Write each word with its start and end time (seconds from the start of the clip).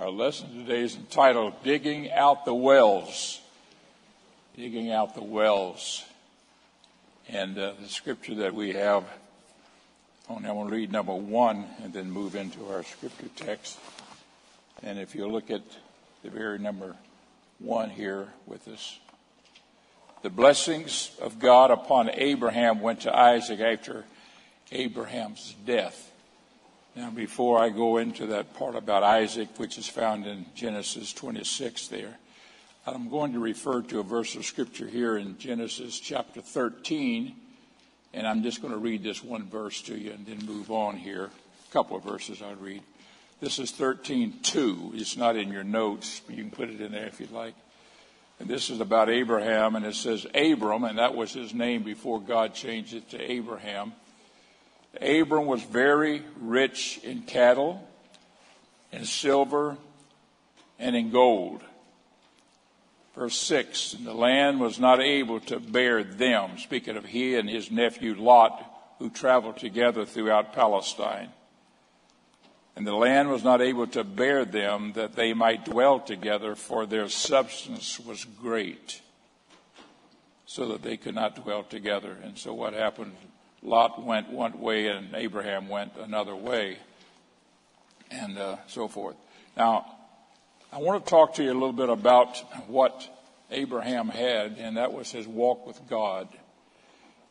Our 0.00 0.08
lesson 0.08 0.64
today 0.64 0.80
is 0.80 0.96
entitled 0.96 1.62
Digging 1.62 2.10
Out 2.10 2.46
the 2.46 2.54
Wells. 2.54 3.38
Digging 4.56 4.90
Out 4.90 5.14
the 5.14 5.22
Wells. 5.22 6.06
And 7.28 7.58
uh, 7.58 7.74
the 7.78 7.86
scripture 7.86 8.36
that 8.36 8.54
we 8.54 8.72
have, 8.72 9.04
only 10.30 10.48
I 10.48 10.52
want 10.52 10.70
to 10.70 10.74
read 10.74 10.90
number 10.90 11.12
one 11.12 11.66
and 11.84 11.92
then 11.92 12.10
move 12.10 12.34
into 12.34 12.64
our 12.72 12.82
scripture 12.82 13.28
text. 13.36 13.78
And 14.82 14.98
if 14.98 15.14
you 15.14 15.26
look 15.28 15.50
at 15.50 15.64
the 16.22 16.30
very 16.30 16.58
number 16.58 16.96
one 17.58 17.90
here 17.90 18.28
with 18.46 18.68
us, 18.68 18.98
the 20.22 20.30
blessings 20.30 21.10
of 21.20 21.38
God 21.38 21.70
upon 21.70 22.08
Abraham 22.14 22.80
went 22.80 23.02
to 23.02 23.14
Isaac 23.14 23.60
after 23.60 24.06
Abraham's 24.72 25.54
death. 25.66 26.09
Now, 26.96 27.10
before 27.10 27.58
I 27.60 27.68
go 27.68 27.98
into 27.98 28.26
that 28.26 28.54
part 28.54 28.74
about 28.74 29.04
Isaac, 29.04 29.48
which 29.58 29.78
is 29.78 29.88
found 29.88 30.26
in 30.26 30.46
Genesis 30.56 31.12
26 31.12 31.86
there, 31.86 32.18
I'm 32.84 33.08
going 33.08 33.32
to 33.34 33.38
refer 33.38 33.82
to 33.82 34.00
a 34.00 34.02
verse 34.02 34.34
of 34.34 34.44
scripture 34.44 34.88
here 34.88 35.16
in 35.16 35.38
Genesis 35.38 36.00
chapter 36.00 36.40
13, 36.40 37.36
and 38.12 38.26
I'm 38.26 38.42
just 38.42 38.60
going 38.60 38.72
to 38.72 38.78
read 38.78 39.04
this 39.04 39.22
one 39.22 39.48
verse 39.48 39.82
to 39.82 39.96
you 39.96 40.10
and 40.10 40.26
then 40.26 40.44
move 40.44 40.72
on 40.72 40.96
here. 40.96 41.26
A 41.26 41.72
couple 41.72 41.96
of 41.96 42.02
verses 42.02 42.42
I'll 42.42 42.56
read. 42.56 42.82
This 43.40 43.60
is 43.60 43.70
13:2. 43.70 44.92
It's 44.94 45.16
not 45.16 45.36
in 45.36 45.52
your 45.52 45.64
notes, 45.64 46.20
but 46.26 46.36
you 46.36 46.42
can 46.42 46.50
put 46.50 46.70
it 46.70 46.80
in 46.80 46.90
there 46.90 47.06
if 47.06 47.20
you'd 47.20 47.30
like. 47.30 47.54
And 48.40 48.48
this 48.48 48.68
is 48.68 48.80
about 48.80 49.08
Abraham, 49.08 49.76
and 49.76 49.86
it 49.86 49.94
says 49.94 50.26
Abram, 50.34 50.82
and 50.82 50.98
that 50.98 51.14
was 51.14 51.32
his 51.32 51.54
name 51.54 51.84
before 51.84 52.20
God 52.20 52.52
changed 52.52 52.94
it 52.94 53.10
to 53.10 53.30
Abraham. 53.30 53.92
Abram 55.00 55.46
was 55.46 55.62
very 55.62 56.22
rich 56.40 57.00
in 57.02 57.22
cattle, 57.22 57.86
in 58.92 59.04
silver, 59.04 59.76
and 60.78 60.96
in 60.96 61.10
gold. 61.10 61.62
Verse 63.14 63.36
6 63.38 63.94
And 63.94 64.06
the 64.06 64.14
land 64.14 64.60
was 64.60 64.78
not 64.78 65.00
able 65.00 65.40
to 65.40 65.60
bear 65.60 66.02
them, 66.02 66.58
speaking 66.58 66.96
of 66.96 67.04
he 67.04 67.36
and 67.36 67.48
his 67.48 67.70
nephew 67.70 68.14
Lot, 68.14 68.64
who 68.98 69.10
traveled 69.10 69.58
together 69.58 70.04
throughout 70.04 70.52
Palestine. 70.52 71.30
And 72.76 72.86
the 72.86 72.94
land 72.94 73.30
was 73.30 73.44
not 73.44 73.60
able 73.60 73.86
to 73.88 74.04
bear 74.04 74.44
them 74.44 74.92
that 74.94 75.14
they 75.14 75.34
might 75.34 75.64
dwell 75.64 76.00
together, 76.00 76.54
for 76.54 76.86
their 76.86 77.08
substance 77.08 78.00
was 78.00 78.24
great, 78.24 79.02
so 80.46 80.68
that 80.68 80.82
they 80.82 80.96
could 80.96 81.14
not 81.14 81.42
dwell 81.42 81.62
together. 81.62 82.16
And 82.22 82.38
so 82.38 82.54
what 82.54 82.72
happened? 82.72 83.12
Lot 83.62 84.04
went 84.04 84.30
one 84.30 84.58
way 84.60 84.86
and 84.86 85.14
Abraham 85.14 85.68
went 85.68 85.92
another 85.98 86.34
way, 86.34 86.78
and 88.10 88.38
uh, 88.38 88.56
so 88.68 88.88
forth. 88.88 89.16
Now, 89.56 89.86
I 90.72 90.78
want 90.78 91.04
to 91.04 91.10
talk 91.10 91.34
to 91.34 91.42
you 91.42 91.52
a 91.52 91.54
little 91.54 91.72
bit 91.72 91.90
about 91.90 92.38
what 92.68 93.08
Abraham 93.50 94.08
had, 94.08 94.56
and 94.58 94.76
that 94.76 94.92
was 94.92 95.10
his 95.10 95.26
walk 95.26 95.66
with 95.66 95.80
God. 95.88 96.28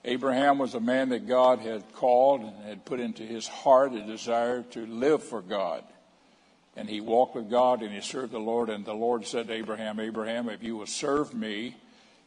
Abraham 0.06 0.60
was 0.60 0.76
a 0.76 0.80
man 0.80 1.10
that 1.10 1.28
God 1.28 1.60
had 1.60 1.92
called 1.94 2.42
and 2.42 2.64
had 2.64 2.86
put 2.86 3.00
into 3.00 3.24
his 3.24 3.48
heart 3.48 3.94
a 3.94 4.02
desire 4.02 4.64
to 4.72 4.86
live 4.86 5.24
for 5.24 5.42
God. 5.42 5.84
And 6.76 6.88
he 6.88 7.02
walked 7.02 7.36
with 7.36 7.50
God 7.50 7.82
and 7.82 7.94
he 7.94 8.00
served 8.00 8.32
the 8.32 8.40
Lord. 8.40 8.70
And 8.70 8.86
the 8.86 8.94
Lord 8.94 9.26
said 9.26 9.48
to 9.48 9.54
Abraham, 9.54 10.00
Abraham, 10.00 10.48
if 10.48 10.64
you 10.64 10.78
will 10.78 10.86
serve 10.86 11.34
me 11.34 11.76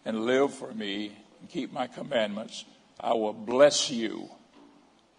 and 0.05 0.27
live 0.27 0.53
for 0.53 0.73
me 0.75 1.17
and 1.41 1.49
keep 1.49 1.73
my 1.73 1.87
commandments, 1.87 2.67
I 3.03 3.15
will 3.15 3.33
bless 3.33 3.91
you. 3.91 4.29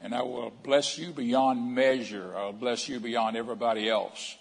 And 0.02 0.14
I 0.14 0.22
will 0.22 0.52
bless 0.64 0.98
you 0.98 1.12
beyond 1.12 1.74
measure. 1.74 2.34
I 2.36 2.46
will 2.46 2.54
bless 2.54 2.90
you 2.90 3.00
beyond 3.00 3.38
everybody 3.38 3.90
else. 3.90 4.38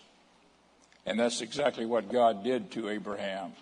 And 1.06 1.18
that's 1.18 1.40
exactly 1.40 1.86
what 1.86 2.10
God 2.10 2.44
did 2.44 2.70
to 2.72 2.88
Abraham. 2.88 3.52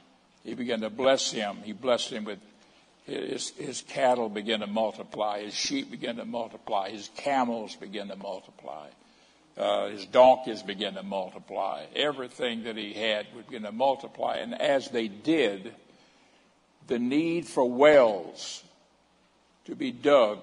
He 0.45 0.55
began 0.55 0.81
to 0.81 0.91
bless 0.91 1.31
him. 1.31 1.59
He 1.63 1.73
blessed 1.73 2.11
him 2.11 2.25
with 2.25 2.39
his, 3.07 3.51
his 3.51 3.83
cattle 3.83 4.29
began 4.29 4.61
to 4.61 4.67
multiply. 4.67 5.43
His 5.43 5.55
sheep 5.55 5.91
began 5.91 6.17
to 6.17 6.25
multiply. 6.25 6.91
His 6.91 7.11
camels 7.17 7.75
began 7.77 8.09
to 8.09 8.17
multiply. 8.17 8.89
Uh, 9.57 9.89
his 9.89 10.07
donkeys 10.07 10.63
began 10.63 10.95
to 10.95 11.03
multiply. 11.03 11.85
Everything 11.95 12.65
that 12.65 12.77
he 12.77 12.95
had 12.95 13.27
would 13.35 13.47
begin 13.47 13.65
to 13.65 13.73
multiply. 13.73 14.37
And 14.37 14.59
as 14.59 14.89
they 14.89 15.09
did, 15.09 15.75
the 16.87 16.99
need 16.99 17.47
for 17.47 17.69
wells 17.69 18.63
to 19.71 19.77
be 19.77 19.93
dug. 19.93 20.41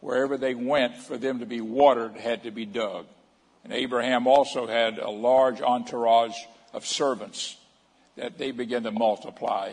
Wherever 0.00 0.36
they 0.36 0.54
went 0.54 0.96
for 0.98 1.16
them 1.16 1.40
to 1.40 1.46
be 1.46 1.60
watered 1.60 2.14
had 2.16 2.44
to 2.44 2.50
be 2.50 2.66
dug. 2.66 3.06
And 3.64 3.72
Abraham 3.72 4.26
also 4.26 4.66
had 4.66 4.98
a 4.98 5.10
large 5.10 5.60
entourage 5.62 6.36
of 6.72 6.86
servants 6.86 7.56
that 8.16 8.38
they 8.38 8.50
began 8.50 8.82
to 8.82 8.90
multiply. 8.90 9.72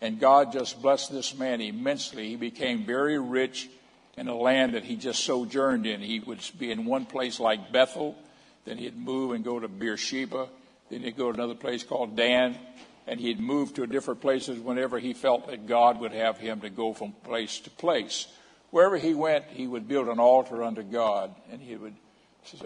And 0.00 0.18
God 0.18 0.52
just 0.52 0.82
blessed 0.82 1.12
this 1.12 1.36
man 1.36 1.60
immensely. 1.60 2.28
He 2.30 2.36
became 2.36 2.84
very 2.84 3.18
rich 3.18 3.70
in 4.16 4.26
a 4.26 4.36
land 4.36 4.74
that 4.74 4.82
he 4.82 4.96
just 4.96 5.24
sojourned 5.24 5.86
in. 5.86 6.00
He 6.00 6.18
would 6.18 6.40
be 6.58 6.72
in 6.72 6.84
one 6.84 7.06
place 7.06 7.38
like 7.38 7.72
Bethel, 7.72 8.16
then 8.64 8.78
he'd 8.78 8.96
move 8.96 9.30
and 9.30 9.44
go 9.44 9.60
to 9.60 9.68
Beersheba, 9.68 10.48
then 10.90 11.02
he'd 11.02 11.16
go 11.16 11.30
to 11.30 11.38
another 11.38 11.54
place 11.54 11.84
called 11.84 12.16
Dan, 12.16 12.58
and 13.06 13.18
he'd 13.18 13.40
move 13.40 13.74
to 13.74 13.86
different 13.86 14.20
places 14.20 14.58
whenever 14.58 14.98
he 14.98 15.12
felt 15.12 15.48
that 15.48 15.66
God 15.66 16.00
would 16.00 16.12
have 16.12 16.38
him 16.38 16.60
to 16.60 16.70
go 16.70 16.92
from 16.92 17.12
place 17.24 17.58
to 17.60 17.70
place. 17.70 18.28
Wherever 18.70 18.96
he 18.96 19.12
went, 19.12 19.44
he 19.48 19.66
would 19.66 19.88
build 19.88 20.08
an 20.08 20.20
altar 20.20 20.62
unto 20.62 20.82
God, 20.82 21.34
and 21.50 21.60
he 21.60 21.76
would 21.76 21.94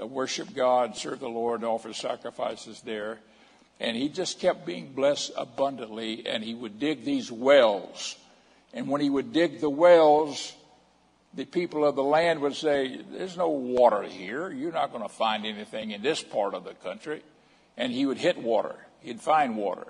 uh, 0.01 0.07
worship 0.07 0.55
God, 0.55 0.97
serve 0.97 1.21
the 1.21 1.29
Lord, 1.29 1.65
offer 1.65 1.93
sacrifices 1.93 2.81
there. 2.83 3.19
And 3.81 3.97
he 3.97 4.09
just 4.09 4.41
kept 4.41 4.65
being 4.65 4.93
blessed 4.93 5.33
abundantly, 5.37 6.27
and 6.27 6.45
he 6.45 6.55
would 6.55 6.79
dig 6.79 7.05
these 7.05 7.31
wells. 7.31 8.17
And 8.73 8.89
when 8.89 9.01
he 9.01 9.11
would 9.11 9.33
dig 9.33 9.61
the 9.61 9.71
wells, 9.71 10.55
the 11.35 11.45
people 11.45 11.85
of 11.85 11.97
the 11.97 12.03
land 12.03 12.41
would 12.41 12.55
say, 12.55 13.01
There's 13.11 13.37
no 13.37 13.49
water 13.49 14.03
here. 14.03 14.51
You're 14.51 14.73
not 14.73 14.93
going 14.93 15.03
to 15.03 15.09
find 15.09 15.45
anything 15.45 15.91
in 15.91 16.03
this 16.03 16.23
part 16.23 16.55
of 16.55 16.65
the 16.65 16.75
country. 16.75 17.23
And 17.77 17.93
he 17.93 18.07
would 18.07 18.17
hit 18.19 18.39
water, 18.39 18.77
he'd 19.01 19.21
find 19.21 19.57
water 19.57 19.87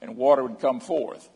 and 0.00 0.16
water 0.16 0.42
would 0.42 0.60
come 0.60 0.80
forth. 0.80 1.28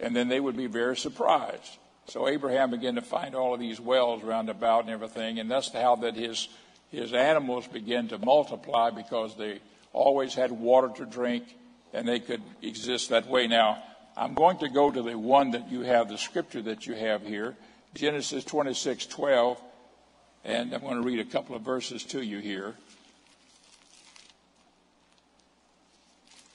And 0.00 0.16
then 0.16 0.28
they 0.28 0.40
would 0.40 0.56
be 0.56 0.66
very 0.66 0.96
surprised. 0.96 1.78
So 2.06 2.28
Abraham 2.28 2.70
began 2.70 2.96
to 2.96 3.02
find 3.02 3.34
all 3.34 3.54
of 3.54 3.60
these 3.60 3.80
wells 3.80 4.22
round 4.22 4.48
about 4.48 4.84
and 4.84 4.90
everything, 4.90 5.38
and 5.38 5.50
that's 5.50 5.72
how 5.72 5.96
that 5.96 6.16
his 6.16 6.48
his 6.92 7.14
animals 7.14 7.66
began 7.66 8.06
to 8.08 8.18
multiply 8.18 8.90
because 8.90 9.34
they 9.36 9.60
always 9.94 10.34
had 10.34 10.52
water 10.52 10.90
to 10.96 11.06
drink 11.06 11.44
and 11.94 12.06
they 12.06 12.20
could 12.20 12.42
exist 12.60 13.08
that 13.08 13.26
way. 13.26 13.46
Now, 13.46 13.82
I'm 14.14 14.34
going 14.34 14.58
to 14.58 14.68
go 14.68 14.90
to 14.90 15.02
the 15.02 15.16
one 15.16 15.52
that 15.52 15.70
you 15.70 15.80
have, 15.80 16.10
the 16.10 16.18
scripture 16.18 16.60
that 16.62 16.86
you 16.86 16.94
have 16.94 17.22
here, 17.22 17.56
Genesis 17.94 18.44
26, 18.44 19.06
12, 19.06 19.60
and 20.44 20.74
I'm 20.74 20.82
going 20.82 20.96
to 20.96 21.02
read 21.02 21.18
a 21.18 21.24
couple 21.24 21.56
of 21.56 21.62
verses 21.62 22.04
to 22.04 22.20
you 22.22 22.38
here. 22.40 22.74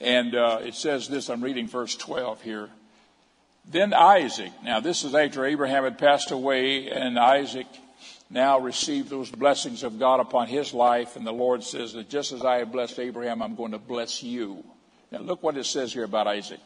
And 0.00 0.34
uh, 0.34 0.60
it 0.62 0.74
says 0.74 1.08
this, 1.08 1.28
I'm 1.28 1.42
reading 1.42 1.66
verse 1.66 1.96
12 1.96 2.42
here. 2.42 2.68
Then 3.70 3.92
Isaac, 3.92 4.52
now 4.64 4.80
this 4.80 5.04
is 5.04 5.14
after 5.14 5.44
Abraham 5.44 5.84
had 5.84 5.98
passed 5.98 6.30
away, 6.30 6.88
and 6.88 7.18
Isaac 7.18 7.66
now 8.30 8.58
received 8.60 9.10
those 9.10 9.30
blessings 9.30 9.82
of 9.82 9.98
God 9.98 10.20
upon 10.20 10.46
his 10.46 10.72
life. 10.72 11.16
And 11.16 11.26
the 11.26 11.32
Lord 11.32 11.64
says 11.64 11.92
that 11.94 12.08
just 12.08 12.32
as 12.32 12.44
I 12.44 12.58
have 12.58 12.72
blessed 12.72 12.98
Abraham, 12.98 13.42
I'm 13.42 13.56
going 13.56 13.72
to 13.72 13.78
bless 13.78 14.22
you. 14.22 14.64
Now 15.10 15.18
look 15.18 15.42
what 15.42 15.56
it 15.56 15.66
says 15.66 15.92
here 15.92 16.04
about 16.04 16.26
Isaac. 16.26 16.60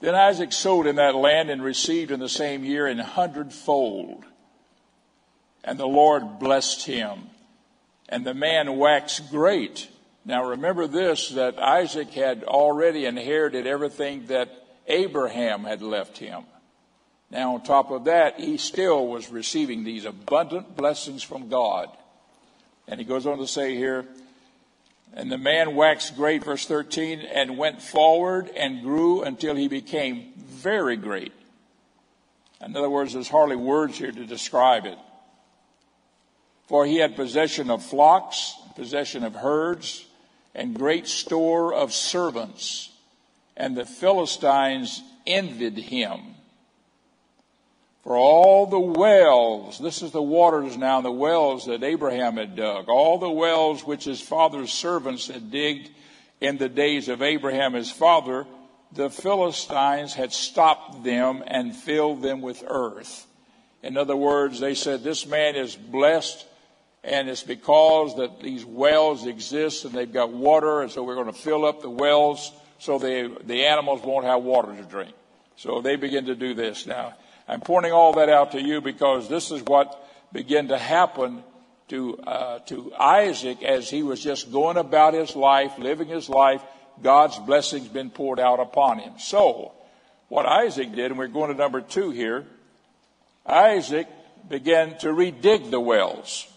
Then 0.00 0.14
Isaac 0.14 0.52
sowed 0.52 0.86
in 0.86 0.96
that 0.96 1.14
land 1.14 1.50
and 1.50 1.62
received 1.62 2.10
in 2.10 2.20
the 2.20 2.28
same 2.28 2.64
year 2.64 2.86
an 2.86 2.98
hundredfold. 2.98 4.24
And 5.64 5.78
the 5.78 5.86
Lord 5.86 6.38
blessed 6.38 6.84
him. 6.84 7.30
And 8.08 8.24
the 8.24 8.34
man 8.34 8.76
waxed 8.76 9.30
great 9.30 9.88
now 10.26 10.44
remember 10.44 10.88
this 10.88 11.28
that 11.30 11.58
Isaac 11.60 12.10
had 12.10 12.42
already 12.42 13.06
inherited 13.06 13.64
everything 13.66 14.26
that 14.26 14.50
Abraham 14.88 15.62
had 15.62 15.82
left 15.82 16.18
him. 16.18 16.42
Now, 17.30 17.54
on 17.54 17.62
top 17.62 17.92
of 17.92 18.04
that, 18.04 18.40
he 18.40 18.56
still 18.56 19.06
was 19.06 19.30
receiving 19.30 19.84
these 19.84 20.04
abundant 20.04 20.76
blessings 20.76 21.22
from 21.22 21.48
God. 21.48 21.88
And 22.88 22.98
he 22.98 23.06
goes 23.06 23.24
on 23.26 23.38
to 23.38 23.46
say 23.46 23.76
here, 23.76 24.04
and 25.14 25.30
the 25.30 25.38
man 25.38 25.76
waxed 25.76 26.16
great, 26.16 26.42
verse 26.42 26.66
13, 26.66 27.20
and 27.20 27.56
went 27.56 27.80
forward 27.80 28.50
and 28.56 28.82
grew 28.82 29.22
until 29.22 29.54
he 29.54 29.68
became 29.68 30.32
very 30.36 30.96
great. 30.96 31.32
In 32.64 32.76
other 32.76 32.90
words, 32.90 33.12
there's 33.12 33.28
hardly 33.28 33.56
words 33.56 33.96
here 33.96 34.12
to 34.12 34.26
describe 34.26 34.86
it. 34.86 34.98
For 36.66 36.84
he 36.84 36.96
had 36.96 37.14
possession 37.14 37.70
of 37.70 37.84
flocks, 37.84 38.54
possession 38.74 39.22
of 39.22 39.34
herds, 39.34 40.05
and 40.56 40.74
great 40.74 41.06
store 41.06 41.72
of 41.74 41.92
servants, 41.92 42.90
and 43.56 43.76
the 43.76 43.84
Philistines 43.84 45.02
envied 45.26 45.76
him. 45.76 46.20
For 48.02 48.16
all 48.16 48.66
the 48.66 48.80
wells, 48.80 49.78
this 49.78 50.00
is 50.00 50.12
the 50.12 50.22
waters 50.22 50.76
now, 50.76 51.02
the 51.02 51.12
wells 51.12 51.66
that 51.66 51.82
Abraham 51.82 52.38
had 52.38 52.56
dug, 52.56 52.88
all 52.88 53.18
the 53.18 53.30
wells 53.30 53.84
which 53.84 54.04
his 54.04 54.20
father's 54.20 54.72
servants 54.72 55.28
had 55.28 55.50
digged 55.50 55.90
in 56.40 56.56
the 56.56 56.68
days 56.68 57.08
of 57.08 57.20
Abraham 57.20 57.74
his 57.74 57.90
father, 57.90 58.46
the 58.92 59.10
Philistines 59.10 60.14
had 60.14 60.32
stopped 60.32 61.04
them 61.04 61.44
and 61.46 61.76
filled 61.76 62.22
them 62.22 62.40
with 62.40 62.64
earth. 62.66 63.26
In 63.82 63.98
other 63.98 64.16
words, 64.16 64.58
they 64.60 64.74
said, 64.74 65.02
This 65.02 65.26
man 65.26 65.54
is 65.54 65.76
blessed, 65.76 66.46
and 67.06 67.28
it's 67.28 67.44
because 67.44 68.16
that 68.16 68.40
these 68.40 68.64
wells 68.64 69.26
exist 69.26 69.84
and 69.84 69.94
they've 69.94 70.12
got 70.12 70.32
water, 70.32 70.82
and 70.82 70.90
so 70.90 71.04
we're 71.04 71.14
going 71.14 71.32
to 71.32 71.32
fill 71.32 71.64
up 71.64 71.80
the 71.80 71.88
wells 71.88 72.50
so 72.80 72.98
the, 72.98 73.34
the 73.44 73.64
animals 73.64 74.02
won't 74.02 74.26
have 74.26 74.42
water 74.42 74.74
to 74.74 74.82
drink. 74.82 75.14
So 75.56 75.80
they 75.80 75.94
begin 75.94 76.26
to 76.26 76.34
do 76.34 76.52
this. 76.52 76.84
Now, 76.84 77.14
I'm 77.46 77.60
pointing 77.60 77.92
all 77.92 78.14
that 78.14 78.28
out 78.28 78.52
to 78.52 78.60
you 78.60 78.80
because 78.80 79.28
this 79.28 79.52
is 79.52 79.62
what 79.62 80.04
began 80.32 80.68
to 80.68 80.78
happen 80.78 81.44
to, 81.88 82.18
uh, 82.18 82.58
to 82.66 82.92
Isaac 82.98 83.62
as 83.62 83.88
he 83.88 84.02
was 84.02 84.20
just 84.20 84.50
going 84.50 84.76
about 84.76 85.14
his 85.14 85.36
life, 85.36 85.78
living 85.78 86.08
his 86.08 86.28
life. 86.28 86.60
God's 87.00 87.38
blessings 87.38 87.86
been 87.86 88.10
poured 88.10 88.40
out 88.40 88.58
upon 88.58 88.98
him. 88.98 89.12
So, 89.18 89.72
what 90.28 90.44
Isaac 90.44 90.92
did, 90.92 91.12
and 91.12 91.18
we're 91.18 91.28
going 91.28 91.52
to 91.52 91.56
number 91.56 91.80
two 91.80 92.10
here, 92.10 92.44
Isaac 93.46 94.08
began 94.48 94.98
to 94.98 95.08
redig 95.08 95.70
the 95.70 95.78
wells. 95.78 96.48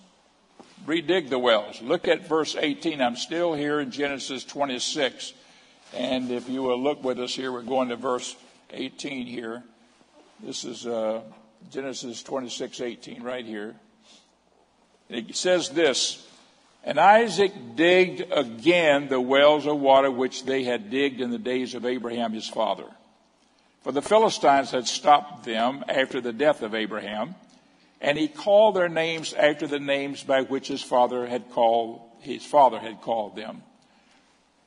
Redig 0.90 1.30
the 1.30 1.38
wells. 1.38 1.84
Look 1.84 2.08
at 2.08 2.28
verse 2.28 2.56
18. 2.56 3.00
I'm 3.00 3.16
still 3.16 3.54
here 3.54 3.80
in 3.80 3.92
Genesis 3.92 4.44
26. 4.44 5.34
And 5.94 6.32
if 6.32 6.50
you 6.50 6.64
will 6.64 6.82
look 6.82 7.04
with 7.04 7.20
us 7.20 7.36
here, 7.36 7.52
we're 7.52 7.62
going 7.62 7.90
to 7.90 7.96
verse 7.96 8.36
18 8.72 9.28
here. 9.28 9.62
This 10.40 10.64
is 10.66 10.88
uh, 10.88 11.22
Genesis 11.72 12.24
26, 12.24 12.82
18, 12.82 13.22
right 13.22 13.46
here. 13.46 13.76
It 15.10 15.36
says 15.36 15.70
this, 15.70 16.28
and 16.84 17.00
Isaac 17.00 17.54
digged 17.76 18.26
again 18.32 19.10
the 19.10 19.22
wells 19.22 19.68
of 19.68 19.80
water 19.80 20.10
which 20.10 20.44
they 20.46 20.64
had 20.64 20.90
digged 20.90 21.22
in 21.22 21.30
the 21.30 21.38
days 21.38 21.76
of 21.76 21.86
Abraham 21.86 22.34
his 22.34 22.48
father. 22.48 22.88
For 23.84 23.92
the 23.92 24.02
Philistines 24.02 24.72
had 24.72 24.88
stopped 24.88 25.46
them 25.46 25.86
after 25.88 26.20
the 26.20 26.34
death 26.34 26.64
of 26.64 26.74
Abraham, 26.74 27.36
and 28.02 28.18
he 28.18 28.28
called 28.28 28.76
their 28.76 28.90
names 28.90 29.34
after 29.34 29.68
the 29.68 29.80
names 29.80 30.24
by 30.24 30.42
which 30.42 30.68
his 30.68 30.82
father 30.82 31.28
had 31.28 31.50
called 31.52 32.02
his 32.20 32.46
father 32.46 32.80
had 32.80 33.02
called 33.02 33.36
them. 33.36 33.64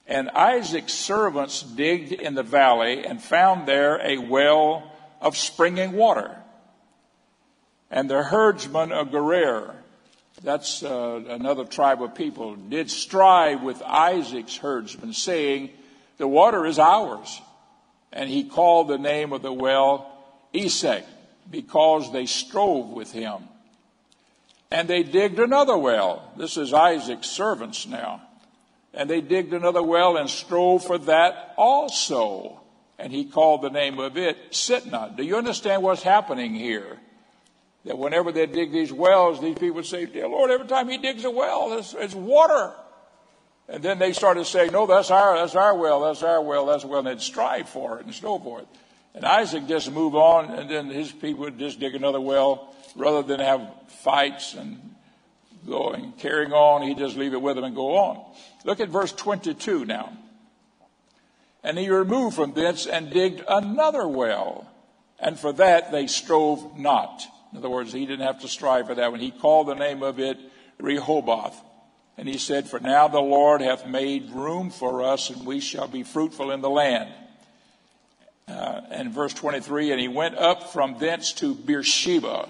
And 0.06 0.30
Isaac's 0.30 0.94
servants 0.94 1.62
digged 1.62 2.12
in 2.12 2.34
the 2.34 2.42
valley 2.42 3.06
and 3.06 3.22
found 3.22 3.68
there 3.68 4.00
a 4.02 4.18
well 4.18 4.90
of 5.20 5.36
springing 5.36 5.92
water. 5.92 6.36
And 7.90 8.08
the 8.08 8.22
herdsmen 8.22 8.90
of 8.90 9.10
Gerar, 9.10 9.76
that's 10.42 10.82
uh, 10.82 11.22
another 11.28 11.64
tribe 11.64 12.02
of 12.02 12.14
people, 12.14 12.56
did 12.56 12.90
strive 12.90 13.62
with 13.62 13.82
Isaac's 13.82 14.56
herdsmen, 14.56 15.12
saying, 15.12 15.70
The 16.16 16.26
water 16.26 16.66
is 16.66 16.78
ours. 16.78 17.40
And 18.12 18.28
he 18.28 18.44
called 18.44 18.88
the 18.88 18.98
name 18.98 19.32
of 19.32 19.42
the 19.42 19.52
well 19.52 20.10
Esek, 20.54 21.04
because 21.52 22.10
they 22.12 22.26
strove 22.26 22.88
with 22.88 23.12
him. 23.12 23.44
And 24.72 24.88
they 24.88 25.02
digged 25.02 25.38
another 25.38 25.76
well. 25.76 26.32
This 26.36 26.56
is 26.56 26.72
Isaac's 26.72 27.28
servants 27.28 27.86
now. 27.86 28.22
And 28.94 29.08
they 29.08 29.20
digged 29.20 29.52
another 29.52 29.82
well 29.82 30.16
and 30.16 30.28
strove 30.28 30.84
for 30.84 30.98
that 30.98 31.54
also. 31.56 32.60
And 32.98 33.12
he 33.12 33.24
called 33.24 33.62
the 33.62 33.70
name 33.70 33.98
of 33.98 34.16
it 34.16 34.50
Sitnah. 34.50 35.16
Do 35.16 35.22
you 35.22 35.36
understand 35.36 35.82
what's 35.82 36.02
happening 36.02 36.54
here? 36.54 36.98
That 37.84 37.98
whenever 37.98 38.32
they 38.32 38.46
dig 38.46 38.72
these 38.72 38.92
wells, 38.92 39.40
these 39.40 39.58
people 39.58 39.82
say, 39.82 40.06
Dear 40.06 40.28
Lord, 40.28 40.50
every 40.50 40.66
time 40.66 40.88
he 40.88 40.98
digs 40.98 41.24
a 41.24 41.30
well, 41.30 41.76
it's, 41.78 41.94
it's 41.94 42.14
water. 42.14 42.72
And 43.68 43.82
then 43.82 43.98
they 43.98 44.12
started 44.12 44.44
saying, 44.46 44.72
No, 44.72 44.86
that's 44.86 45.10
our, 45.10 45.36
that's 45.36 45.54
our 45.54 45.74
well, 45.76 46.00
that's 46.00 46.22
our 46.22 46.40
well, 46.42 46.66
that's 46.66 46.84
our 46.84 46.90
well. 46.90 47.00
And 47.00 47.08
they'd 47.08 47.20
strive 47.20 47.68
for 47.68 47.98
it 47.98 48.06
and 48.06 48.14
so 48.14 48.38
forth. 48.38 48.66
And 49.14 49.24
Isaac 49.24 49.66
just 49.66 49.90
move 49.90 50.14
on, 50.14 50.50
and 50.50 50.70
then 50.70 50.88
his 50.88 51.12
people 51.12 51.44
would 51.44 51.58
just 51.58 51.78
dig 51.78 51.94
another 51.94 52.20
well 52.20 52.74
rather 52.96 53.22
than 53.22 53.40
have 53.40 53.68
fights 53.88 54.54
and 54.54 54.94
going, 55.66 56.12
carrying 56.18 56.52
on. 56.52 56.82
He'd 56.82 56.98
just 56.98 57.16
leave 57.16 57.34
it 57.34 57.42
with 57.42 57.56
them 57.56 57.64
and 57.64 57.74
go 57.74 57.96
on. 57.96 58.24
Look 58.64 58.80
at 58.80 58.88
verse 58.88 59.12
22 59.12 59.84
now. 59.84 60.12
And 61.62 61.78
he 61.78 61.88
removed 61.90 62.36
from 62.36 62.54
thence 62.54 62.86
and 62.86 63.10
digged 63.10 63.44
another 63.46 64.08
well. 64.08 64.68
And 65.20 65.38
for 65.38 65.52
that 65.52 65.92
they 65.92 66.06
strove 66.08 66.78
not. 66.78 67.22
In 67.52 67.58
other 67.58 67.70
words, 67.70 67.92
he 67.92 68.06
didn't 68.06 68.26
have 68.26 68.40
to 68.40 68.48
strive 68.48 68.86
for 68.86 68.94
that 68.94 69.10
one. 69.10 69.20
He 69.20 69.30
called 69.30 69.68
the 69.68 69.74
name 69.74 70.02
of 70.02 70.18
it 70.18 70.38
Rehoboth. 70.78 71.56
And 72.16 72.28
he 72.28 72.38
said, 72.38 72.68
For 72.68 72.80
now 72.80 73.08
the 73.08 73.20
Lord 73.20 73.60
hath 73.60 73.86
made 73.86 74.30
room 74.32 74.70
for 74.70 75.02
us, 75.02 75.30
and 75.30 75.46
we 75.46 75.60
shall 75.60 75.86
be 75.86 76.02
fruitful 76.02 76.50
in 76.50 76.60
the 76.60 76.70
land. 76.70 77.12
Uh, 78.48 78.80
and 78.90 79.12
verse 79.12 79.32
23, 79.34 79.92
and 79.92 80.00
he 80.00 80.08
went 80.08 80.36
up 80.36 80.72
from 80.72 80.98
thence 80.98 81.32
to 81.32 81.54
Beersheba. 81.54 82.48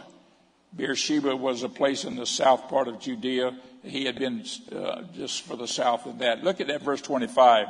Beersheba 0.75 1.37
was 1.37 1.63
a 1.63 1.69
place 1.69 2.05
in 2.05 2.17
the 2.17 2.27
south 2.27 2.69
part 2.69 2.89
of 2.89 2.99
Judea. 2.99 3.55
He 3.83 4.05
had 4.07 4.19
been 4.19 4.45
uh, 4.75 5.03
just 5.15 5.43
for 5.43 5.57
the 5.57 5.69
south 5.69 6.07
of 6.07 6.19
that. 6.21 6.43
Look 6.43 6.61
at 6.61 6.69
that 6.69 6.83
verse 6.83 7.03
25. 7.03 7.69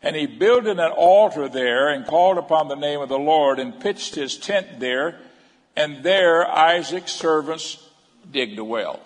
And 0.00 0.14
he 0.14 0.26
builded 0.26 0.78
an 0.78 0.92
altar 0.92 1.48
there 1.48 1.88
and 1.88 2.06
called 2.06 2.38
upon 2.38 2.68
the 2.68 2.76
name 2.76 3.00
of 3.00 3.08
the 3.08 3.18
Lord 3.18 3.58
and 3.58 3.80
pitched 3.80 4.14
his 4.14 4.36
tent 4.36 4.78
there. 4.78 5.18
And 5.76 6.04
there 6.04 6.48
Isaac's 6.48 7.12
servants 7.12 7.84
digged 8.30 8.58
a 8.58 8.64
well. 8.64 9.00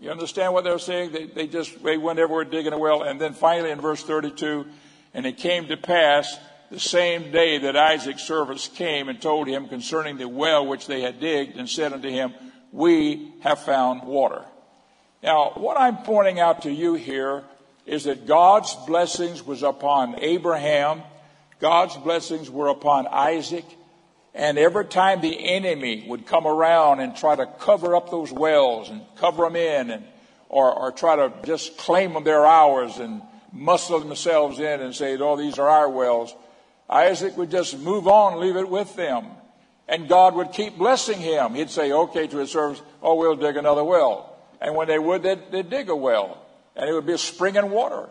You 0.00 0.10
understand 0.10 0.52
what 0.52 0.64
they're 0.64 0.80
saying? 0.80 1.12
They, 1.12 1.26
they 1.26 1.46
just, 1.46 1.80
they 1.84 1.96
went 1.96 2.18
everywhere 2.18 2.44
digging 2.44 2.72
a 2.72 2.78
well. 2.78 3.02
And 3.02 3.20
then 3.20 3.34
finally 3.34 3.70
in 3.70 3.80
verse 3.80 4.02
32, 4.02 4.66
and 5.14 5.26
it 5.26 5.36
came 5.36 5.68
to 5.68 5.76
pass 5.76 6.38
the 6.72 6.80
same 6.80 7.30
day 7.30 7.58
that 7.58 7.76
Isaac's 7.76 8.22
servants 8.22 8.66
came 8.66 9.10
and 9.10 9.20
told 9.20 9.46
him 9.46 9.68
concerning 9.68 10.16
the 10.16 10.26
well 10.26 10.66
which 10.66 10.86
they 10.86 11.02
had 11.02 11.20
digged 11.20 11.58
and 11.58 11.68
said 11.68 11.92
unto 11.92 12.08
him, 12.08 12.32
we 12.72 13.30
have 13.40 13.58
found 13.60 14.04
water. 14.04 14.42
Now, 15.22 15.52
what 15.56 15.78
I'm 15.78 15.98
pointing 15.98 16.40
out 16.40 16.62
to 16.62 16.72
you 16.72 16.94
here 16.94 17.44
is 17.84 18.04
that 18.04 18.26
God's 18.26 18.74
blessings 18.86 19.44
was 19.44 19.62
upon 19.62 20.18
Abraham, 20.20 21.02
God's 21.60 21.94
blessings 21.98 22.48
were 22.48 22.68
upon 22.68 23.06
Isaac, 23.06 23.66
and 24.32 24.56
every 24.56 24.86
time 24.86 25.20
the 25.20 25.50
enemy 25.50 26.06
would 26.08 26.26
come 26.26 26.46
around 26.46 27.00
and 27.00 27.14
try 27.14 27.36
to 27.36 27.44
cover 27.44 27.94
up 27.94 28.10
those 28.10 28.32
wells 28.32 28.88
and 28.88 29.02
cover 29.16 29.44
them 29.44 29.56
in 29.56 29.90
and 29.90 30.04
or, 30.48 30.72
or 30.72 30.90
try 30.90 31.16
to 31.16 31.32
just 31.44 31.76
claim 31.76 32.14
them 32.14 32.24
their 32.24 32.46
ours 32.46 32.96
and 32.96 33.20
muscle 33.52 34.00
themselves 34.00 34.58
in 34.58 34.80
and 34.80 34.94
say, 34.94 35.18
oh, 35.18 35.36
these 35.36 35.58
are 35.58 35.68
our 35.68 35.90
wells. 35.90 36.34
Isaac 36.88 37.36
would 37.36 37.50
just 37.50 37.78
move 37.78 38.06
on, 38.08 38.40
leave 38.40 38.56
it 38.56 38.68
with 38.68 38.94
them. 38.96 39.26
And 39.88 40.08
God 40.08 40.34
would 40.34 40.52
keep 40.52 40.78
blessing 40.78 41.18
him. 41.18 41.54
He'd 41.54 41.70
say, 41.70 41.92
okay, 41.92 42.26
to 42.26 42.38
his 42.38 42.50
servants, 42.50 42.82
oh, 43.02 43.16
we'll 43.16 43.36
dig 43.36 43.56
another 43.56 43.84
well. 43.84 44.36
And 44.60 44.74
when 44.74 44.88
they 44.88 44.98
would, 44.98 45.22
they'd, 45.22 45.50
they'd 45.50 45.68
dig 45.68 45.88
a 45.88 45.96
well 45.96 46.42
and 46.76 46.88
it 46.88 46.92
would 46.92 47.06
be 47.06 47.12
a 47.12 47.18
springing 47.18 47.70
water. 47.70 48.08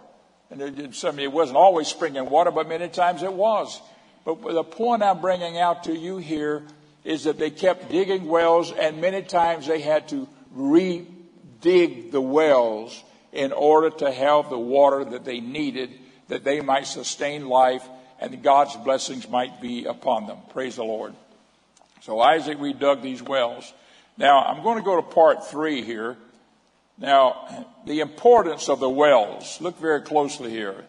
And 0.50 0.62
it, 0.62 0.80
it, 0.80 1.20
it 1.20 1.32
wasn't 1.32 1.58
always 1.58 1.88
springing 1.88 2.30
water, 2.30 2.52
but 2.52 2.68
many 2.68 2.90
times 2.90 3.24
it 3.24 3.34
was. 3.34 3.82
But 4.26 4.42
the 4.42 4.64
point 4.64 5.02
I'm 5.02 5.22
bringing 5.22 5.58
out 5.58 5.86
to 5.86 5.96
you 5.96 6.18
here 6.18 6.64
is 7.04 7.24
that 7.24 7.40
they 7.40 7.50
kept 7.50 7.90
digging 7.90 8.26
wells, 8.26 8.72
and 8.72 9.02
many 9.02 9.24
times 9.24 9.66
they 9.66 9.82
had 9.82 10.10
to 10.10 10.28
re-dig 10.52 12.12
the 12.12 12.22
wells 12.22 13.04
in 13.32 13.52
order 13.52 13.90
to 13.90 14.12
have 14.12 14.50
the 14.50 14.60
water 14.60 15.06
that 15.06 15.26
they 15.26 15.40
needed, 15.40 15.90
that 16.28 16.44
they 16.44 16.62
might 16.62 16.86
sustain 16.86 17.48
life, 17.48 17.88
and 18.22 18.42
God's 18.44 18.78
blessings 18.78 19.28
might 19.28 19.60
be 19.60 19.86
upon 19.86 20.28
them. 20.28 20.38
Praise 20.52 20.76
the 20.76 20.84
Lord. 20.84 21.14
So 22.02 22.20
Isaac 22.22 22.60
redug 22.60 23.02
these 23.02 23.22
wells. 23.22 23.74
Now 24.18 24.44
I'm 24.44 24.64
going 24.64 24.78
to 24.78 24.84
go 24.84 24.96
to 24.96 25.02
part 25.02 25.48
three 25.48 25.82
here. 25.82 26.16
Now, 26.98 27.66
the 27.88 28.02
importance 28.02 28.70
of 28.70 28.80
the 28.80 28.90
wells. 28.90 29.60
Look 29.60 29.80
very 29.80 30.02
closely 30.02 30.52
here. 30.52 30.86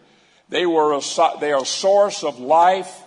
They 0.47 0.67
were 0.67 0.93
a, 0.93 1.01
they 1.39 1.51
are 1.51 1.63
a 1.63 1.65
source 1.65 2.23
of 2.23 2.39
life 2.39 3.01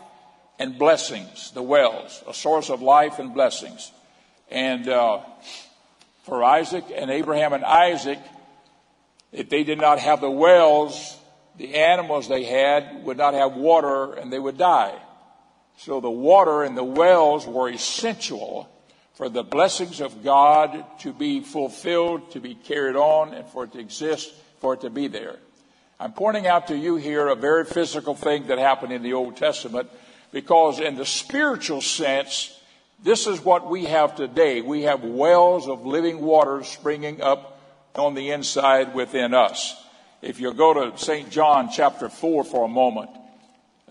and 0.58 0.76
blessings. 0.76 1.52
The 1.52 1.62
wells, 1.62 2.24
a 2.26 2.34
source 2.34 2.68
of 2.68 2.82
life 2.82 3.20
and 3.20 3.32
blessings. 3.32 3.92
And 4.50 4.88
uh, 4.88 5.20
for 6.24 6.42
Isaac 6.42 6.84
and 6.92 7.10
Abraham 7.10 7.52
and 7.52 7.64
Isaac, 7.64 8.18
if 9.30 9.48
they 9.50 9.62
did 9.62 9.78
not 9.78 10.00
have 10.00 10.20
the 10.20 10.30
wells, 10.30 11.16
the 11.58 11.74
animals 11.74 12.28
they 12.28 12.44
had 12.44 13.04
would 13.04 13.16
not 13.16 13.34
have 13.34 13.54
water 13.54 14.14
and 14.14 14.32
they 14.32 14.38
would 14.38 14.58
die. 14.58 14.94
So 15.78 16.00
the 16.00 16.10
water 16.10 16.62
and 16.62 16.76
the 16.76 16.84
wells 16.84 17.46
were 17.46 17.68
essential 17.68 18.68
for 19.14 19.28
the 19.28 19.42
blessings 19.42 20.00
of 20.00 20.22
God 20.22 20.84
to 21.00 21.12
be 21.12 21.40
fulfilled, 21.40 22.32
to 22.32 22.40
be 22.40 22.54
carried 22.54 22.96
on, 22.96 23.32
and 23.32 23.46
for 23.48 23.64
it 23.64 23.72
to 23.72 23.78
exist, 23.78 24.32
for 24.60 24.74
it 24.74 24.82
to 24.82 24.90
be 24.90 25.08
there. 25.08 25.36
I'm 25.98 26.12
pointing 26.12 26.46
out 26.46 26.68
to 26.68 26.76
you 26.76 26.96
here 26.96 27.28
a 27.28 27.34
very 27.34 27.64
physical 27.64 28.14
thing 28.14 28.48
that 28.48 28.58
happened 28.58 28.92
in 28.92 29.02
the 29.02 29.14
Old 29.14 29.36
Testament 29.36 29.88
because 30.32 30.78
in 30.78 30.96
the 30.96 31.06
spiritual 31.06 31.80
sense, 31.80 32.58
this 33.02 33.26
is 33.26 33.40
what 33.40 33.70
we 33.70 33.84
have 33.86 34.16
today. 34.16 34.60
We 34.60 34.82
have 34.82 35.02
wells 35.02 35.68
of 35.68 35.86
living 35.86 36.20
water 36.20 36.62
springing 36.64 37.22
up 37.22 37.58
on 37.94 38.14
the 38.14 38.30
inside 38.30 38.94
within 38.94 39.32
us. 39.32 39.82
If 40.26 40.40
you 40.40 40.52
go 40.52 40.74
to 40.74 40.98
St. 40.98 41.30
John 41.30 41.70
chapter 41.70 42.08
4 42.08 42.42
for 42.42 42.64
a 42.64 42.68
moment, 42.68 43.10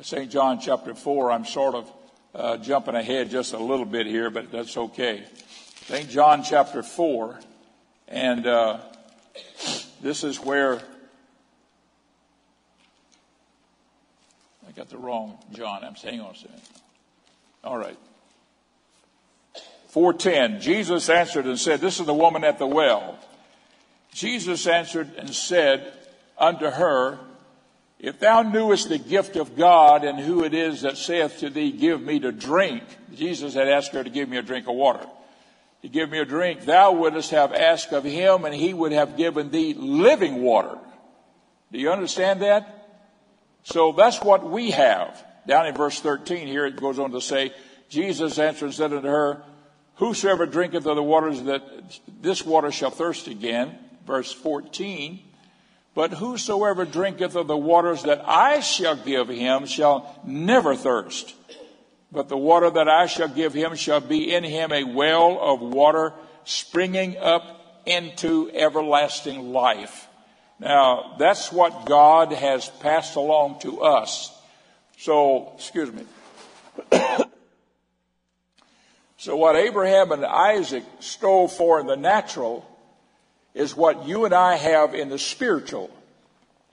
St. 0.01 0.29
John 0.29 0.59
chapter 0.59 0.93
4, 0.93 1.31
I'm 1.31 1.45
sort 1.45 1.75
of 1.75 1.91
uh, 2.33 2.57
jumping 2.57 2.95
ahead 2.95 3.29
just 3.29 3.53
a 3.53 3.57
little 3.57 3.85
bit 3.85 4.05
here, 4.05 4.29
but 4.29 4.51
that's 4.51 4.75
okay. 4.75 5.23
St. 5.85 6.09
John 6.09 6.43
chapter 6.43 6.83
4, 6.83 7.39
and 8.09 8.45
uh, 8.45 8.79
this 10.01 10.25
is 10.25 10.37
where 10.37 10.81
I 14.67 14.71
got 14.75 14.89
the 14.89 14.97
wrong 14.97 15.37
John. 15.53 15.85
I'm 15.85 15.95
saying 15.95 16.19
on 16.19 16.31
a 16.31 16.35
second. 16.35 16.61
All 17.63 17.77
right. 17.77 17.97
410. 19.87 20.59
Jesus 20.59 21.07
answered 21.07 21.45
and 21.45 21.57
said, 21.57 21.79
This 21.79 22.01
is 22.01 22.05
the 22.05 22.13
woman 22.13 22.43
at 22.43 22.59
the 22.59 22.67
well. 22.67 23.17
Jesus 24.11 24.67
answered 24.67 25.09
and 25.17 25.33
said 25.33 25.93
unto 26.37 26.69
her, 26.69 27.19
If 27.99 28.19
thou 28.19 28.41
knewest 28.41 28.89
the 28.89 28.97
gift 28.97 29.35
of 29.35 29.55
God 29.55 30.03
and 30.03 30.19
who 30.19 30.43
it 30.43 30.53
is 30.53 30.81
that 30.81 30.97
saith 30.97 31.39
to 31.39 31.49
thee, 31.49 31.71
Give 31.71 32.01
me 32.01 32.19
to 32.19 32.31
drink. 32.31 32.83
Jesus 33.13 33.53
had 33.53 33.67
asked 33.67 33.93
her 33.93 34.03
to 34.03 34.09
give 34.09 34.29
me 34.29 34.37
a 34.37 34.41
drink 34.41 34.67
of 34.67 34.75
water. 34.75 35.05
To 35.81 35.89
give 35.89 36.09
me 36.09 36.19
a 36.19 36.25
drink, 36.25 36.65
thou 36.65 36.93
wouldst 36.93 37.31
have 37.31 37.53
asked 37.53 37.93
of 37.93 38.03
him, 38.03 38.45
and 38.45 38.55
he 38.55 38.73
would 38.73 38.91
have 38.91 39.17
given 39.17 39.51
thee 39.51 39.73
living 39.73 40.41
water. 40.41 40.77
Do 41.71 41.79
you 41.79 41.91
understand 41.91 42.41
that? 42.41 42.87
So 43.63 43.91
that's 43.91 44.21
what 44.21 44.49
we 44.49 44.71
have. 44.71 45.23
Down 45.47 45.67
in 45.67 45.75
verse 45.75 45.99
13 45.99 46.47
here, 46.47 46.65
it 46.65 46.75
goes 46.75 46.99
on 46.99 47.11
to 47.11 47.21
say, 47.21 47.53
Jesus 47.89 48.39
answered 48.39 48.65
and 48.65 48.73
said 48.73 48.93
unto 48.93 49.07
her, 49.07 49.43
Whosoever 49.95 50.45
drinketh 50.45 50.85
of 50.85 50.95
the 50.95 51.03
waters 51.03 51.43
that 51.43 51.63
this 52.21 52.45
water 52.45 52.71
shall 52.71 52.91
thirst 52.91 53.27
again. 53.27 53.77
Verse 54.05 54.31
14. 54.31 55.19
But 55.95 56.11
whosoever 56.11 56.85
drinketh 56.85 57.35
of 57.35 57.47
the 57.47 57.57
waters 57.57 58.03
that 58.03 58.21
I 58.27 58.59
shall 58.59 58.97
give 58.97 59.29
him 59.29 59.65
shall 59.65 60.19
never 60.25 60.75
thirst. 60.75 61.33
But 62.11 62.29
the 62.29 62.37
water 62.37 62.69
that 62.69 62.89
I 62.89 63.07
shall 63.07 63.29
give 63.29 63.53
him 63.53 63.75
shall 63.75 64.01
be 64.01 64.33
in 64.33 64.43
him 64.43 64.71
a 64.71 64.83
well 64.83 65.39
of 65.41 65.61
water 65.61 66.13
springing 66.43 67.17
up 67.17 67.83
into 67.85 68.51
everlasting 68.53 69.53
life. 69.53 70.07
Now, 70.59 71.15
that's 71.17 71.51
what 71.51 71.85
God 71.85 72.31
has 72.33 72.69
passed 72.69 73.15
along 73.15 73.59
to 73.61 73.81
us. 73.81 74.31
So, 74.97 75.53
excuse 75.55 75.91
me. 75.91 76.03
So 79.25 79.35
what 79.35 79.55
Abraham 79.55 80.11
and 80.11 80.23
Isaac 80.23 80.83
strove 80.99 81.51
for 81.51 81.79
in 81.79 81.87
the 81.87 81.97
natural 81.97 82.63
is 83.55 83.75
what 83.75 84.05
you 84.05 84.25
and 84.25 84.35
I 84.35 84.55
have 84.55 84.93
in 84.93 85.09
the 85.09 85.17
spiritual. 85.17 85.89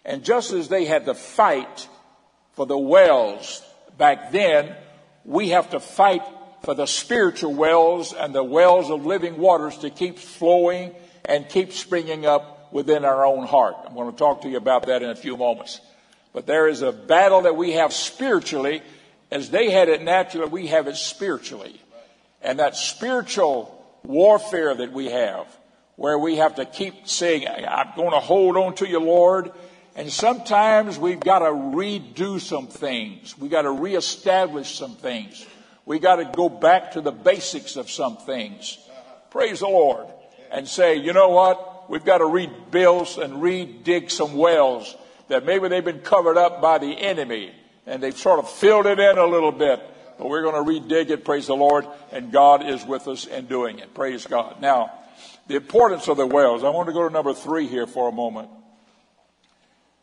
And 0.04 0.22
just 0.22 0.52
as 0.52 0.68
they 0.68 0.84
had 0.84 1.06
to 1.06 1.14
fight 1.14 1.88
for 2.52 2.66
the 2.66 2.76
wells 2.76 3.62
back 3.96 4.32
then, 4.32 4.76
we 5.24 5.50
have 5.50 5.70
to 5.70 5.80
fight 5.80 6.22
for 6.62 6.74
the 6.74 6.86
spiritual 6.86 7.54
wells 7.54 8.12
and 8.12 8.34
the 8.34 8.44
wells 8.44 8.90
of 8.90 9.06
living 9.06 9.38
waters 9.38 9.78
to 9.78 9.88
keep 9.88 10.18
flowing 10.18 10.94
and 11.24 11.48
keep 11.48 11.72
springing 11.72 12.26
up 12.26 12.72
within 12.72 13.04
our 13.04 13.24
own 13.24 13.46
heart. 13.46 13.76
I'm 13.86 13.94
going 13.94 14.10
to 14.12 14.18
talk 14.18 14.42
to 14.42 14.50
you 14.50 14.58
about 14.58 14.86
that 14.86 15.02
in 15.02 15.08
a 15.08 15.16
few 15.16 15.38
moments. 15.38 15.80
But 16.34 16.46
there 16.46 16.68
is 16.68 16.82
a 16.82 16.92
battle 16.92 17.42
that 17.42 17.56
we 17.56 17.72
have 17.72 17.94
spiritually. 17.94 18.82
As 19.30 19.48
they 19.48 19.70
had 19.70 19.88
it 19.88 20.02
naturally, 20.02 20.48
we 20.48 20.66
have 20.66 20.88
it 20.88 20.96
spiritually 20.96 21.80
and 22.42 22.58
that 22.58 22.76
spiritual 22.76 23.78
warfare 24.02 24.74
that 24.74 24.92
we 24.92 25.06
have, 25.06 25.46
where 25.96 26.18
we 26.18 26.36
have 26.36 26.56
to 26.56 26.64
keep 26.64 27.06
saying, 27.06 27.46
I'm 27.46 27.92
going 27.96 28.12
to 28.12 28.20
hold 28.20 28.56
on 28.56 28.74
to 28.76 28.88
you, 28.88 29.00
Lord. 29.00 29.52
And 29.94 30.10
sometimes 30.10 30.98
we've 30.98 31.20
got 31.20 31.40
to 31.40 31.46
redo 31.46 32.40
some 32.40 32.66
things. 32.66 33.36
We've 33.36 33.50
got 33.50 33.62
to 33.62 33.70
reestablish 33.70 34.74
some 34.74 34.96
things. 34.96 35.46
we've 35.84 36.00
got 36.00 36.16
to 36.16 36.24
go 36.24 36.48
back 36.48 36.92
to 36.92 37.00
the 37.00 37.12
basics 37.12 37.76
of 37.76 37.90
some 37.90 38.16
things. 38.16 38.78
Praise 39.30 39.60
the 39.60 39.66
Lord. 39.66 40.06
And 40.50 40.66
say, 40.66 40.96
you 40.96 41.12
know 41.12 41.30
what? 41.30 41.90
We've 41.90 42.04
got 42.04 42.18
to 42.18 42.26
rebuild 42.26 43.18
and 43.18 43.34
redig 43.34 44.10
some 44.10 44.34
wells 44.34 44.94
that 45.28 45.44
maybe 45.44 45.68
they've 45.68 45.84
been 45.84 46.00
covered 46.00 46.36
up 46.36 46.60
by 46.60 46.78
the 46.78 46.92
enemy 46.92 47.52
and 47.86 48.02
they've 48.02 48.16
sort 48.16 48.38
of 48.38 48.50
filled 48.50 48.86
it 48.86 48.98
in 48.98 49.18
a 49.18 49.26
little 49.26 49.52
bit. 49.52 49.82
But 50.18 50.28
we're 50.28 50.42
going 50.42 50.54
to 50.54 50.70
redig 50.70 51.10
it, 51.10 51.24
praise 51.24 51.46
the 51.46 51.56
Lord, 51.56 51.86
and 52.12 52.30
God 52.30 52.66
is 52.66 52.84
with 52.84 53.08
us 53.08 53.26
in 53.26 53.46
doing 53.46 53.78
it. 53.78 53.94
Praise 53.94 54.26
God. 54.26 54.60
Now, 54.60 54.92
the 55.46 55.56
importance 55.56 56.08
of 56.08 56.16
the 56.16 56.26
wells. 56.26 56.64
I 56.64 56.70
want 56.70 56.88
to 56.88 56.92
go 56.92 57.06
to 57.06 57.12
number 57.12 57.34
three 57.34 57.66
here 57.66 57.86
for 57.86 58.08
a 58.08 58.12
moment. 58.12 58.48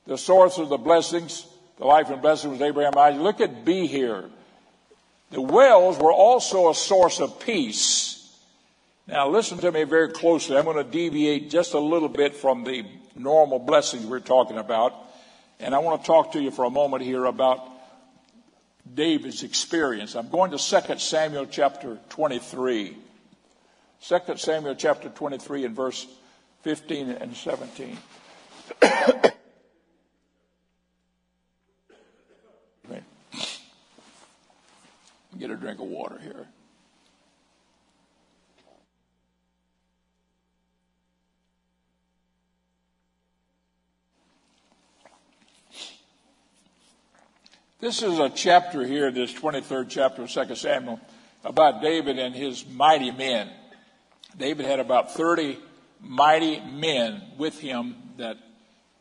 The 0.06 0.18
source 0.18 0.58
of 0.58 0.70
the 0.70 0.78
blessings, 0.78 1.46
the 1.78 1.86
life 1.86 2.10
and 2.10 2.22
blessings 2.22 2.56
of 2.56 2.62
Abraham 2.62 2.98
Isaac. 2.98 3.22
Look 3.22 3.42
at 3.42 3.64
B 3.64 3.88
here. 3.88 4.30
The 5.32 5.42
wells 5.42 5.98
were 6.00 6.12
also 6.12 6.70
a 6.70 6.76
source 6.76 7.20
of 7.20 7.40
peace. 7.40 8.16
Now 9.08 9.30
listen 9.30 9.58
to 9.60 9.72
me 9.72 9.84
very 9.84 10.10
closely. 10.10 10.58
I'm 10.58 10.66
going 10.66 10.78
to 10.78 10.84
deviate 10.84 11.50
just 11.50 11.74
a 11.74 11.80
little 11.80 12.10
bit 12.10 12.36
from 12.36 12.64
the 12.64 12.86
normal 13.16 13.60
blessings 13.60 14.06
we're 14.06 14.20
talking 14.20 14.58
about. 14.58 14.94
And 15.60 15.76
I 15.76 15.80
want 15.80 16.02
to 16.02 16.08
talk 16.08 16.34
to 16.34 16.42
you 16.42 16.52
for 16.52 16.66
a 16.66 16.70
moment 16.70 17.04
here 17.04 17.26
about 17.26 17.68
David's 18.92 19.44
experience. 19.44 20.16
I'm 20.16 20.30
going 20.30 20.52
to 20.52 20.58
2 20.58 20.98
Samuel 20.98 21.46
chapter 21.46 22.00
23. 22.10 22.98
2 24.02 24.20
Samuel 24.38 24.76
chapter 24.76 25.10
23 25.10 25.66
and 25.66 25.76
verse 25.76 26.08
15 26.64 27.10
and 27.10 27.36
17. 27.36 27.98
Get 35.38 35.52
a 35.52 35.56
drink 35.56 35.80
of 35.80 35.86
water 35.86 36.20
here. 36.22 36.48
This 47.80 48.04
is 48.04 48.20
a 48.20 48.30
chapter 48.30 48.86
here, 48.86 49.10
this 49.12 49.32
23rd 49.32 49.86
chapter 49.88 50.24
of 50.24 50.30
2 50.30 50.56
Samuel, 50.56 51.00
about 51.46 51.82
David 51.82 52.20
and 52.20 52.36
his 52.36 52.66
mighty 52.68 53.12
men. 53.12 53.50
David 54.40 54.66
had 54.66 54.80
about 54.80 55.14
30 55.14 55.60
mighty 56.02 56.62
men 56.62 57.22
with 57.38 57.60
him 57.60 57.96
that 58.18 58.38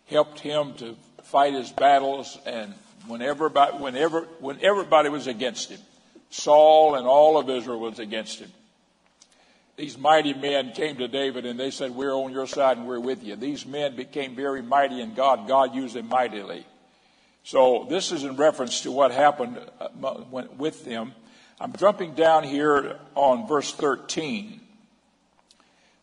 helped 0.07 0.41
him 0.41 0.75
to 0.75 0.97
fight 1.23 1.55
his 1.55 1.71
battles 1.71 2.37
and 2.45 2.75
whenever, 3.07 3.49
whenever, 3.49 4.23
when 4.41 4.59
everybody 4.61 5.09
was 5.09 5.29
against 5.29 5.71
him. 5.71 5.81
Saul 6.31 6.97
and 6.97 7.07
all 7.07 7.39
of 7.39 7.49
Israel 7.49 7.79
was 7.79 8.01
against 8.01 8.41
him. 8.41 8.51
These 9.77 9.97
mighty 9.97 10.35
men 10.35 10.73
came 10.73 10.97
to 10.97 11.07
David 11.07 11.47
and 11.47 11.59
they 11.59 11.71
said, 11.71 11.93
We're 11.93 12.13
on 12.13 12.33
your 12.33 12.49
side 12.49 12.77
and 12.77 12.87
we're 12.87 12.99
with 12.99 13.23
you. 13.23 13.37
These 13.37 13.65
men 13.65 13.95
became 13.95 14.35
very 14.35 14.61
mighty 14.61 15.01
in 15.01 15.15
God. 15.15 15.47
God 15.47 15.73
used 15.73 15.95
them 15.95 16.09
mightily. 16.09 16.67
So 17.45 17.87
this 17.89 18.11
is 18.11 18.25
in 18.25 18.37
reference 18.37 18.81
to 18.83 18.91
what 18.91 19.13
happened 19.13 19.59
uh, 19.81 20.19
with 20.57 20.85
them. 20.85 21.15
I'm 21.61 21.73
jumping 21.75 22.15
down 22.15 22.43
here 22.43 22.99
on 23.15 23.47
verse 23.47 23.73
13. 23.73 24.61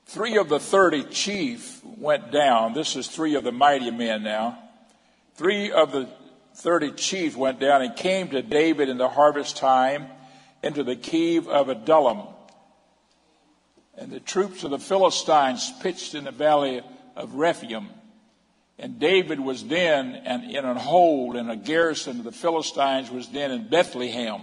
Three 0.06 0.38
of 0.38 0.50
the 0.50 0.60
30 0.60 1.06
chief 1.06 1.84
went 1.84 2.32
down. 2.32 2.74
This 2.74 2.96
is 2.96 3.08
three 3.08 3.36
of 3.36 3.44
the 3.44 3.52
mighty 3.52 3.92
men 3.92 4.24
now. 4.24 4.60
Three 5.36 5.72
of 5.72 5.92
the 5.92 6.08
30 6.56 6.92
chief 6.92 7.36
went 7.36 7.60
down 7.60 7.82
and 7.82 7.96
came 7.96 8.30
to 8.30 8.42
David 8.42 8.88
in 8.88 8.98
the 8.98 9.10
harvest 9.10 9.58
time 9.58 10.08
into 10.64 10.84
the 10.84 10.96
cave 10.96 11.48
of 11.48 11.70
Adullam. 11.70 12.28
And 13.98 14.12
the 14.12 14.20
troops 14.20 14.64
of 14.64 14.72
the 14.72 14.80
Philistines 14.80 15.72
pitched 15.82 16.16
in 16.16 16.26
the 16.26 16.32
valley 16.32 16.82
of 17.16 17.34
Rephaim. 17.34 17.90
And 18.78 19.00
David 19.00 19.40
was 19.40 19.66
then 19.66 20.16
in 20.16 20.66
a 20.66 20.80
hold, 20.80 21.36
and 21.36 21.50
a 21.50 21.56
garrison 21.56 22.20
of 22.20 22.26
the 22.26 22.32
Philistines 22.32 23.10
was 23.10 23.30
then 23.30 23.52
in 23.52 23.70
Bethlehem. 23.70 24.42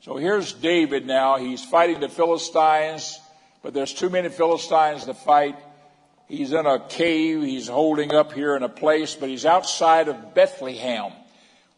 So 0.00 0.16
here's 0.16 0.52
David 0.52 1.06
now. 1.06 1.36
He's 1.36 1.64
fighting 1.64 2.00
the 2.00 2.08
Philistines, 2.08 3.18
but 3.62 3.74
there's 3.74 3.92
too 3.92 4.10
many 4.10 4.28
Philistines 4.28 5.04
to 5.04 5.14
fight. 5.14 5.56
He's 6.28 6.52
in 6.52 6.66
a 6.66 6.80
cave. 6.80 7.42
He's 7.42 7.68
holding 7.68 8.12
up 8.12 8.32
here 8.32 8.56
in 8.56 8.62
a 8.62 8.68
place, 8.68 9.14
but 9.14 9.28
he's 9.28 9.46
outside 9.46 10.08
of 10.08 10.34
Bethlehem. 10.34 11.12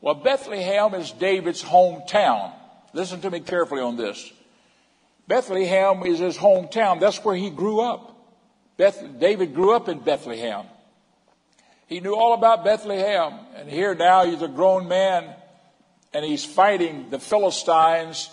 Well, 0.01 0.15
Bethlehem 0.15 0.95
is 0.95 1.11
David's 1.13 1.63
hometown. 1.63 2.53
Listen 2.93 3.21
to 3.21 3.31
me 3.31 3.41
carefully 3.41 3.83
on 3.83 3.97
this. 3.97 4.33
Bethlehem 5.27 6.03
is 6.07 6.21
his 6.21 6.39
hometown. 6.39 7.01
That's 7.01 7.23
where 7.25 7.37
he 7.37 7.51
grew 7.51 7.81
up. 7.81 8.17
Beth, 8.79 9.05
David 9.19 9.55
grew 9.55 9.75
up 9.75 9.89
in 9.89 9.99
Bethlehem. 9.99 10.65
He 11.87 12.01
knew 12.01 12.15
all 12.15 12.33
about 12.33 12.65
Bethlehem. 12.65 13.35
And 13.57 13.69
here 13.69 13.95
now 13.95 14.25
he's 14.25 14.41
a 14.41 14.49
grown 14.49 14.89
man 14.89 15.35
and 16.15 16.25
he's 16.25 16.45
fighting 16.45 17.11
the 17.11 17.19
Philistines. 17.19 18.31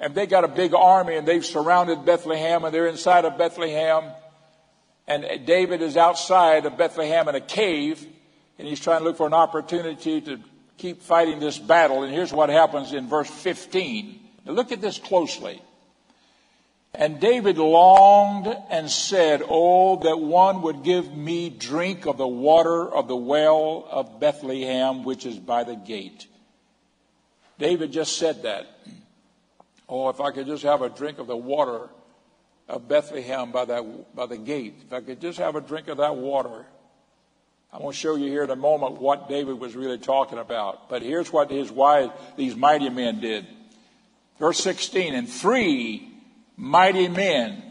And 0.00 0.14
they 0.14 0.26
got 0.26 0.44
a 0.44 0.48
big 0.48 0.74
army 0.74 1.16
and 1.16 1.26
they've 1.26 1.44
surrounded 1.44 2.04
Bethlehem 2.04 2.64
and 2.64 2.72
they're 2.72 2.86
inside 2.86 3.24
of 3.24 3.36
Bethlehem. 3.36 4.04
And 5.06 5.46
David 5.46 5.82
is 5.82 5.96
outside 5.96 6.66
of 6.66 6.76
Bethlehem 6.76 7.28
in 7.28 7.34
a 7.34 7.40
cave. 7.40 8.06
and 8.58 8.68
he's 8.68 8.80
trying 8.80 9.00
to 9.00 9.04
look 9.04 9.16
for 9.16 9.26
an 9.26 9.34
opportunity 9.34 10.20
to 10.20 10.38
keep 10.76 11.02
fighting 11.02 11.40
this 11.40 11.58
battle. 11.58 12.02
And 12.02 12.12
here's 12.12 12.32
what 12.32 12.48
happens 12.48 12.92
in 12.92 13.08
verse 13.08 13.28
15. 13.28 14.20
Now 14.46 14.52
look 14.52 14.72
at 14.72 14.80
this 14.80 14.98
closely. 14.98 15.60
And 16.94 17.20
David 17.20 17.58
longed 17.58 18.54
and 18.70 18.90
said, 18.90 19.42
Oh, 19.46 19.96
that 20.00 20.18
one 20.18 20.62
would 20.62 20.82
give 20.82 21.14
me 21.14 21.50
drink 21.50 22.06
of 22.06 22.16
the 22.16 22.26
water 22.26 22.88
of 22.88 23.08
the 23.08 23.16
well 23.16 23.86
of 23.90 24.18
Bethlehem, 24.18 25.04
which 25.04 25.26
is 25.26 25.38
by 25.38 25.64
the 25.64 25.76
gate. 25.76 26.26
David 27.58 27.92
just 27.92 28.18
said 28.18 28.42
that. 28.42 28.66
Oh, 29.88 30.08
if 30.10 30.20
I 30.20 30.30
could 30.32 30.46
just 30.46 30.62
have 30.64 30.82
a 30.82 30.88
drink 30.88 31.18
of 31.18 31.26
the 31.26 31.36
water 31.36 31.88
of 32.68 32.86
Bethlehem 32.88 33.50
by, 33.50 33.64
that, 33.64 34.14
by 34.14 34.26
the 34.26 34.36
gate. 34.36 34.74
If 34.86 34.92
I 34.92 35.00
could 35.00 35.20
just 35.20 35.38
have 35.38 35.56
a 35.56 35.60
drink 35.60 35.88
of 35.88 35.96
that 35.98 36.16
water. 36.16 36.66
I'm 37.72 37.80
going 37.80 37.92
to 37.92 37.98
show 37.98 38.14
you 38.14 38.26
here 38.26 38.44
in 38.44 38.50
a 38.50 38.56
moment 38.56 39.00
what 39.00 39.28
David 39.28 39.58
was 39.58 39.74
really 39.74 39.98
talking 39.98 40.38
about. 40.38 40.88
But 40.88 41.02
here's 41.02 41.32
what 41.32 41.50
his 41.50 41.72
these 42.36 42.56
mighty 42.56 42.88
men 42.88 43.20
did. 43.20 43.46
Verse 44.38 44.58
16, 44.60 45.14
and 45.14 45.28
three 45.28 46.10
mighty 46.56 47.08
men, 47.08 47.62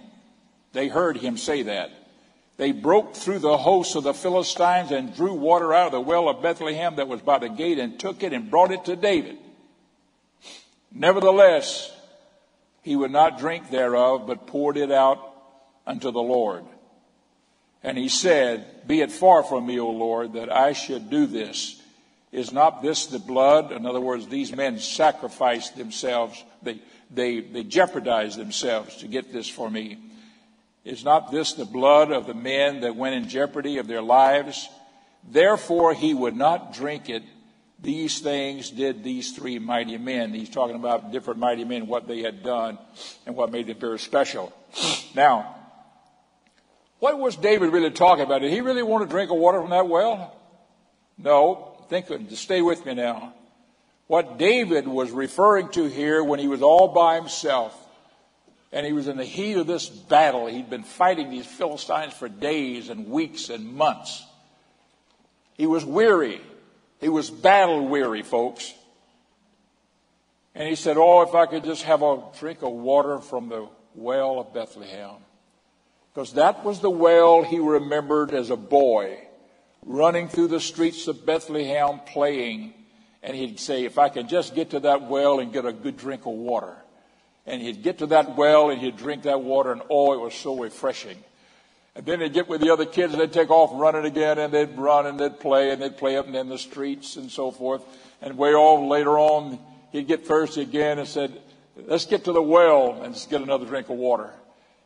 they 0.74 0.88
heard 0.88 1.18
him 1.18 1.38
say 1.38 1.64
that. 1.64 1.92
They 2.58 2.72
broke 2.72 3.16
through 3.16 3.40
the 3.40 3.58
hosts 3.58 3.96
of 3.96 4.04
the 4.04 4.14
Philistines 4.14 4.92
and 4.92 5.16
drew 5.16 5.34
water 5.34 5.74
out 5.74 5.88
of 5.88 5.92
the 5.92 6.02
well 6.02 6.28
of 6.28 6.42
Bethlehem 6.42 6.96
that 6.96 7.08
was 7.08 7.22
by 7.22 7.38
the 7.38 7.50
gate 7.50 7.78
and 7.78 8.00
took 8.00 8.24
it 8.24 8.34
and 8.34 8.50
brought 8.50 8.72
it 8.72 8.86
to 8.86 8.96
David. 8.96 9.38
Nevertheless, 10.92 11.92
he 12.88 12.96
would 12.96 13.12
not 13.12 13.38
drink 13.38 13.70
thereof, 13.70 14.26
but 14.26 14.48
poured 14.48 14.78
it 14.78 14.94
out 14.94 15.20
unto 15.86 16.10
the 16.10 16.22
Lord. 16.22 16.64
And 17.84 17.98
he 17.98 18.08
said, 18.08 18.88
Be 18.88 19.02
it 19.02 19.12
far 19.12 19.44
from 19.44 19.68
me, 19.68 19.78
O 19.78 19.90
Lord, 19.90 20.34
that 20.34 20.50
I 20.50 20.72
should 20.72 21.10
do 21.10 21.26
this. 21.26 21.82
Is 22.32 22.54
not 22.54 22.82
this 22.82 23.08
the 23.08 23.20
blood? 23.20 23.74
In 23.74 23.86
other 23.86 24.00
words, 24.00 24.28
these 24.28 24.56
men 24.56 24.80
sacrificed 24.80 25.76
themselves. 25.76 26.42
They, 26.64 26.80
they, 27.12 27.42
they 27.42 27.64
jeopardized 27.64 28.38
themselves 28.38 28.96
to 28.98 29.08
get 29.08 29.34
this 29.34 29.50
for 29.50 29.70
me. 29.70 29.98
Is 30.86 31.04
not 31.04 31.30
this 31.30 31.54
the 31.54 31.66
blood 31.66 32.14
of 32.14 32.26
the 32.26 32.34
men 32.34 32.80
that 32.82 32.96
went 32.96 33.16
in 33.16 33.28
jeopardy 33.28 33.80
of 33.80 33.88
their 33.88 34.02
lives? 34.02 34.70
Therefore 35.30 35.94
he 35.94 36.14
would 36.14 36.38
not 36.38 36.74
drink 36.74 37.10
it. 37.10 37.24
These 37.80 38.20
things 38.20 38.72
did 38.72 39.04
these 39.04 39.36
three 39.36 39.60
mighty 39.60 39.98
men. 39.98 40.34
He's 40.34 40.50
talking 40.50 40.76
about 40.76 41.12
different 41.12 41.40
mighty 41.40 41.64
men, 41.64 41.88
what 41.88 42.08
they 42.08 42.22
had 42.22 42.44
done, 42.44 42.80
and 43.26 43.36
what 43.36 43.52
made 43.52 43.68
them 43.68 43.78
very 43.78 44.00
special. 44.00 44.52
Now, 45.16 45.56
what 47.00 47.20
was 47.20 47.36
David 47.36 47.72
really 47.72 47.92
talking 47.92 48.26
about? 48.26 48.42
Did 48.42 48.52
he 48.52 48.62
really 48.62 48.82
want 48.82 49.08
to 49.08 49.10
drink 49.10 49.30
of 49.30 49.38
water 49.38 49.62
from 49.62 49.70
that 49.70 49.88
well? 49.88 50.36
No. 51.18 51.74
Think, 51.90 52.08
stay 52.32 52.62
with 52.62 52.86
me 52.86 52.96
now. 52.96 53.34
What 54.08 54.38
David 54.38 54.88
was 54.88 55.12
referring 55.12 55.70
to 55.70 55.86
here 55.86 56.24
when 56.24 56.40
he 56.40 56.48
was 56.48 56.62
all 56.62 56.90
by 56.90 57.16
himself 57.16 57.74
and 58.72 58.86
he 58.86 58.94
was 58.94 59.08
in 59.08 59.18
the 59.18 59.26
heat 59.26 59.56
of 59.58 59.68
this 59.68 59.88
battle, 59.88 60.48
he'd 60.48 60.70
been 60.70 60.84
fighting 60.84 61.30
these 61.30 61.46
Philistines 61.46 62.14
for 62.14 62.28
days 62.28 62.90
and 62.90 63.10
weeks 63.10 63.50
and 63.50 63.74
months. 63.74 64.26
He 65.54 65.66
was 65.66 65.86
weary. 65.86 66.42
He 67.00 67.10
was 67.10 67.30
battle 67.30 67.88
weary, 67.88 68.24
folks. 68.24 68.74
And 70.56 70.68
he 70.68 70.76
said, 70.76 70.98
Oh, 70.98 71.22
if 71.22 71.36
I 71.36 71.46
could 71.46 71.64
just 71.64 71.84
have 71.84 72.02
a 72.02 72.24
drink 72.40 72.64
of 72.64 72.72
water 72.72 73.20
from 73.20 73.50
the 73.50 73.68
well 73.94 74.40
of 74.40 74.54
Bethlehem. 74.54 75.18
Because 76.14 76.34
that 76.34 76.66
was 76.66 76.80
the 76.80 76.90
well 76.90 77.44
he 77.44 77.60
remembered 77.60 78.34
as 78.34 78.50
a 78.50 78.56
boy, 78.56 79.20
running 79.86 80.28
through 80.28 80.48
the 80.48 80.60
streets 80.60 81.08
of 81.08 81.26
Bethlehem 81.28 82.00
playing. 82.08 82.74
And 83.22 83.36
he'd 83.36 83.60
say, 83.60 83.86
If 83.86 84.00
I 84.00 84.10
could 84.10 84.28
just 84.28 84.56
get 84.56 84.72
to 84.72 84.80
that 84.82 85.04
well 85.04 85.40
and 85.40 85.54
get 85.54 85.66
a 85.66 85.74
good 85.74 85.98
drink 85.98 86.26
of 86.26 86.34
water. 86.34 86.76
And 87.46 87.62
he'd 87.62 87.84
get 87.84 88.00
to 88.00 88.08
that 88.08 88.36
well 88.36 88.72
and 88.72 88.82
he'd 88.82 88.98
drink 88.98 89.24
that 89.24 89.42
water, 89.42 89.72
and 89.72 89.82
oh, 89.90 90.14
it 90.14 90.20
was 90.20 90.34
so 90.34 90.58
refreshing. 90.60 91.18
And 91.98 92.06
then 92.06 92.20
they'd 92.20 92.32
get 92.32 92.48
with 92.48 92.62
the 92.62 92.70
other 92.70 92.86
kids 92.86 93.14
and 93.14 93.20
they'd 93.20 93.34
take 93.34 93.50
off 93.50 93.72
running 93.74 94.06
again 94.06 94.38
and 94.38 94.54
they'd 94.54 94.78
run 94.78 95.08
and 95.08 95.20
they'd 95.20 95.40
play 95.40 95.72
and 95.72 95.82
they'd 95.82 95.98
play 95.98 96.16
up 96.16 96.28
and 96.28 96.36
in 96.36 96.48
the 96.48 96.60
streets 96.60 97.16
and 97.16 97.32
so 97.32 97.50
forth. 97.50 97.82
And 98.22 98.38
way 98.38 98.54
off 98.54 98.88
later 98.88 99.18
on, 99.18 99.58
he'd 99.92 100.08
get 100.08 100.28
thirsty 100.28 100.62
again 100.62 101.00
and 101.00 101.08
said, 101.08 101.42
let's 101.76 102.06
get 102.06 102.26
to 102.26 102.32
the 102.34 102.42
well 102.42 103.02
and 103.02 103.16
just 103.16 103.32
get 103.32 103.42
another 103.42 103.66
drink 103.66 103.90
of 103.90 103.98
water. 103.98 104.30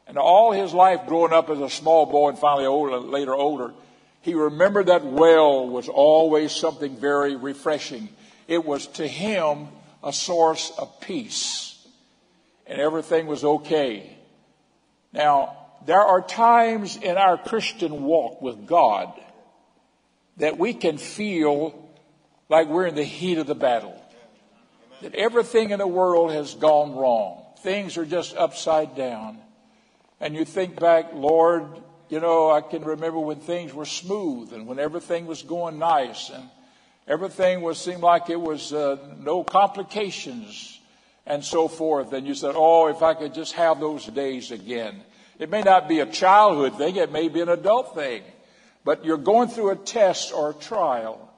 And 0.08 0.18
all 0.18 0.54
his 0.54 0.74
life 0.74 1.02
growing 1.06 1.34
up 1.34 1.50
as 1.50 1.60
a 1.60 1.70
small 1.70 2.06
boy 2.06 2.30
and 2.30 2.40
finally 2.40 2.66
older, 2.66 2.98
later 2.98 3.36
older, 3.36 3.74
he 4.22 4.34
remembered 4.34 4.86
that 4.86 5.04
well 5.04 5.68
was 5.68 5.90
always 5.90 6.54
something 6.54 6.96
very 6.96 7.36
refreshing. 7.36 8.08
It 8.48 8.64
was 8.64 8.88
to 8.88 9.06
him 9.06 9.68
a 10.02 10.14
source 10.14 10.72
of 10.78 11.02
peace. 11.02 11.86
And 12.66 12.80
everything 12.80 13.28
was 13.28 13.44
okay. 13.44 14.16
Now, 15.12 15.61
there 15.86 16.02
are 16.02 16.22
times 16.22 16.98
in 16.98 17.18
our 17.18 17.38
Christian 17.38 18.04
walk 18.04 18.42
with 18.42 18.66
God 18.68 19.12
that 20.38 20.58
we 20.58 20.74
can 20.74 20.98
feel 20.98 21.90
like 22.50 22.68
we're 22.68 22.88
in 22.88 22.96
the 22.96 23.04
heat 23.04 23.38
of 23.38 23.48
the 23.48 23.56
battle. 23.56 23.98
That 25.02 25.16
everything 25.16 25.72
in 25.72 25.80
the 25.80 25.88
world 25.88 26.32
has 26.32 26.54
gone 26.54 26.96
wrong. 26.96 27.44
Things 27.60 27.98
are 27.98 28.06
just 28.06 28.36
upside 28.36 28.96
down. 28.96 29.40
And 30.20 30.36
you 30.36 30.46
think 30.46 30.80
back, 30.80 31.14
Lord, 31.14 31.66
you 32.10 32.20
know, 32.20 32.52
I 32.52 32.62
can 32.62 32.84
remember 32.84 33.20
when 33.20 33.40
things 33.40 33.74
were 33.74 33.86
smooth 33.86 34.54
and 34.54 34.68
when 34.68 34.80
everything 34.80 35.26
was 35.26 35.42
going 35.42 35.80
nice 35.80 36.30
and 36.30 36.44
everything 37.08 37.62
was 37.62 37.80
seemed 37.80 38.02
like 38.02 38.30
it 38.30 38.40
was 38.40 38.74
uh, 38.74 38.98
no 39.20 39.44
complications 39.44 40.80
and 41.26 41.44
so 41.44 41.68
forth. 41.68 42.14
And 42.14 42.28
you 42.28 42.36
said, 42.36 42.54
oh, 42.56 42.88
if 42.88 43.02
I 43.02 43.14
could 43.14 43.34
just 43.34 43.54
have 43.54 43.80
those 43.80 44.06
days 44.06 44.52
again. 44.52 45.02
It 45.42 45.50
may 45.50 45.64
not 45.64 45.90
be 45.90 46.02
a 46.02 46.06
childhood 46.06 46.78
thing, 46.78 46.98
it 46.98 47.12
may 47.12 47.28
be 47.28 47.42
an 47.42 47.50
adult 47.50 47.96
thing. 47.96 48.22
But 48.86 49.04
you're 49.04 49.18
going 49.18 49.50
through 49.50 49.72
a 49.72 49.76
test 49.76 50.32
or 50.32 50.52
a 50.52 50.54
trial. 50.54 51.30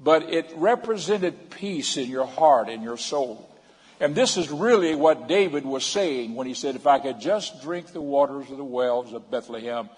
But 0.00 0.24
it 0.24 0.52
represented 0.56 1.50
peace 1.50 1.96
in 1.96 2.10
your 2.10 2.26
heart, 2.26 2.68
and 2.68 2.82
your 2.82 2.96
soul. 2.96 3.48
And 4.00 4.16
this 4.16 4.36
is 4.36 4.50
really 4.50 4.96
what 4.96 5.28
David 5.28 5.64
was 5.64 5.86
saying 5.86 6.34
when 6.34 6.48
he 6.48 6.54
said, 6.54 6.74
If 6.74 6.88
I 6.88 6.98
could 6.98 7.20
just 7.20 7.62
drink 7.62 7.92
the 7.92 8.00
waters 8.00 8.50
of 8.50 8.56
the 8.56 8.64
wells 8.64 9.12
of 9.12 9.30
Bethlehem, 9.30 9.90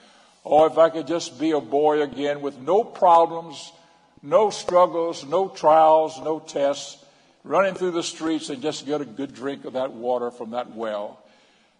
or 0.44 0.66
if 0.66 0.76
I 0.76 0.90
could 0.90 1.06
just 1.06 1.40
be 1.40 1.52
a 1.52 1.60
boy 1.60 2.02
again 2.02 2.42
with 2.42 2.58
no 2.58 2.84
problems, 2.84 3.72
no 4.22 4.50
struggles, 4.50 5.24
no 5.24 5.48
trials, 5.48 6.20
no 6.22 6.38
tests, 6.38 7.02
running 7.44 7.74
through 7.74 7.92
the 7.92 8.02
streets 8.02 8.50
and 8.50 8.60
just 8.60 8.84
get 8.84 9.00
a 9.00 9.06
good 9.06 9.34
drink 9.34 9.64
of 9.64 9.72
that 9.72 9.92
water 9.92 10.30
from 10.30 10.50
that 10.50 10.76
well. 10.76 11.18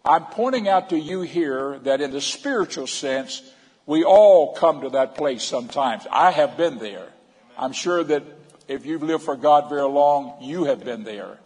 I'm 0.05 0.25
pointing 0.25 0.67
out 0.67 0.89
to 0.89 0.97
you 0.97 1.21
here 1.21 1.79
that 1.79 2.01
in 2.01 2.11
the 2.11 2.21
spiritual 2.21 2.87
sense, 2.87 3.41
we 3.85 4.03
all 4.03 4.53
come 4.53 4.81
to 4.81 4.89
that 4.91 5.15
place 5.15 5.43
sometimes. 5.43 6.07
I 6.11 6.31
have 6.31 6.57
been 6.57 6.77
there. 6.77 7.07
I'm 7.57 7.73
sure 7.73 8.03
that 8.03 8.23
if 8.67 8.85
you've 8.85 9.03
lived 9.03 9.23
for 9.23 9.35
God 9.35 9.67
very 9.69 9.87
long, 9.87 10.37
you 10.41 10.65
have 10.65 10.85
been 10.85 11.03
there. 11.03 11.39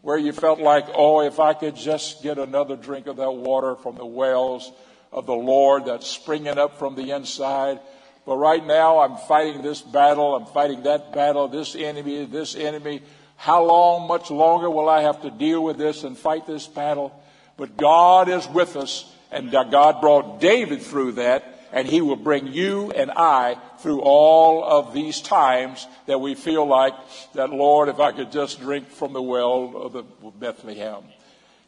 Where 0.00 0.18
you 0.18 0.32
felt 0.32 0.58
like, 0.58 0.86
oh, 0.94 1.20
if 1.20 1.38
I 1.38 1.54
could 1.54 1.76
just 1.76 2.22
get 2.22 2.38
another 2.38 2.76
drink 2.76 3.06
of 3.06 3.16
that 3.18 3.30
water 3.30 3.76
from 3.76 3.96
the 3.96 4.06
wells 4.06 4.72
of 5.12 5.26
the 5.26 5.34
Lord 5.34 5.84
that's 5.84 6.08
springing 6.08 6.58
up 6.58 6.78
from 6.78 6.96
the 6.96 7.12
inside. 7.12 7.78
But 8.26 8.36
right 8.36 8.64
now, 8.64 8.98
I'm 8.98 9.16
fighting 9.16 9.62
this 9.62 9.80
battle. 9.80 10.34
I'm 10.34 10.46
fighting 10.46 10.82
that 10.84 11.12
battle, 11.12 11.46
this 11.46 11.76
enemy, 11.76 12.24
this 12.24 12.56
enemy. 12.56 13.02
How 13.36 13.64
long, 13.64 14.08
much 14.08 14.30
longer 14.30 14.70
will 14.70 14.88
I 14.88 15.02
have 15.02 15.22
to 15.22 15.30
deal 15.30 15.62
with 15.62 15.76
this 15.76 16.04
and 16.04 16.16
fight 16.16 16.46
this 16.46 16.66
battle? 16.66 17.22
But 17.56 17.76
God 17.76 18.28
is 18.28 18.48
with 18.48 18.76
us, 18.76 19.10
and 19.30 19.50
God 19.50 20.00
brought 20.00 20.40
David 20.40 20.82
through 20.82 21.12
that, 21.12 21.44
and 21.72 21.86
He 21.86 22.00
will 22.00 22.16
bring 22.16 22.48
you 22.48 22.90
and 22.92 23.10
I 23.10 23.56
through 23.78 24.00
all 24.00 24.62
of 24.64 24.92
these 24.92 25.20
times 25.20 25.86
that 26.06 26.20
we 26.20 26.34
feel 26.34 26.66
like 26.66 26.94
that, 27.34 27.50
Lord, 27.50 27.88
if 27.88 27.98
I 27.98 28.12
could 28.12 28.30
just 28.30 28.60
drink 28.60 28.88
from 28.88 29.12
the 29.12 29.22
well 29.22 29.72
of 29.76 29.92
the 29.92 30.02
Bethlehem. 30.38 31.02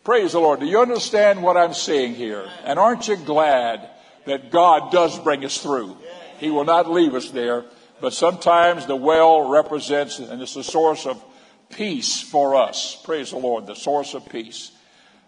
Praise 0.05 0.33
the 0.33 0.41
Lord. 0.41 0.61
Do 0.61 0.67
you 0.67 0.81
understand 0.81 1.43
what 1.43 1.57
I'm 1.57 1.73
saying 1.73 2.15
here? 2.15 2.47
And 2.65 2.79
aren't 2.79 3.09
you 3.09 3.17
glad 3.17 3.89
that 4.27 4.51
God 4.51 4.93
does 4.93 5.19
bring 5.19 5.45
us 5.45 5.59
through? 5.59 5.97
He 6.39 6.51
will 6.51 6.67
not 6.67 6.91
leave 6.91 7.15
us 7.15 7.31
there, 7.31 7.65
but 8.01 8.13
sometimes 8.13 8.85
the 8.87 8.97
well 8.97 9.49
represents, 9.49 10.19
and 10.19 10.43
it's 10.43 10.57
a 10.57 10.65
source 10.65 11.07
of 11.07 11.25
peace 11.71 12.21
for 12.21 12.55
us. 12.55 13.01
Praise 13.03 13.31
the 13.31 13.39
Lord, 13.39 13.67
the 13.67 13.75
source 13.75 14.13
of 14.13 14.29
peace. 14.29 14.73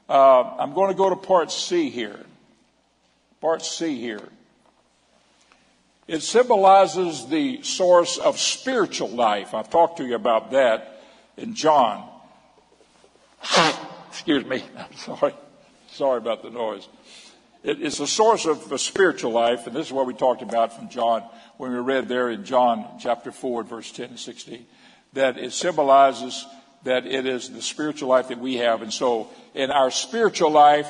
Uh, 0.08 0.42
I'm 0.58 0.72
going 0.72 0.90
to 0.90 0.96
go 0.96 1.10
to 1.10 1.16
part 1.16 1.50
C 1.50 1.90
here. 1.90 2.20
Part 3.40 3.64
C 3.64 4.00
here. 4.00 4.22
It 6.06 6.22
symbolizes 6.22 7.26
the 7.26 7.62
source 7.62 8.16
of 8.18 8.38
spiritual 8.38 9.08
life. 9.08 9.54
I've 9.54 9.70
talked 9.70 9.98
to 9.98 10.04
you 10.04 10.14
about 10.14 10.52
that 10.52 11.02
in 11.36 11.54
John. 11.54 12.08
Excuse 14.08 14.44
me. 14.44 14.62
I'm 14.76 14.96
sorry. 14.96 15.34
Sorry 15.88 16.18
about 16.18 16.42
the 16.42 16.50
noise. 16.50 16.88
it, 17.64 17.82
it's 17.82 17.98
a 17.98 18.06
source 18.06 18.46
of 18.46 18.70
a 18.70 18.78
spiritual 18.78 19.32
life, 19.32 19.66
and 19.66 19.74
this 19.74 19.86
is 19.86 19.92
what 19.92 20.06
we 20.06 20.14
talked 20.14 20.42
about 20.42 20.76
from 20.76 20.88
John 20.88 21.24
when 21.56 21.72
we 21.72 21.78
read 21.78 22.06
there 22.06 22.30
in 22.30 22.44
John 22.44 22.86
chapter 23.00 23.32
4, 23.32 23.64
verse 23.64 23.90
10 23.90 24.10
and 24.10 24.18
16, 24.18 24.64
that 25.14 25.38
it 25.38 25.52
symbolizes 25.52 26.46
that 26.84 27.06
it 27.06 27.26
is 27.26 27.50
the 27.50 27.62
spiritual 27.62 28.08
life 28.10 28.28
that 28.28 28.38
we 28.38 28.56
have. 28.56 28.82
And 28.82 28.92
so 28.92 29.28
in 29.56 29.70
our 29.70 29.90
spiritual 29.90 30.50
life, 30.50 30.88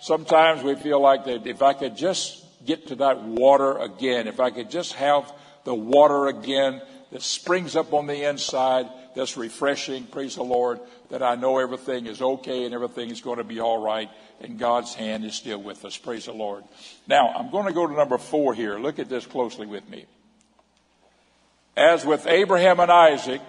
sometimes 0.00 0.62
we 0.62 0.74
feel 0.74 1.00
like 1.00 1.24
that 1.24 1.46
if 1.46 1.62
I 1.62 1.72
could 1.72 1.96
just 1.96 2.44
get 2.66 2.88
to 2.88 2.96
that 2.96 3.22
water 3.22 3.78
again, 3.78 4.26
if 4.26 4.40
I 4.40 4.50
could 4.50 4.70
just 4.70 4.94
have 4.94 5.32
the 5.64 5.74
water 5.74 6.26
again 6.26 6.82
that 7.12 7.22
springs 7.22 7.76
up 7.76 7.92
on 7.92 8.06
the 8.06 8.28
inside, 8.28 8.86
that's 9.14 9.36
refreshing, 9.36 10.04
praise 10.04 10.34
the 10.34 10.42
Lord, 10.42 10.80
that 11.10 11.22
I 11.22 11.36
know 11.36 11.58
everything 11.58 12.06
is 12.06 12.20
okay 12.20 12.64
and 12.64 12.74
everything 12.74 13.10
is 13.10 13.20
going 13.20 13.38
to 13.38 13.44
be 13.44 13.60
all 13.60 13.82
right 13.82 14.10
and 14.40 14.58
God's 14.58 14.94
hand 14.94 15.24
is 15.24 15.34
still 15.34 15.62
with 15.62 15.84
us. 15.84 15.96
Praise 15.96 16.26
the 16.26 16.32
Lord. 16.32 16.64
Now, 17.06 17.28
I'm 17.28 17.50
going 17.50 17.66
to 17.66 17.72
go 17.72 17.86
to 17.86 17.92
number 17.92 18.18
four 18.18 18.54
here. 18.54 18.78
Look 18.78 18.98
at 18.98 19.08
this 19.08 19.26
closely 19.26 19.66
with 19.66 19.88
me. 19.88 20.06
As 21.76 22.04
with 22.04 22.26
Abraham 22.26 22.80
and 22.80 22.90
Isaac, 22.90 23.40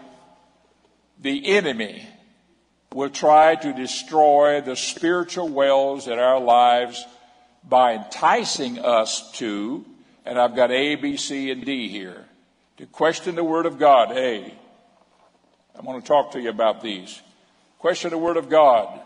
the 1.19 1.47
enemy 1.56 2.08
will 2.93 3.10
try 3.10 3.56
to 3.56 3.73
destroy 3.73 4.60
the 4.60 4.75
spiritual 4.75 5.47
wells 5.47 6.08
in 6.08 6.19
our 6.19 6.39
lives 6.39 7.06
by 7.63 7.93
enticing 7.93 8.80
us 8.80 9.32
to, 9.34 9.86
and 10.25 10.38
I've 10.38 10.56
got 10.56 10.71
A, 10.71 10.95
B, 10.95 11.15
C, 11.15 11.51
and 11.51 11.63
D 11.63 11.88
here, 11.88 12.25
to 12.77 12.86
question 12.86 13.36
the 13.36 13.43
Word 13.43 13.65
of 13.65 13.80
God. 13.80 14.12
A. 14.12 14.54
I 15.77 15.82
want 15.82 16.04
to 16.04 16.08
talk 16.08 16.32
to 16.32 16.41
you 16.41 16.49
about 16.49 16.82
these. 16.82 17.21
Question 17.80 18.12
the 18.12 18.17
Word 18.17 18.38
of 18.38 18.49
God. 18.49 18.99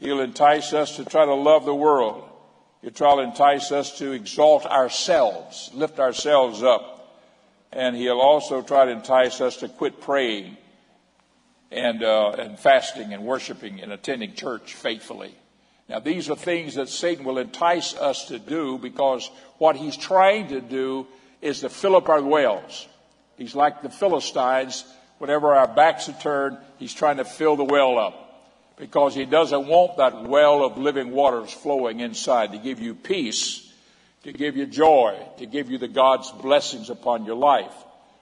He'll 0.00 0.20
entice 0.20 0.72
us 0.72 0.96
to 0.96 1.04
try 1.04 1.24
to 1.24 1.34
love 1.34 1.64
the 1.64 1.74
world. 1.74 2.28
He'll 2.82 2.90
try 2.90 3.14
to 3.14 3.22
entice 3.22 3.70
us 3.70 3.96
to 3.98 4.10
exalt 4.10 4.66
ourselves, 4.66 5.70
lift 5.72 6.00
ourselves 6.00 6.62
up. 6.62 6.90
And 7.72 7.96
he'll 7.96 8.20
also 8.20 8.60
try 8.60 8.86
to 8.86 8.90
entice 8.90 9.40
us 9.40 9.58
to 9.58 9.68
quit 9.68 10.00
praying 10.00 10.56
and, 11.70 12.02
uh, 12.02 12.30
and 12.30 12.58
fasting 12.58 13.12
and 13.12 13.24
worshiping 13.24 13.80
and 13.80 13.92
attending 13.92 14.34
church 14.34 14.74
faithfully. 14.74 15.34
Now, 15.88 15.98
these 15.98 16.30
are 16.30 16.36
things 16.36 16.74
that 16.76 16.88
Satan 16.88 17.24
will 17.24 17.38
entice 17.38 17.94
us 17.94 18.28
to 18.28 18.38
do 18.38 18.78
because 18.78 19.30
what 19.58 19.76
he's 19.76 19.96
trying 19.96 20.48
to 20.48 20.60
do 20.60 21.06
is 21.42 21.60
to 21.60 21.68
fill 21.68 21.96
up 21.96 22.08
our 22.08 22.22
wells. 22.22 22.88
He's 23.36 23.54
like 23.54 23.82
the 23.82 23.90
Philistines. 23.90 24.84
Whenever 25.18 25.54
our 25.54 25.68
backs 25.68 26.08
are 26.08 26.20
turned, 26.20 26.58
he's 26.78 26.94
trying 26.94 27.18
to 27.18 27.24
fill 27.24 27.56
the 27.56 27.64
well 27.64 27.98
up 27.98 28.24
because 28.76 29.14
he 29.14 29.24
doesn't 29.24 29.66
want 29.66 29.98
that 29.98 30.24
well 30.24 30.64
of 30.64 30.78
living 30.78 31.10
waters 31.10 31.52
flowing 31.52 32.00
inside 32.00 32.52
to 32.52 32.58
give 32.58 32.80
you 32.80 32.94
peace, 32.94 33.72
to 34.24 34.32
give 34.32 34.56
you 34.56 34.66
joy, 34.66 35.16
to 35.38 35.46
give 35.46 35.70
you 35.70 35.78
the 35.78 35.88
God's 35.88 36.30
blessings 36.32 36.90
upon 36.90 37.24
your 37.24 37.36
life. 37.36 37.74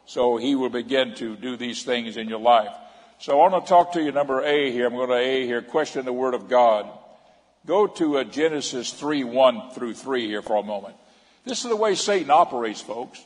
So 0.05 0.37
he 0.37 0.55
will 0.55 0.68
begin 0.68 1.14
to 1.16 1.37
do 1.37 1.57
these 1.57 1.85
things 1.85 2.16
in 2.16 2.28
your 2.28 2.40
life. 2.40 2.72
So 3.23 3.33
I 3.33 3.37
want 3.37 3.65
to 3.65 3.69
talk 3.69 3.93
to 3.93 4.03
you 4.03 4.11
number 4.11 4.43
A 4.43 4.73
here. 4.73 4.89
I'm 4.89 4.95
going 4.95 5.09
to 5.09 5.15
A 5.15 5.47
here, 5.47 5.63
question 5.63 6.05
the 6.05 6.13
Word 6.13 6.35
of 6.35 6.49
God. 6.49 6.89
Go 7.65 7.87
to 7.87 8.19
uh, 8.19 8.25
Genesis 8.25 8.93
3, 8.93 9.23
1 9.23 9.71
through 9.77 9.95
3 9.95 10.27
here 10.27 10.43
for 10.43 10.57
a 10.57 10.63
moment. 10.65 10.97
This 11.45 11.63
is 11.63 11.71
the 11.71 11.77
way 11.77 11.95
Satan 11.95 12.33
operates, 12.33 12.81
folks. 12.81 13.25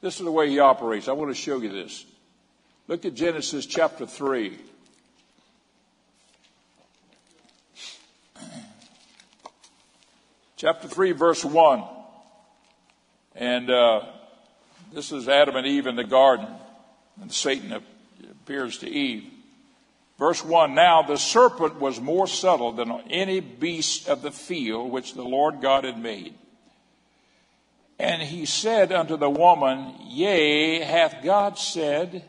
This 0.00 0.20
is 0.20 0.24
the 0.24 0.30
way 0.30 0.48
he 0.50 0.60
operates. 0.60 1.08
I 1.08 1.14
want 1.14 1.32
to 1.32 1.34
show 1.34 1.60
you 1.60 1.68
this. 1.68 2.06
Look 2.86 3.04
at 3.04 3.14
Genesis 3.14 3.66
chapter 3.66 4.06
3. 4.06 4.56
chapter 10.56 10.86
3, 10.86 11.10
verse 11.10 11.44
1. 11.44 11.82
And 13.34 13.68
uh, 13.68 14.04
this 14.92 15.10
is 15.10 15.28
Adam 15.28 15.56
and 15.56 15.66
Eve 15.66 15.88
in 15.88 15.96
the 15.96 16.04
garden, 16.04 16.46
and 17.20 17.32
Satan 17.32 17.72
appears 18.44 18.76
to 18.78 18.90
Eve. 18.90 19.24
Verse 20.18 20.44
1 20.44 20.74
Now 20.74 21.00
the 21.00 21.16
serpent 21.16 21.80
was 21.80 21.98
more 21.98 22.26
subtle 22.26 22.72
than 22.72 22.92
any 23.08 23.40
beast 23.40 24.06
of 24.06 24.20
the 24.20 24.30
field 24.30 24.92
which 24.92 25.14
the 25.14 25.24
Lord 25.24 25.62
God 25.62 25.84
had 25.84 25.98
made. 25.98 26.34
And 27.98 28.20
he 28.20 28.44
said 28.44 28.92
unto 28.92 29.16
the 29.16 29.30
woman, 29.30 29.94
Yea, 30.02 30.80
hath 30.80 31.24
God 31.24 31.58
said, 31.58 32.22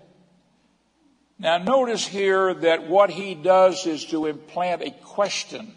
now 1.38 1.58
notice 1.58 2.08
here 2.08 2.54
that 2.54 2.88
what 2.88 3.10
he 3.10 3.36
does 3.36 3.86
is 3.86 4.06
to 4.06 4.28
implant 4.28 4.84
a 4.84 4.92
question 4.92 5.74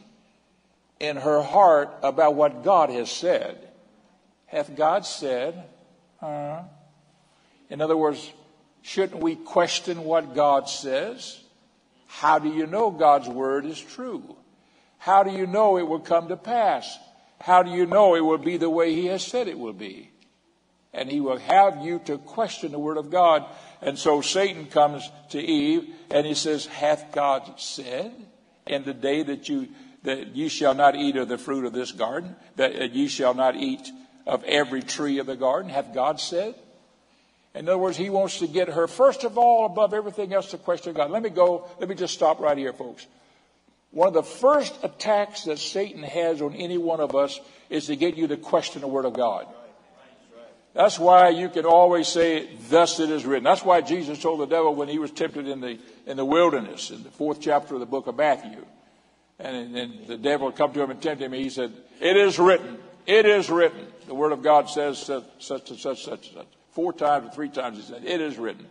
in 1.00 1.16
her 1.16 1.42
heart 1.42 1.90
about 2.04 2.36
what 2.36 2.62
God 2.62 2.90
has 2.90 3.10
said. 3.10 3.58
Hath 4.46 4.76
God 4.76 5.04
said? 5.04 5.64
Uh, 6.22 6.62
in 7.68 7.80
other 7.80 7.96
words, 7.96 8.32
shouldn't 8.82 9.22
we 9.22 9.36
question 9.36 10.04
what 10.04 10.34
God 10.34 10.68
says? 10.68 11.40
How 12.06 12.38
do 12.38 12.48
you 12.48 12.66
know 12.66 12.90
God's 12.90 13.28
word 13.28 13.66
is 13.66 13.80
true? 13.80 14.36
How 14.98 15.22
do 15.22 15.30
you 15.30 15.46
know 15.46 15.78
it 15.78 15.86
will 15.86 16.00
come 16.00 16.28
to 16.28 16.36
pass? 16.36 16.98
How 17.40 17.62
do 17.62 17.70
you 17.70 17.86
know 17.86 18.14
it 18.14 18.20
will 18.20 18.38
be 18.38 18.56
the 18.56 18.70
way 18.70 18.94
He 18.94 19.06
has 19.06 19.24
said 19.24 19.46
it 19.48 19.58
will 19.58 19.72
be? 19.72 20.10
And 20.92 21.10
He 21.10 21.20
will 21.20 21.38
have 21.38 21.84
you 21.84 22.00
to 22.06 22.18
question 22.18 22.72
the 22.72 22.78
word 22.78 22.96
of 22.96 23.10
God. 23.10 23.44
And 23.80 23.98
so 23.98 24.20
Satan 24.20 24.66
comes 24.66 25.08
to 25.30 25.38
Eve 25.40 25.88
and 26.10 26.26
he 26.26 26.34
says, 26.34 26.66
Hath 26.66 27.12
God 27.12 27.60
said 27.60 28.12
in 28.66 28.84
the 28.84 28.94
day 28.94 29.22
that 29.22 29.48
you 29.48 29.68
that 30.02 30.36
ye 30.36 30.48
shall 30.48 30.74
not 30.74 30.96
eat 30.96 31.16
of 31.16 31.28
the 31.28 31.38
fruit 31.38 31.64
of 31.64 31.72
this 31.72 31.92
garden, 31.92 32.36
that 32.56 32.92
ye 32.94 33.08
shall 33.08 33.34
not 33.34 33.56
eat 33.56 33.90
of 34.26 34.44
every 34.44 34.82
tree 34.82 35.18
of 35.18 35.26
the 35.26 35.36
garden, 35.36 35.70
hath 35.70 35.92
God 35.92 36.20
said? 36.20 36.54
In 37.54 37.68
other 37.68 37.78
words, 37.78 37.96
he 37.96 38.10
wants 38.10 38.38
to 38.38 38.46
get 38.46 38.68
her, 38.68 38.86
first 38.86 39.24
of 39.24 39.38
all, 39.38 39.66
above 39.66 39.94
everything 39.94 40.32
else, 40.32 40.50
to 40.50 40.58
question 40.58 40.94
God. 40.94 41.10
Let 41.10 41.22
me 41.22 41.30
go, 41.30 41.66
let 41.80 41.88
me 41.88 41.94
just 41.94 42.14
stop 42.14 42.40
right 42.40 42.56
here, 42.56 42.72
folks. 42.72 43.06
One 43.90 44.08
of 44.08 44.14
the 44.14 44.22
first 44.22 44.78
attacks 44.82 45.44
that 45.44 45.58
Satan 45.58 46.02
has 46.02 46.42
on 46.42 46.54
any 46.54 46.76
one 46.76 47.00
of 47.00 47.14
us 47.14 47.40
is 47.70 47.86
to 47.86 47.96
get 47.96 48.16
you 48.16 48.26
to 48.28 48.36
question 48.36 48.82
the 48.82 48.88
Word 48.88 49.06
of 49.06 49.14
God. 49.14 49.46
That's 50.74 50.98
why 50.98 51.30
you 51.30 51.48
can 51.48 51.64
always 51.64 52.06
say, 52.06 52.48
thus 52.68 53.00
it 53.00 53.10
is 53.10 53.24
written. 53.24 53.44
That's 53.44 53.64
why 53.64 53.80
Jesus 53.80 54.20
told 54.20 54.40
the 54.40 54.46
devil 54.46 54.74
when 54.74 54.88
he 54.88 54.98
was 54.98 55.10
tempted 55.10 55.48
in 55.48 55.60
the, 55.60 55.78
in 56.06 56.16
the 56.16 56.24
wilderness, 56.24 56.90
in 56.90 57.02
the 57.02 57.10
fourth 57.10 57.40
chapter 57.40 57.74
of 57.74 57.80
the 57.80 57.86
book 57.86 58.06
of 58.06 58.16
Matthew. 58.16 58.64
And, 59.38 60.06
the 60.06 60.16
devil 60.16 60.52
come 60.52 60.72
to 60.74 60.82
him 60.82 60.90
and 60.90 61.00
tempt 61.00 61.22
him. 61.22 61.32
He 61.32 61.48
said, 61.48 61.72
It 62.00 62.16
is 62.16 62.38
written. 62.38 62.78
It 63.06 63.24
is 63.24 63.50
written. 63.50 63.86
The 64.06 64.14
word 64.14 64.32
of 64.32 64.42
God 64.42 64.68
says 64.68 64.98
such, 64.98 65.24
such 65.38 65.70
and 65.70 65.78
such, 65.78 66.04
such 66.04 66.28
and 66.28 66.36
such. 66.36 66.57
Four 66.78 66.92
times 66.92 67.26
or 67.26 67.30
three 67.32 67.48
times 67.48 67.76
he 67.76 67.82
said, 67.82 68.04
It 68.04 68.20
is 68.20 68.38
written. 68.38 68.64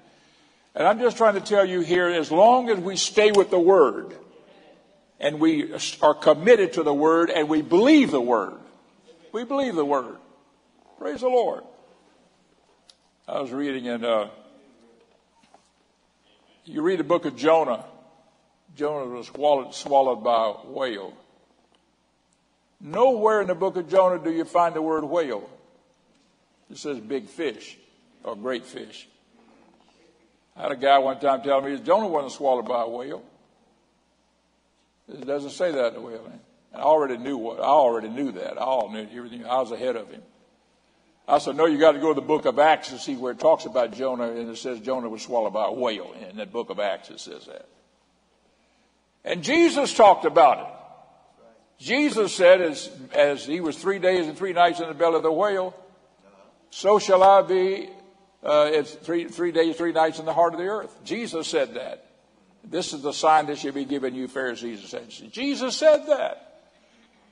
And 0.73 0.87
I'm 0.87 0.97
just 0.97 1.17
trying 1.17 1.33
to 1.33 1.41
tell 1.41 1.65
you 1.65 1.81
here, 1.81 2.07
as 2.07 2.31
long 2.31 2.69
as 2.69 2.79
we 2.79 2.95
stay 2.95 3.33
with 3.33 3.49
the 3.49 3.59
word 3.59 4.15
and 5.19 5.41
we 5.41 5.73
are 6.01 6.13
committed 6.13 6.71
to 6.73 6.83
the 6.83 6.93
word 6.93 7.29
and 7.29 7.49
we 7.49 7.61
believe 7.61 8.11
the 8.11 8.21
word, 8.21 8.53
we 9.33 9.43
believe 9.43 9.75
the 9.75 9.83
word. 9.83 10.15
Praise 10.97 11.19
the 11.19 11.27
Lord. 11.27 11.65
I 13.27 13.41
was 13.41 13.51
reading 13.51 13.83
in, 13.83 14.05
uh, 14.05 14.29
you 16.63 16.83
read 16.83 16.99
the 16.99 17.03
book 17.03 17.25
of 17.25 17.35
Jonah. 17.35 17.83
Jonah 18.77 19.03
was 19.03 19.27
swallowed, 19.27 19.75
swallowed 19.75 20.23
by 20.23 20.53
a 20.53 20.65
whale. 20.65 21.11
Nowhere 22.79 23.41
in 23.41 23.47
the 23.47 23.55
book 23.55 23.75
of 23.75 23.89
Jonah 23.89 24.23
do 24.23 24.31
you 24.31 24.45
find 24.45 24.73
the 24.73 24.81
word 24.81 25.03
whale. 25.03 25.49
It 26.71 26.77
says 26.77 27.01
big 27.01 27.27
fish 27.27 27.77
or 28.27 28.35
great 28.35 28.65
fish. 28.65 29.07
I 30.55 30.63
had 30.63 30.71
a 30.71 30.75
guy 30.75 30.97
one 30.99 31.19
time 31.19 31.41
tell 31.41 31.61
me 31.61 31.79
Jonah 31.79 32.07
wasn't 32.07 32.33
swallowed 32.33 32.67
by 32.67 32.83
a 32.83 32.87
whale. 32.87 33.23
It 35.07 35.25
doesn't 35.25 35.51
say 35.51 35.71
that 35.71 35.87
in 35.87 35.93
the 35.93 36.01
whale. 36.01 36.29
I 36.73 36.79
already 36.79 37.17
knew 37.17 37.37
what 37.37 37.59
I 37.59 37.63
already 37.63 38.09
knew 38.09 38.31
that. 38.33 38.57
I 38.57 38.65
all 38.65 38.91
knew 38.91 39.07
everything. 39.15 39.45
I 39.45 39.59
was 39.59 39.71
ahead 39.71 39.95
of 39.95 40.09
him. 40.09 40.21
I 41.27 41.39
said, 41.39 41.55
No, 41.55 41.65
you 41.65 41.77
got 41.77 41.93
to 41.93 41.99
go 41.99 42.09
to 42.09 42.19
the 42.19 42.25
book 42.25 42.45
of 42.45 42.59
Acts 42.59 42.89
to 42.89 42.99
see 42.99 43.15
where 43.15 43.31
it 43.31 43.39
talks 43.39 43.65
about 43.65 43.93
Jonah, 43.93 44.29
and 44.31 44.49
it 44.49 44.57
says 44.57 44.79
Jonah 44.81 45.09
was 45.09 45.21
swallowed 45.21 45.53
by 45.53 45.67
a 45.67 45.71
whale. 45.71 46.13
In 46.29 46.37
that 46.37 46.51
book 46.51 46.69
of 46.69 46.79
Acts, 46.79 47.09
it 47.09 47.19
says 47.19 47.45
that. 47.45 47.67
And 49.23 49.43
Jesus 49.43 49.93
talked 49.93 50.25
about 50.25 50.59
it. 50.59 51.83
Jesus 51.83 52.33
said, 52.33 52.61
as, 52.61 52.89
as 53.13 53.45
he 53.45 53.59
was 53.61 53.77
three 53.77 53.99
days 53.99 54.25
and 54.25 54.37
three 54.37 54.53
nights 54.53 54.79
in 54.79 54.87
the 54.87 54.93
belly 54.93 55.17
of 55.17 55.23
the 55.23 55.31
whale, 55.31 55.75
so 56.69 56.97
shall 56.97 57.23
I 57.23 57.41
be 57.43 57.89
uh, 58.43 58.69
it's 58.71 58.93
three, 58.93 59.25
three 59.25 59.51
days, 59.51 59.75
three 59.75 59.91
nights 59.91 60.19
in 60.19 60.25
the 60.25 60.33
heart 60.33 60.53
of 60.53 60.59
the 60.59 60.67
earth. 60.67 60.95
Jesus 61.03 61.47
said 61.47 61.73
that. 61.75 62.05
This 62.63 62.93
is 62.93 63.01
the 63.01 63.13
sign 63.13 63.47
that 63.47 63.57
should 63.57 63.73
be 63.73 63.85
given 63.85 64.13
you, 64.13 64.27
Pharisees 64.27 64.93
and 64.93 65.31
Jesus 65.31 65.75
said 65.77 66.07
that. 66.07 66.47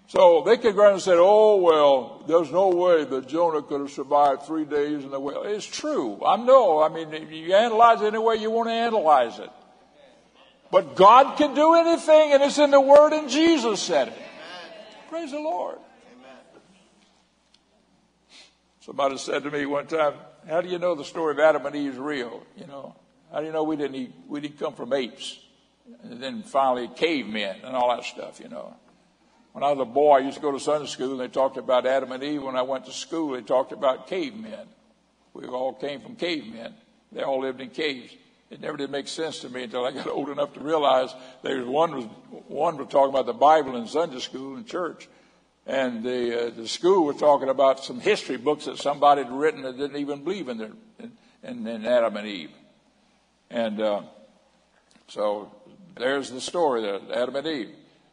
So 0.08 0.44
they 0.46 0.58
could 0.58 0.76
go 0.76 0.84
around 0.84 0.94
and 0.94 1.02
say, 1.02 1.15
oh, 1.15 1.58
well, 1.58 2.24
there's 2.28 2.52
no 2.52 2.70
way 2.70 3.06
that 3.06 3.28
Jonah 3.28 3.63
could 3.63 3.82
have 3.82 3.89
survived 3.89 4.44
three 4.44 4.65
days 4.65 5.04
in 5.04 5.10
the 5.10 5.20
whale. 5.20 5.44
It's 5.44 5.65
true. 5.65 6.24
I 6.24 6.38
know. 6.38 6.82
I 6.82 6.89
mean, 6.89 7.12
you 7.32 7.56
analyze 7.56 8.02
it 8.02 8.08
any 8.08 8.20
way 8.20 8.36
you 8.36 8.52
want 8.52 8.70
to 8.70 8.74
analyze 8.74 9.39
it. 9.39 9.50
But 10.72 10.96
God 10.96 11.38
can 11.38 11.56
do 11.56 11.74
anything, 11.74 12.34
and 12.34 12.44
it's 12.44 12.60
in 12.60 12.70
the 12.70 12.82
Word, 12.82 13.13
and 13.13 13.30
Jesus 13.30 13.82
said 13.82 14.10
it. 14.10 14.13
Amen. 14.13 15.10
Praise 15.10 15.32
the 15.32 15.39
Lord. 15.39 15.78
Amen. 15.78 16.38
Somebody 18.82 19.18
said 19.18 19.44
to 19.44 19.52
me 19.52 19.65
one 19.65 19.88
time, 19.88 20.13
"How 20.47 20.62
do 20.62 20.69
you 20.69 20.79
know 20.79 20.95
the 20.95 21.05
story 21.05 21.34
of 21.34 21.39
Adam 21.39 21.65
and 21.65 21.75
Eve 21.75 21.93
is 21.93 21.97
real? 21.97 22.43
You 22.55 22.67
know, 22.67 22.95
how 23.31 23.39
do 23.39 23.45
you 23.45 23.51
know 23.51 23.63
we 23.63 23.75
didn't 23.75 23.95
eat, 23.95 24.13
we 24.27 24.39
didn't 24.41 24.60
come 24.60 24.73
from 24.73 24.93
apes, 24.93 25.39
and 26.03 26.21
then 26.21 26.43
finally 26.43 26.88
cavemen 26.95 27.58
and 27.63 27.75
all 27.75 27.95
that 27.95 28.03
stuff? 28.03 28.39
You 28.39 28.49
know." 28.49 28.75
When 29.55 29.63
I 29.63 29.71
was 29.71 29.79
a 29.79 29.86
boy, 29.86 30.17
I 30.17 30.19
used 30.19 30.36
to 30.36 30.41
go 30.41 30.51
to 30.51 30.60
Sunday 30.60 30.88
school, 30.88 31.12
and 31.12 31.19
they 31.21 31.29
talked 31.29 31.55
about 31.55 31.86
Adam 31.86 32.12
and 32.12 32.21
Eve. 32.21 32.43
When 32.43 32.58
I 32.58 32.62
went 32.62 32.88
to 32.88 32.91
school, 32.91 33.31
they 33.31 33.41
talked 33.41 33.71
about 33.71 34.05
cavemen. 34.05 34.67
We 35.34 35.45
all 35.47 35.71
came 35.71 36.01
from 36.01 36.17
cavemen. 36.17 36.73
They 37.13 37.21
all 37.21 37.39
lived 37.39 37.62
in 37.62 37.69
caves. 37.69 38.13
It 38.49 38.60
never 38.60 38.75
did 38.75 38.91
make 38.91 39.08
sense 39.08 39.39
to 39.39 39.49
me 39.49 39.63
until 39.63 39.86
I 39.86 39.91
got 39.91 40.08
old 40.10 40.27
enough 40.27 40.53
to 40.55 40.60
realize 40.60 41.13
there 41.41 41.58
was 41.58 41.67
one 41.67 41.95
was 41.95 42.05
one 42.49 42.75
was 42.75 42.89
talking 42.89 43.12
about 43.12 43.27
the 43.27 43.34
Bible 43.34 43.77
in 43.77 43.88
Sunday 43.88 44.19
school 44.19 44.58
and 44.58 44.67
church, 44.67 45.08
and 45.65 46.04
the 46.04 46.47
uh, 46.47 46.49
the 46.51 46.67
school 46.67 47.06
was 47.06 47.17
talking 47.17 47.49
about 47.49 47.84
some 47.84 47.99
history 47.99 48.38
books 48.38 48.65
that 48.65 48.78
somebody 48.78 49.23
had 49.23 49.32
written 49.32 49.63
that 49.63 49.78
didn't 49.78 49.97
even 49.97 50.23
believe 50.23 50.49
in 50.49 50.58
their 50.58 50.71
in, 51.43 51.67
in 51.67 51.86
Adam 51.86 52.17
and 52.17 52.28
Eve, 52.28 52.51
and 53.49 53.82
uh, 53.82 54.01
so 55.08 55.51
there's 55.95 56.30
the 56.32 56.41
story 56.41 56.82
there, 56.82 56.99
Adam 57.13 57.36
and 57.36 57.47
Eve. 57.47 57.69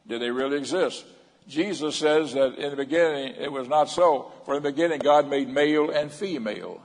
Did 0.06 0.20
they 0.20 0.30
really 0.30 0.58
exist? 0.58 1.04
Jesus 1.48 1.96
says 1.96 2.34
that 2.34 2.54
in 2.56 2.70
the 2.70 2.76
beginning 2.76 3.34
it 3.36 3.50
was 3.50 3.68
not 3.68 3.88
so. 3.88 4.32
For 4.44 4.56
in 4.56 4.62
the 4.62 4.70
beginning 4.70 4.98
God 5.00 5.28
made 5.28 5.48
male 5.48 5.90
and 5.90 6.10
female. 6.10 6.80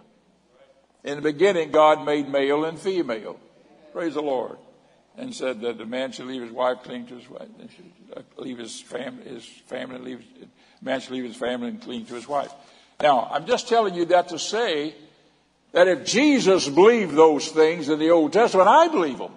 In 1.04 1.16
the 1.16 1.22
beginning 1.22 1.72
God 1.72 2.06
made 2.06 2.28
male 2.28 2.66
and 2.66 2.78
female. 2.80 3.40
Praise 3.94 4.16
the 4.16 4.22
Lord. 4.22 4.58
And 5.16 5.34
said 5.34 5.62
that 5.62 5.80
the 5.80 5.86
man 5.86 6.12
should 6.12 6.28
leave 6.28 6.44
his 6.44 6.52
wife, 6.52 6.84
cling 6.84 7.08
to 7.08 7.16
his 7.16 7.28
wife, 7.28 7.48
uh, 8.16 8.22
leave 8.38 8.60
his 8.60 8.80
family, 8.80 9.24
his 9.24 9.46
family, 9.46 9.98
leave, 9.98 10.26
man 10.82 11.00
should 11.02 11.14
leave 11.14 11.24
his 11.26 11.36
family 11.36 11.70
and 11.70 11.82
cling 11.82 12.06
to 12.06 12.16
his 12.16 12.28
wife. 12.28 12.52
Now, 13.02 13.30
I'm 13.32 13.46
just 13.46 13.68
telling 13.68 13.94
you 13.94 14.06
that 14.06 14.30
to 14.30 14.40
say 14.40 14.96
that 15.72 15.88
if 15.88 16.06
Jesus 16.06 16.68
believed 16.68 17.16
those 17.16 17.50
things 17.50 17.90
in 17.90 18.00
the 18.00 18.10
Old 18.12 18.34
Testament, 18.34 18.68
I 18.68 18.88
believe 18.88 19.18
them. 19.18 19.34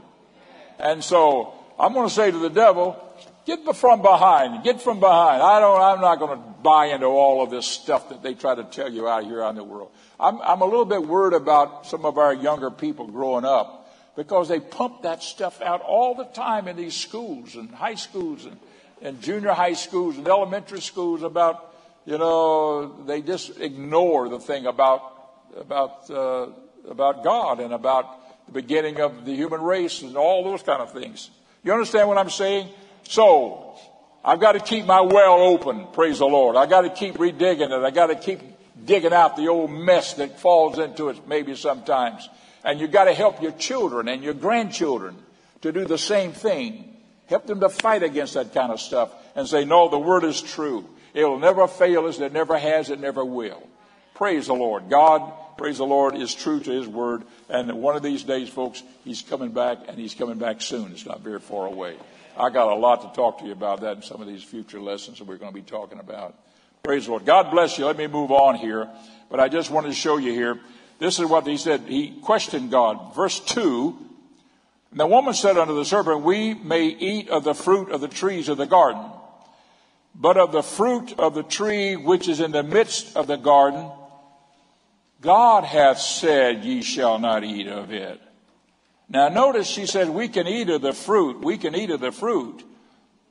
And 0.79 1.05
so 1.05 1.53
I'm 1.79 1.93
going 1.93 2.09
to 2.09 2.15
say 2.15 2.31
to 2.31 2.39
the 2.39 2.51
devil, 2.51 3.07
Get 3.47 3.75
from 3.75 4.03
behind. 4.03 4.63
Get 4.63 4.81
from 4.81 5.01
behind. 5.01 5.43
I 5.43 5.59
don't, 5.61 5.81
I'm 5.81 6.01
not 6.01 6.19
going 6.19 6.39
to 6.39 6.45
buy 6.63 6.87
into 6.87 7.07
all 7.07 7.43
of 7.43 7.51
this 7.51 7.67
stuff 7.67 8.11
that 8.11 8.23
they 8.23 8.35
try 8.35 8.55
to 8.55 8.65
tell 8.65 8.93
you 8.93 9.09
out 9.09 9.25
here 9.25 9.43
on 9.43 9.57
the 9.57 9.65
world. 9.65 9.91
I'm, 10.21 10.41
I'm 10.43 10.61
a 10.61 10.65
little 10.65 10.85
bit 10.85 11.03
worried 11.03 11.35
about 11.35 11.87
some 11.87 12.05
of 12.05 12.19
our 12.19 12.35
younger 12.35 12.71
people 12.71 13.07
growing 13.07 13.45
up 13.45 13.93
because 14.15 14.49
they 14.49 14.61
pump 14.61 15.03
that 15.03 15.23
stuff 15.23 15.61
out 15.63 15.81
all 15.81 16.15
the 16.15 16.27
time 16.27 16.69
in 16.69 16.77
these 16.77 16.95
schools 16.95 17.57
and 17.57 17.71
high 17.71 17.95
schools 17.95 18.45
and, 18.45 18.59
and 19.03 19.21
junior 19.21 19.53
high 19.53 19.75
schools 19.75 20.17
and 20.17 20.27
elementary 20.29 20.81
schools 20.81 21.23
about, 21.23 21.75
you 22.07 22.19
know, 22.19 23.05
they 23.05 23.23
just 23.23 23.59
ignore 23.61 24.29
the 24.29 24.39
thing 24.39 24.67
about, 24.67 25.03
about, 25.57 26.11
uh, 26.11 26.49
about 26.89 27.25
God 27.25 27.61
and 27.61 27.73
about 27.73 28.47
the 28.47 28.53
beginning 28.53 29.01
of 29.01 29.25
the 29.25 29.35
human 29.35 29.61
race 29.61 30.03
and 30.03 30.17
all 30.17 30.45
those 30.45 30.63
kind 30.63 30.83
of 30.83 30.93
things. 30.93 31.31
You 31.63 31.73
understand 31.73 32.09
what 32.09 32.19
I'm 32.19 32.31
saying? 32.31 32.69
So, 33.05 33.79
I've 34.25 34.41
got 34.41 34.53
to 34.53 34.61
keep 34.61 34.85
my 34.85 35.01
well 35.01 35.41
open, 35.41 35.87
praise 35.93 36.19
the 36.19 36.27
Lord. 36.27 36.57
I 36.57 36.67
got 36.67 36.83
to 36.83 36.91
keep 36.91 37.15
redigging 37.15 37.71
it. 37.71 37.85
I 37.85 37.91
got 37.91 38.09
to 38.09 38.17
keep 38.17 38.41
digging 38.85 39.13
out 39.13 39.37
the 39.37 39.49
old 39.49 39.71
mess 39.71 40.15
that 40.15 40.39
falls 40.39 40.79
into 40.79 41.09
it 41.09 41.27
maybe 41.27 41.57
sometimes. 41.57 42.29
And 42.63 42.81
you 42.81 42.87
got 42.87 43.05
to 43.05 43.15
help 43.15 43.41
your 43.41 43.53
children 43.53 44.09
and 44.09 44.23
your 44.23 44.35
grandchildren 44.35 45.17
to 45.63 45.73
do 45.73 45.87
the 45.87 45.99
same 45.99 46.33
thing. 46.33 46.90
Help 47.31 47.47
them 47.47 47.61
to 47.61 47.69
fight 47.69 48.03
against 48.03 48.35
that 48.35 48.53
kind 48.53 48.73
of 48.73 48.81
stuff 48.81 49.15
and 49.37 49.47
say, 49.47 49.65
no, 49.65 49.89
the 49.89 49.99
word 49.99 50.25
is 50.25 50.43
true. 50.43 50.85
It'll 51.15 51.39
never 51.39 51.69
fail 51.69 52.07
us. 52.07 52.19
It 52.19 52.33
never 52.33 52.59
has. 52.59 52.91
It 52.91 52.99
never 52.99 53.25
will. 53.25 53.63
Praise 54.15 54.49
the 54.49 54.55
Lord. 54.55 54.91
God, 54.91 55.33
praise 55.57 55.79
the 55.79 55.87
Lord, 55.87 56.17
is 56.17 56.35
true 56.35 56.59
to 56.59 56.71
his 56.71 56.89
word. 56.89 57.23
And 57.49 57.73
one 57.81 57.95
of 57.95 58.03
these 58.03 58.25
days, 58.25 58.49
folks, 58.49 58.83
he's 59.05 59.23
coming 59.23 59.53
back 59.53 59.79
and 59.87 59.97
he's 59.97 60.15
coming 60.15 60.39
back 60.39 60.61
soon. 60.61 60.91
It's 60.91 61.07
not 61.07 61.21
very 61.21 61.39
far 61.39 61.67
away. 61.67 61.95
I 62.37 62.51
got 62.51 62.69
a 62.69 62.75
lot 62.75 63.03
to 63.03 63.17
talk 63.17 63.39
to 63.39 63.47
you 63.47 63.53
about 63.53 63.83
that 63.83 63.97
in 63.97 64.03
some 64.03 64.21
of 64.21 64.27
these 64.27 64.43
future 64.43 64.81
lessons 64.81 65.19
that 65.19 65.25
we're 65.25 65.37
going 65.37 65.53
to 65.53 65.59
be 65.59 65.63
talking 65.63 66.01
about. 66.01 66.35
Praise 66.83 67.05
the 67.05 67.13
Lord. 67.13 67.27
God 67.27 67.53
bless 67.53 67.79
you. 67.79 67.87
Let 67.87 67.97
me 67.97 68.09
move 68.09 68.33
on 68.33 68.57
here. 68.57 68.91
But 69.31 69.39
I 69.39 69.49
just 69.49 69.71
wanted 69.71 69.89
to 69.89 69.95
show 69.95 70.17
you 70.17 70.33
here. 70.33 70.59
This 70.99 71.21
is 71.21 71.27
what 71.27 71.47
he 71.47 71.57
said. 71.57 71.83
He 71.83 72.11
questioned 72.23 72.73
God. 72.73 73.15
Verse 73.15 73.39
2. 73.39 74.10
And 74.91 75.01
the 75.01 75.07
woman 75.07 75.35
said 75.35 75.57
unto 75.57 75.75
the 75.75 75.85
serpent, 75.85 76.23
We 76.23 76.55
may 76.55 76.87
eat 76.87 77.29
of 77.29 77.45
the 77.45 77.55
fruit 77.55 77.91
of 77.91 78.01
the 78.01 78.09
trees 78.09 78.49
of 78.49 78.59
the 78.59 78.67
garden. 78.67 79.05
But 80.15 80.37
of 80.37 80.53
the 80.53 80.63
fruit 80.63 81.19
of 81.19 81.35
the 81.35 81.45
tree 81.45 81.97
which 81.97 82.29
is 82.29 82.41
in 82.41 82.51
the 82.51 82.65
midst 82.65 83.17
of 83.17 83.27
the 83.27 83.37
garden, 83.37 83.91
God 85.21 85.65
hath 85.65 85.99
said, 85.99 86.65
Ye 86.65 86.83
shall 86.83 87.19
not 87.19 87.45
eat 87.45 87.69
of 87.69 87.93
it. 87.93 88.21
Now 89.11 89.29
notice 89.29 89.67
she 89.67 89.87
said, 89.87 90.09
we 90.09 90.29
can 90.29 90.47
eat 90.47 90.71
of 90.71 90.83
the 90.83 90.93
fruit. 90.93 91.45
We 91.45 91.59
can 91.59 91.75
eat 91.75 91.91
of 91.91 92.01
the 92.01 92.13
fruit. 92.13 92.65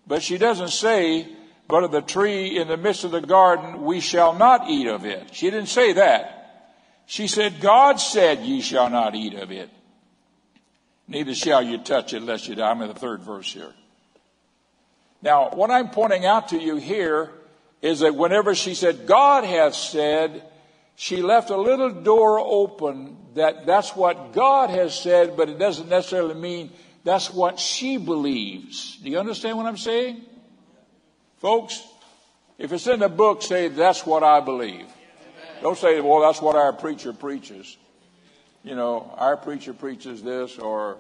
But 0.06 0.22
she 0.22 0.38
doesn't 0.38 0.70
say, 0.70 1.28
but 1.70 1.86
of 1.86 1.92
the 1.92 2.02
tree 2.02 2.60
in 2.60 2.68
the 2.68 2.76
midst 2.76 3.06
of 3.06 3.12
the 3.12 3.22
garden, 3.22 3.86
we 3.86 4.02
shall 4.02 4.34
not 4.34 4.70
eat 4.70 4.88
of 4.88 5.06
it. 5.06 5.34
She 5.34 5.50
didn't 5.50 5.70
say 5.70 5.94
that. 5.94 6.76
She 7.06 7.28
said, 7.28 7.62
God 7.62 8.00
said, 8.00 8.42
ye 8.42 8.60
shall 8.60 8.90
not 8.90 9.16
eat 9.16 9.36
of 9.36 9.52
it. 9.52 9.70
Neither 11.10 11.34
shall 11.34 11.64
you 11.64 11.80
touch 11.80 12.14
it 12.14 12.22
lest 12.22 12.48
you 12.48 12.54
die. 12.54 12.70
I'm 12.70 12.82
in 12.82 12.88
the 12.88 12.94
third 12.94 13.24
verse 13.24 13.52
here. 13.52 13.74
Now, 15.24 15.50
what 15.50 15.72
I'm 15.72 15.90
pointing 15.90 16.24
out 16.24 16.50
to 16.50 16.58
you 16.58 16.76
here 16.78 17.32
is 17.82 18.00
that 18.02 18.16
whenever 18.16 18.54
she 18.54 18.76
said, 18.76 19.08
God 19.08 19.44
has 19.44 19.76
said, 19.76 20.44
she 20.96 21.24
left 21.24 21.50
a 21.50 21.58
little 21.58 21.90
door 21.90 22.40
open 22.40 23.18
that 23.34 23.66
that's 23.66 23.96
what 23.96 24.34
God 24.34 24.70
has 24.70 24.98
said, 24.98 25.36
but 25.36 25.50
it 25.50 25.58
doesn't 25.58 25.90
necessarily 25.90 26.36
mean 26.36 26.72
that's 27.04 27.34
what 27.34 27.60
she 27.60 27.98
believes. 27.98 28.98
Do 28.98 29.10
you 29.10 29.18
understand 29.18 29.58
what 29.58 29.66
I'm 29.66 29.78
saying? 29.78 30.22
Folks, 31.40 31.82
if 32.60 32.72
it's 32.72 32.86
in 32.86 33.00
the 33.00 33.10
book, 33.10 33.42
say, 33.42 33.70
that's 33.70 34.06
what 34.06 34.24
I 34.24 34.42
believe. 34.42 34.86
Don't 35.62 35.78
say, 35.78 36.00
well, 36.02 36.22
that's 36.22 36.42
what 36.42 36.56
our 36.56 36.74
preacher 36.74 37.14
preaches. 37.14 37.78
You 38.64 38.76
know, 38.76 39.14
our 39.18 39.38
preacher 39.38 39.74
preaches 39.74 40.22
this 40.22 40.58
or 40.58 40.98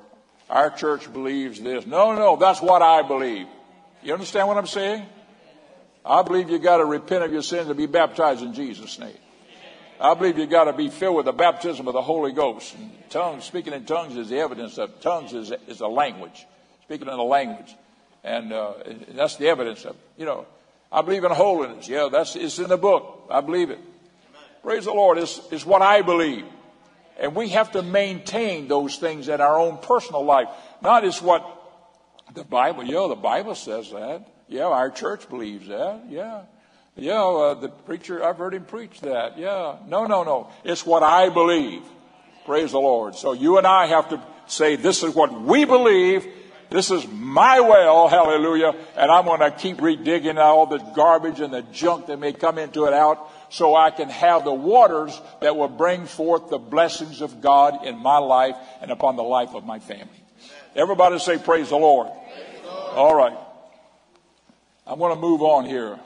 our 0.49 0.69
church 0.69 1.11
believes 1.11 1.59
this. 1.59 1.85
No, 1.85 2.15
no, 2.15 2.35
that's 2.35 2.61
what 2.61 2.81
I 2.81 3.01
believe. 3.01 3.47
You 4.01 4.13
understand 4.13 4.47
what 4.47 4.57
I'm 4.57 4.67
saying? 4.67 5.05
I 6.05 6.21
believe 6.23 6.49
you 6.49 6.57
got 6.57 6.77
to 6.77 6.85
repent 6.85 7.23
of 7.23 7.31
your 7.31 7.41
sins 7.41 7.67
and 7.67 7.77
be 7.77 7.85
baptized 7.85 8.41
in 8.41 8.53
Jesus' 8.53 8.97
name. 8.97 9.17
I 9.99 10.13
believe 10.13 10.37
you've 10.37 10.49
got 10.49 10.63
to 10.63 10.73
be 10.73 10.89
filled 10.89 11.17
with 11.17 11.25
the 11.25 11.33
baptism 11.33 11.87
of 11.87 11.93
the 11.93 12.01
Holy 12.01 12.31
Ghost. 12.31 12.73
And 12.75 12.91
tongues, 13.09 13.43
speaking 13.43 13.73
in 13.73 13.85
tongues 13.85 14.15
is 14.15 14.29
the 14.29 14.39
evidence 14.39 14.77
of 14.77 15.01
tongues 15.01 15.33
is, 15.33 15.51
is 15.67 15.81
a 15.81 15.87
language. 15.87 16.47
Speaking 16.85 17.07
in 17.07 17.13
a 17.13 17.23
language. 17.23 17.75
And, 18.23 18.53
uh, 18.53 18.73
that's 19.09 19.35
the 19.35 19.49
evidence 19.49 19.83
of, 19.83 19.97
you 20.17 20.25
know, 20.25 20.45
I 20.91 21.01
believe 21.01 21.25
in 21.25 21.31
holiness. 21.31 21.87
Yeah, 21.89 22.07
that's, 22.09 22.37
it's 22.37 22.59
in 22.59 22.69
the 22.69 22.77
book. 22.77 23.27
I 23.29 23.41
believe 23.41 23.69
it. 23.69 23.79
Praise 24.63 24.85
the 24.85 24.93
Lord. 24.93 25.17
It's, 25.17 25.41
it's 25.51 25.65
what 25.65 25.81
I 25.81 26.01
believe. 26.01 26.45
And 27.19 27.35
we 27.35 27.49
have 27.49 27.73
to 27.73 27.83
maintain 27.83 28.67
those 28.67 28.97
things 28.97 29.27
in 29.27 29.41
our 29.41 29.59
own 29.59 29.77
personal 29.79 30.23
life. 30.23 30.47
Not 30.81 31.03
as 31.03 31.21
what 31.21 31.45
the 32.33 32.43
Bible, 32.43 32.83
yeah, 32.83 33.07
the 33.09 33.15
Bible 33.15 33.55
says 33.55 33.91
that. 33.91 34.25
Yeah, 34.47 34.67
our 34.67 34.89
church 34.89 35.29
believes 35.29 35.67
that. 35.67 36.03
Yeah. 36.09 36.43
Yeah, 36.95 37.23
uh, 37.23 37.53
the 37.53 37.69
preacher, 37.69 38.23
I've 38.23 38.37
heard 38.37 38.53
him 38.53 38.65
preach 38.65 39.01
that. 39.01 39.37
Yeah. 39.37 39.77
No, 39.87 40.05
no, 40.05 40.23
no. 40.23 40.49
It's 40.63 40.85
what 40.85 41.03
I 41.03 41.29
believe. 41.29 41.83
Praise 42.45 42.71
the 42.71 42.79
Lord. 42.79 43.15
So 43.15 43.33
you 43.33 43.57
and 43.57 43.67
I 43.67 43.87
have 43.87 44.09
to 44.09 44.21
say, 44.47 44.75
this 44.75 45.03
is 45.03 45.13
what 45.13 45.41
we 45.41 45.65
believe. 45.65 46.25
This 46.69 46.91
is 46.91 47.07
my 47.07 47.59
well, 47.61 48.07
hallelujah, 48.07 48.75
and 48.95 49.09
I'm 49.09 49.25
going 49.25 49.39
to 49.39 49.49
keep 49.49 49.77
redigging 49.77 50.37
all 50.37 50.67
the 50.67 50.77
garbage 50.77 51.39
and 51.39 51.51
the 51.51 51.63
junk 51.63 52.05
that 52.07 52.19
may 52.19 52.31
come 52.31 52.59
into 52.59 52.85
it 52.85 52.93
out 52.93 53.31
so 53.49 53.75
I 53.75 53.91
can 53.91 54.09
have 54.09 54.43
the 54.43 54.53
waters 54.53 55.19
that 55.41 55.55
will 55.55 55.67
bring 55.67 56.05
forth 56.05 56.49
the 56.49 56.57
blessings 56.57 57.21
of 57.21 57.41
God 57.41 57.85
in 57.85 57.97
my 57.97 58.17
life 58.17 58.55
and 58.81 58.91
upon 58.91 59.15
the 59.15 59.23
life 59.23 59.55
of 59.55 59.65
my 59.65 59.79
family. 59.79 60.23
Everybody 60.75 61.19
say, 61.19 61.37
Praise 61.37 61.69
the 61.69 61.77
Lord. 61.77 62.07
Praise 62.07 62.61
the 62.61 62.67
Lord. 62.67 62.93
All 62.95 63.15
right. 63.15 63.37
I'm 64.85 64.99
going 64.99 65.13
to 65.13 65.19
move 65.19 65.41
on 65.41 65.65
here. 65.65 65.99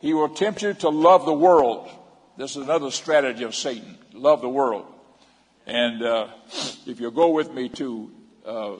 He 0.00 0.12
will 0.12 0.28
tempt 0.28 0.62
you 0.62 0.74
to 0.74 0.88
love 0.88 1.24
the 1.24 1.32
world. 1.32 1.88
This 2.36 2.56
is 2.56 2.64
another 2.64 2.90
strategy 2.90 3.44
of 3.44 3.54
Satan. 3.54 3.96
Love 4.12 4.42
the 4.42 4.48
world. 4.48 4.86
And 5.66 6.02
uh, 6.02 6.28
if 6.86 7.00
you'll 7.00 7.10
go 7.10 7.30
with 7.30 7.52
me 7.52 7.68
to 7.70 8.10
uh, 8.44 8.72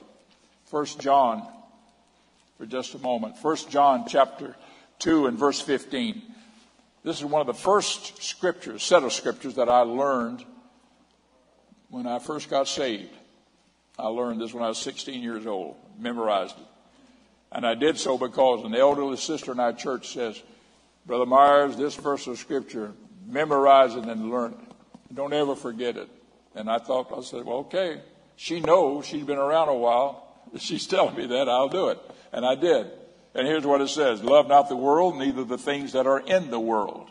1 0.69 0.85
John 0.99 1.47
for 2.57 2.65
just 2.65 2.93
a 2.93 2.99
moment. 2.99 3.35
1 3.41 3.57
John 3.69 4.05
chapter 4.07 4.55
2 4.99 5.27
and 5.27 5.37
verse 5.37 5.59
15. 5.61 6.21
This 7.05 7.19
is 7.19 7.25
one 7.25 7.39
of 7.39 7.45
the 7.45 7.53
first 7.53 8.23
scriptures, 8.23 8.81
set 8.81 9.03
of 9.03 9.13
scriptures 9.13 9.53
that 9.55 9.69
I 9.69 9.81
learned 9.81 10.43
when 11.89 12.07
I 12.07 12.17
first 12.17 12.49
got 12.49 12.67
saved. 12.67 13.13
I 13.99 14.07
learned 14.07 14.41
this 14.41 14.55
when 14.55 14.63
I 14.63 14.69
was 14.69 14.79
16 14.79 15.21
years 15.21 15.45
old, 15.45 15.75
memorized 15.99 16.57
it. 16.57 16.65
And 17.51 17.63
I 17.63 17.75
did 17.75 17.99
so 17.99 18.17
because 18.17 18.65
an 18.65 18.73
elderly 18.73 19.17
sister 19.17 19.51
in 19.51 19.59
our 19.59 19.71
church 19.71 20.13
says, 20.13 20.41
Brother 21.05 21.27
Myers, 21.27 21.77
this 21.77 21.93
verse 21.93 22.25
of 22.25 22.39
scripture 22.39 22.93
memorize 23.27 23.93
it 23.93 24.05
and 24.05 24.31
learn 24.31 24.53
it. 24.53 24.75
Don't 25.13 25.31
ever 25.31 25.55
forget 25.55 25.97
it. 25.97 26.09
And 26.55 26.67
I 26.67 26.79
thought, 26.79 27.15
I 27.15 27.21
said, 27.21 27.45
well, 27.45 27.59
okay. 27.59 28.01
She 28.35 28.61
knows 28.61 29.05
she's 29.05 29.23
been 29.23 29.37
around 29.37 29.69
a 29.69 29.75
while. 29.75 30.27
She's 30.57 30.87
telling 30.87 31.15
me 31.15 31.27
that 31.27 31.47
I'll 31.47 31.69
do 31.69 31.89
it. 31.89 31.99
And 32.33 32.43
I 32.43 32.55
did. 32.55 32.87
And 33.35 33.45
here's 33.45 33.65
what 33.65 33.81
it 33.81 33.89
says. 33.89 34.23
Love 34.23 34.47
not 34.47 34.69
the 34.69 34.77
world, 34.77 35.17
neither 35.17 35.43
the 35.43 35.57
things 35.57 35.91
that 35.91 36.07
are 36.07 36.19
in 36.19 36.49
the 36.49 36.59
world. 36.59 37.09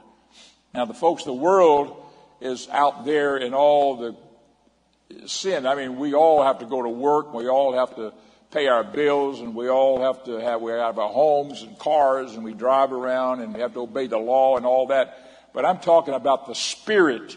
Now 0.72 0.86
the 0.86 0.94
folks, 0.94 1.24
the 1.24 1.34
world 1.34 2.02
is 2.40 2.68
out 2.70 3.04
there 3.04 3.36
in 3.36 3.52
all 3.54 3.96
the 3.96 5.28
sin. 5.28 5.66
I 5.66 5.74
mean, 5.74 5.98
we 5.98 6.14
all 6.14 6.42
have 6.42 6.60
to 6.60 6.66
go 6.66 6.82
to 6.82 6.88
work. 6.88 7.32
We 7.34 7.48
all 7.48 7.74
have 7.74 7.94
to 7.96 8.12
pay 8.50 8.68
our 8.68 8.84
bills 8.84 9.40
and 9.40 9.54
we 9.54 9.68
all 9.68 10.00
have 10.00 10.24
to 10.24 10.40
have, 10.40 10.62
we 10.62 10.72
have 10.72 10.98
our 10.98 11.10
homes 11.10 11.62
and 11.62 11.78
cars 11.78 12.34
and 12.34 12.44
we 12.44 12.54
drive 12.54 12.92
around 12.92 13.42
and 13.42 13.52
we 13.52 13.60
have 13.60 13.74
to 13.74 13.80
obey 13.80 14.06
the 14.06 14.18
law 14.18 14.56
and 14.56 14.64
all 14.64 14.86
that. 14.86 15.50
But 15.52 15.64
I'm 15.64 15.78
talking 15.78 16.14
about 16.14 16.46
the 16.46 16.54
spirit 16.54 17.36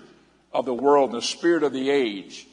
of 0.53 0.65
the 0.65 0.73
world, 0.73 1.11
the 1.11 1.21
spirit 1.21 1.63
of 1.63 1.73
the 1.73 1.89
age. 1.89 2.47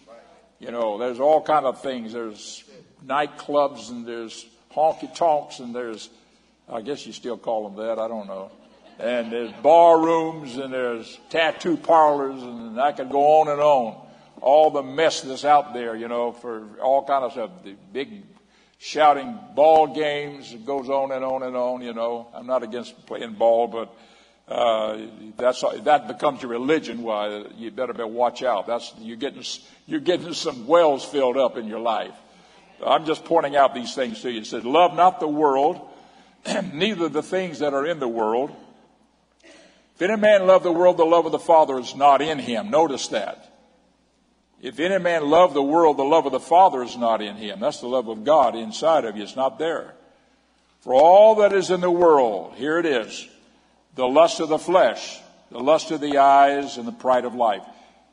You 0.58 0.70
know, 0.70 0.98
there's 0.98 1.20
all 1.20 1.42
kind 1.42 1.66
of 1.66 1.80
things. 1.80 2.12
There's 2.12 2.64
nightclubs 3.06 3.90
and 3.90 4.06
there's 4.06 4.46
honky 4.74 5.14
tonks 5.14 5.60
and 5.60 5.74
there's, 5.74 6.08
I 6.68 6.80
guess 6.80 7.06
you 7.06 7.12
still 7.12 7.36
call 7.36 7.68
them 7.68 7.86
that. 7.86 7.98
I 7.98 8.08
don't 8.08 8.26
know. 8.26 8.50
And 8.98 9.32
there's 9.32 9.52
bar 9.62 10.00
rooms 10.00 10.56
and 10.56 10.72
there's 10.72 11.18
tattoo 11.28 11.76
parlors 11.76 12.42
and 12.42 12.80
I 12.80 12.92
could 12.92 13.10
go 13.10 13.40
on 13.40 13.48
and 13.48 13.60
on. 13.60 14.00
All 14.40 14.70
the 14.70 14.82
mess 14.82 15.22
that's 15.22 15.44
out 15.44 15.74
there, 15.74 15.96
you 15.96 16.08
know, 16.08 16.32
for 16.32 16.66
all 16.82 17.04
kind 17.04 17.24
of 17.24 17.32
stuff. 17.32 17.50
The 17.64 17.74
big 17.92 18.24
shouting 18.78 19.38
ball 19.54 19.94
games. 19.94 20.52
It 20.52 20.66
goes 20.66 20.88
on 20.88 21.12
and 21.12 21.24
on 21.24 21.42
and 21.42 21.56
on, 21.56 21.82
you 21.82 21.94
know. 21.94 22.28
I'm 22.34 22.46
not 22.46 22.62
against 22.62 23.06
playing 23.06 23.34
ball, 23.34 23.66
but 23.68 23.94
uh, 24.46 24.98
that's 25.38 25.64
that 25.84 26.08
becomes 26.08 26.42
your 26.42 26.50
religion. 26.50 27.02
Why 27.02 27.44
you 27.56 27.70
better, 27.70 27.94
better 27.94 28.06
watch 28.06 28.42
out. 28.42 28.66
That's 28.66 28.92
you're 28.98 29.16
getting 29.16 29.42
you're 29.86 30.00
getting 30.00 30.34
some 30.34 30.66
wells 30.66 31.04
filled 31.04 31.38
up 31.38 31.56
in 31.56 31.66
your 31.66 31.80
life. 31.80 32.14
I'm 32.84 33.06
just 33.06 33.24
pointing 33.24 33.56
out 33.56 33.74
these 33.74 33.94
things 33.94 34.20
to 34.22 34.30
you. 34.30 34.40
It 34.40 34.46
says, 34.46 34.64
"Love 34.64 34.94
not 34.94 35.18
the 35.18 35.28
world, 35.28 35.80
neither 36.72 37.08
the 37.08 37.22
things 37.22 37.58
that 37.60 37.74
are 37.74 37.86
in 37.86 37.98
the 37.98 38.08
world. 38.08 38.54
If 39.94 40.02
any 40.02 40.16
man 40.16 40.46
love 40.46 40.62
the 40.62 40.72
world, 40.72 40.96
the 40.96 41.04
love 41.04 41.26
of 41.26 41.32
the 41.32 41.38
Father 41.38 41.78
is 41.78 41.94
not 41.94 42.20
in 42.20 42.38
him." 42.38 42.70
Notice 42.70 43.08
that. 43.08 43.52
If 44.64 44.80
any 44.80 44.98
man 44.98 45.28
love 45.28 45.52
the 45.52 45.62
world, 45.62 45.98
the 45.98 46.04
love 46.04 46.24
of 46.24 46.32
the 46.32 46.40
Father 46.40 46.82
is 46.82 46.96
not 46.96 47.20
in 47.20 47.36
him. 47.36 47.60
That's 47.60 47.80
the 47.80 47.86
love 47.86 48.08
of 48.08 48.24
God 48.24 48.56
inside 48.56 49.04
of 49.04 49.14
you. 49.14 49.22
It's 49.22 49.36
not 49.36 49.58
there. 49.58 49.94
For 50.80 50.94
all 50.94 51.34
that 51.36 51.52
is 51.52 51.70
in 51.70 51.82
the 51.82 51.90
world, 51.90 52.54
here 52.54 52.78
it 52.78 52.86
is, 52.86 53.28
the 53.94 54.08
lust 54.08 54.40
of 54.40 54.48
the 54.48 54.58
flesh, 54.58 55.20
the 55.50 55.60
lust 55.60 55.90
of 55.90 56.00
the 56.00 56.18
eyes, 56.18 56.78
and 56.78 56.88
the 56.88 56.92
pride 56.92 57.26
of 57.26 57.34
life. 57.34 57.62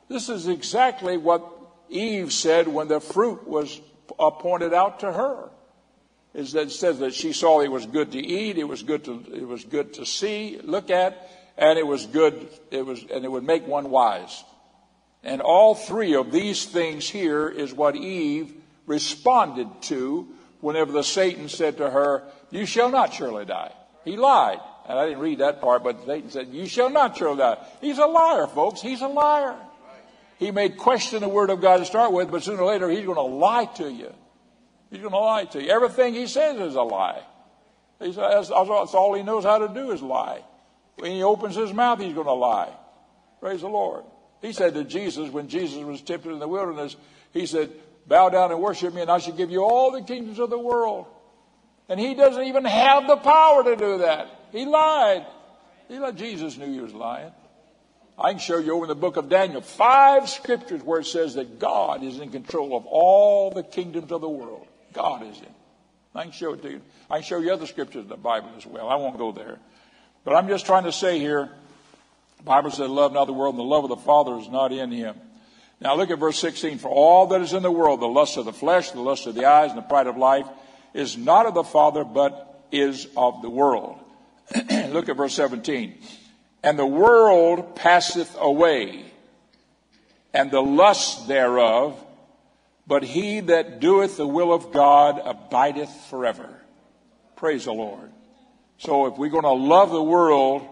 This 0.09 0.27
is 0.27 0.47
exactly 0.47 1.15
what 1.15 1.45
Eve 1.89 2.33
said 2.33 2.67
when 2.67 2.89
the 2.89 2.99
fruit 2.99 3.47
was 3.47 3.79
pointed 4.17 4.73
out 4.73 4.99
to 5.01 5.11
her. 5.11 5.49
Is 6.33 6.53
that 6.53 6.67
it 6.67 6.71
says 6.71 6.99
that 6.99 7.13
she 7.13 7.33
saw 7.33 7.59
it 7.59 7.71
was 7.71 7.85
good 7.85 8.13
to 8.13 8.19
eat, 8.19 8.57
it 8.57 8.67
was 8.67 8.83
good 8.83 9.03
to 9.05 9.25
it 9.33 9.47
was 9.47 9.65
good 9.65 9.95
to 9.95 10.05
see, 10.05 10.59
look 10.63 10.89
at, 10.89 11.29
and 11.57 11.77
it 11.77 11.85
was 11.85 12.05
good, 12.05 12.47
it 12.71 12.85
was 12.85 13.03
and 13.13 13.25
it 13.25 13.31
would 13.31 13.43
make 13.43 13.67
one 13.67 13.89
wise. 13.89 14.43
And 15.23 15.41
all 15.41 15.75
three 15.75 16.15
of 16.15 16.31
these 16.31 16.65
things 16.65 17.07
here 17.07 17.47
is 17.47 17.73
what 17.73 17.95
Eve 17.95 18.53
responded 18.87 19.67
to 19.83 20.27
whenever 20.61 20.91
the 20.91 21.03
Satan 21.03 21.49
said 21.49 21.77
to 21.77 21.89
her, 21.89 22.23
You 22.49 22.65
shall 22.65 22.89
not 22.89 23.13
surely 23.13 23.45
die. 23.45 23.73
He 24.03 24.15
lied. 24.15 24.59
And 24.87 24.97
I 24.97 25.05
didn't 25.05 25.19
read 25.19 25.39
that 25.39 25.61
part, 25.61 25.83
but 25.83 26.05
Satan 26.05 26.31
said, 26.31 26.47
You 26.49 26.65
shall 26.65 26.89
not 26.89 27.17
surely 27.17 27.37
die. 27.37 27.57
He's 27.81 27.99
a 27.99 28.05
liar, 28.05 28.47
folks. 28.47 28.81
He's 28.81 29.01
a 29.01 29.07
liar. 29.07 29.55
He 30.39 30.49
may 30.49 30.69
question 30.69 31.21
the 31.21 31.29
word 31.29 31.51
of 31.51 31.61
God 31.61 31.77
to 31.77 31.85
start 31.85 32.13
with, 32.13 32.31
but 32.31 32.41
sooner 32.41 32.63
or 32.63 32.71
later 32.71 32.89
he's 32.89 33.05
going 33.05 33.15
to 33.15 33.21
lie 33.21 33.65
to 33.75 33.91
you. 33.91 34.11
He's 34.91 34.99
going 34.99 35.11
to 35.11 35.17
lie 35.17 35.45
to 35.45 35.63
you. 35.63 35.69
Everything 35.69 36.13
he 36.13 36.27
says 36.27 36.59
is 36.59 36.75
a 36.75 36.81
lie. 36.81 37.23
That's, 37.99 38.15
that's 38.15 38.51
all 38.51 39.13
he 39.13 39.23
knows 39.23 39.43
how 39.43 39.59
to 39.59 39.73
do 39.73 39.91
is 39.91 40.01
lie. 40.01 40.43
When 40.97 41.11
he 41.11 41.23
opens 41.23 41.55
his 41.55 41.73
mouth, 41.73 41.99
he's 41.99 42.13
going 42.13 42.27
to 42.27 42.33
lie. 42.33 42.71
Praise 43.39 43.61
the 43.61 43.69
Lord. 43.69 44.03
He 44.41 44.53
said 44.53 44.73
to 44.73 44.83
Jesus, 44.83 45.29
when 45.29 45.47
Jesus 45.47 45.81
was 45.83 46.01
tempted 46.01 46.31
in 46.31 46.39
the 46.39 46.47
wilderness, 46.47 46.95
he 47.31 47.45
said, 47.45 47.71
Bow 48.07 48.29
down 48.29 48.51
and 48.51 48.59
worship 48.59 48.93
me, 48.93 49.01
and 49.01 49.11
I 49.11 49.19
shall 49.19 49.35
give 49.35 49.51
you 49.51 49.63
all 49.63 49.91
the 49.91 50.01
kingdoms 50.01 50.39
of 50.39 50.49
the 50.49 50.59
world. 50.59 51.05
And 51.87 51.99
he 51.99 52.15
doesn't 52.15 52.43
even 52.43 52.65
have 52.65 53.07
the 53.07 53.17
power 53.17 53.63
to 53.63 53.75
do 53.75 53.99
that. 53.99 54.27
He 54.51 54.65
lied. 54.65 55.25
He 55.87 55.99
lied. 55.99 56.17
Jesus 56.17 56.57
knew 56.57 56.71
he 56.71 56.79
was 56.79 56.93
lying. 56.93 57.31
I 58.17 58.31
can 58.31 58.39
show 58.39 58.57
you 58.57 58.73
over 58.73 58.85
in 58.85 58.89
the 58.89 58.95
book 58.95 59.17
of 59.17 59.29
Daniel 59.29 59.61
five 59.61 60.29
scriptures 60.29 60.81
where 60.83 60.99
it 60.99 61.05
says 61.05 61.35
that 61.35 61.59
God 61.59 62.03
is 62.03 62.19
in 62.19 62.29
control 62.29 62.75
of 62.75 62.85
all 62.85 63.51
the 63.51 63.63
kingdoms 63.63 64.11
of 64.11 64.21
the 64.21 64.29
world. 64.29 64.67
God 64.93 65.23
is 65.23 65.37
in. 65.39 65.53
I 66.13 66.23
can 66.23 66.31
show 66.31 66.53
it 66.53 66.61
to 66.63 66.69
you. 66.69 66.81
I 67.09 67.15
can 67.19 67.23
show 67.23 67.39
you 67.39 67.51
other 67.51 67.65
scriptures 67.65 68.03
in 68.03 68.09
the 68.09 68.17
Bible 68.17 68.49
as 68.57 68.65
well. 68.65 68.89
I 68.89 68.95
won't 68.95 69.17
go 69.17 69.31
there. 69.31 69.59
But 70.23 70.35
I'm 70.35 70.47
just 70.47 70.65
trying 70.65 70.83
to 70.83 70.91
say 70.91 71.19
here 71.19 71.49
the 72.37 72.43
Bible 72.43 72.71
says, 72.71 72.89
Love 72.89 73.13
not 73.13 73.25
the 73.25 73.33
world, 73.33 73.55
and 73.55 73.59
the 73.59 73.63
love 73.63 73.83
of 73.83 73.89
the 73.89 73.97
Father 73.97 74.37
is 74.37 74.49
not 74.49 74.71
in 74.71 74.91
him. 74.91 75.15
Now 75.79 75.95
look 75.95 76.11
at 76.11 76.19
verse 76.19 76.39
16. 76.39 76.79
For 76.79 76.89
all 76.89 77.27
that 77.27 77.41
is 77.41 77.53
in 77.53 77.63
the 77.63 77.71
world, 77.71 78.01
the 78.01 78.07
lust 78.07 78.37
of 78.37 78.45
the 78.45 78.53
flesh, 78.53 78.91
the 78.91 79.01
lust 79.01 79.27
of 79.27 79.35
the 79.35 79.45
eyes, 79.45 79.69
and 79.69 79.77
the 79.77 79.83
pride 79.83 80.07
of 80.07 80.17
life, 80.17 80.47
is 80.93 81.17
not 81.17 81.45
of 81.45 81.53
the 81.53 81.63
Father, 81.63 82.03
but 82.03 82.65
is 82.71 83.07
of 83.15 83.41
the 83.41 83.49
world. 83.49 83.97
look 84.89 85.09
at 85.09 85.17
verse 85.17 85.33
17. 85.33 85.97
And 86.63 86.77
the 86.77 86.85
world 86.85 87.75
passeth 87.75 88.35
away, 88.39 89.05
and 90.33 90.51
the 90.51 90.61
lust 90.61 91.27
thereof, 91.27 91.99
but 92.87 93.03
he 93.03 93.39
that 93.41 93.79
doeth 93.79 94.17
the 94.17 94.27
will 94.27 94.53
of 94.53 94.71
God 94.71 95.21
abideth 95.23 95.89
forever. 96.09 96.61
Praise 97.35 97.65
the 97.65 97.73
Lord. 97.73 98.11
So 98.77 99.05
if 99.05 99.17
we're 99.17 99.29
going 99.29 99.43
to 99.43 99.51
love 99.51 99.91
the 99.91 100.01
world, 100.01 100.67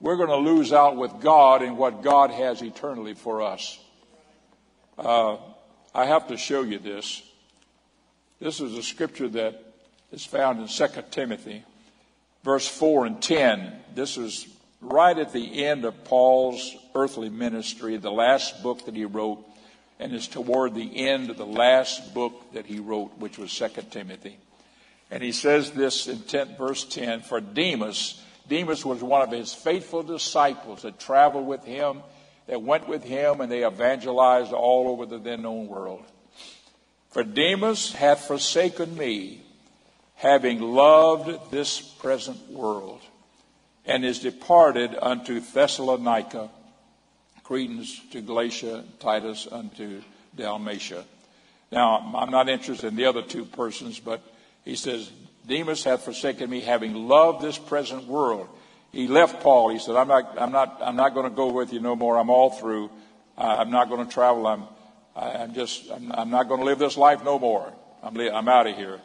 we're 0.00 0.16
going 0.16 0.28
to 0.28 0.36
lose 0.36 0.72
out 0.72 0.96
with 0.96 1.20
God 1.20 1.62
in 1.62 1.76
what 1.76 2.02
God 2.02 2.30
has 2.30 2.62
eternally 2.62 3.14
for 3.14 3.42
us. 3.42 3.78
Uh, 4.98 5.36
I 5.94 6.06
have 6.06 6.28
to 6.28 6.36
show 6.36 6.62
you 6.62 6.78
this. 6.78 7.22
This 8.40 8.60
is 8.60 8.76
a 8.76 8.82
scripture 8.82 9.28
that 9.28 9.62
is 10.12 10.24
found 10.24 10.60
in 10.60 10.68
2 10.68 10.86
Timothy, 11.10 11.64
verse 12.44 12.68
4 12.68 13.06
and 13.06 13.22
10. 13.22 13.72
This 13.94 14.18
is 14.18 14.46
right 14.80 15.16
at 15.16 15.32
the 15.32 15.64
end 15.64 15.84
of 15.84 16.04
Paul's 16.04 16.76
earthly 16.94 17.30
ministry, 17.30 17.96
the 17.96 18.10
last 18.10 18.62
book 18.62 18.84
that 18.86 18.94
he 18.94 19.04
wrote, 19.04 19.44
and 19.98 20.12
it's 20.12 20.28
toward 20.28 20.74
the 20.74 21.06
end 21.08 21.30
of 21.30 21.36
the 21.36 21.46
last 21.46 22.14
book 22.14 22.52
that 22.52 22.66
he 22.66 22.78
wrote, 22.78 23.16
which 23.18 23.38
was 23.38 23.56
2 23.56 23.68
Timothy. 23.90 24.38
And 25.10 25.22
he 25.22 25.32
says 25.32 25.70
this 25.70 26.06
in 26.06 26.20
10, 26.20 26.56
verse 26.56 26.84
10 26.84 27.22
For 27.22 27.40
Demas, 27.40 28.20
Demas 28.48 28.84
was 28.84 29.02
one 29.02 29.22
of 29.22 29.30
his 29.30 29.54
faithful 29.54 30.02
disciples 30.02 30.82
that 30.82 30.98
traveled 30.98 31.46
with 31.46 31.64
him, 31.64 32.02
that 32.46 32.62
went 32.62 32.88
with 32.88 33.04
him, 33.04 33.40
and 33.40 33.50
they 33.50 33.66
evangelized 33.66 34.52
all 34.52 34.88
over 34.88 35.06
the 35.06 35.18
then 35.18 35.42
known 35.42 35.66
world. 35.68 36.04
For 37.10 37.24
Demas 37.24 37.92
hath 37.92 38.26
forsaken 38.26 38.96
me, 38.96 39.40
having 40.16 40.60
loved 40.60 41.50
this 41.50 41.80
present 41.80 42.50
world, 42.50 43.00
and 43.84 44.04
is 44.04 44.18
departed 44.20 44.96
unto 45.00 45.40
Thessalonica, 45.40 46.50
Crescens 47.46 48.10
to 48.10 48.20
Galatia, 48.20 48.84
Titus 48.98 49.46
unto 49.50 50.02
Dalmatia. 50.34 51.04
Now, 51.70 52.12
I'm 52.16 52.30
not 52.30 52.48
interested 52.48 52.88
in 52.88 52.96
the 52.96 53.04
other 53.04 53.22
two 53.22 53.44
persons, 53.44 54.00
but 54.00 54.20
he 54.64 54.74
says, 54.74 55.10
Demas 55.46 55.84
hath 55.84 56.02
forsaken 56.02 56.50
me, 56.50 56.60
having 56.60 56.94
loved 56.94 57.42
this 57.42 57.56
present 57.56 58.06
world. 58.06 58.48
He 58.90 59.06
left 59.06 59.42
Paul. 59.42 59.70
He 59.70 59.78
said, 59.78 59.94
I'm 59.94 60.08
not, 60.08 60.40
I'm 60.40 60.52
not, 60.52 60.80
I'm 60.82 60.96
not 60.96 61.14
going 61.14 61.28
to 61.28 61.34
go 61.34 61.52
with 61.52 61.72
you 61.72 61.80
no 61.80 61.94
more. 61.94 62.18
I'm 62.18 62.30
all 62.30 62.50
through. 62.50 62.90
I'm 63.38 63.70
not 63.70 63.88
going 63.88 64.04
to 64.04 64.12
travel. 64.12 64.46
I'm, 64.46 64.64
I'm 65.14 65.54
just, 65.54 65.90
I'm, 65.90 66.10
I'm 66.12 66.30
not 66.30 66.48
going 66.48 66.60
to 66.60 66.66
live 66.66 66.78
this 66.78 66.96
life 66.96 67.24
no 67.24 67.38
more. 67.38 67.72
I'm, 68.02 68.18
I'm 68.18 68.48
out 68.48 68.66
of 68.66 68.76
here. 68.76 69.00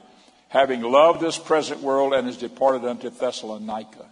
Having 0.50 0.82
loved 0.82 1.22
this 1.22 1.38
present 1.38 1.82
world 1.82 2.14
and 2.14 2.28
is 2.28 2.38
departed 2.38 2.86
unto 2.86 3.10
Thessalonica. 3.10 4.06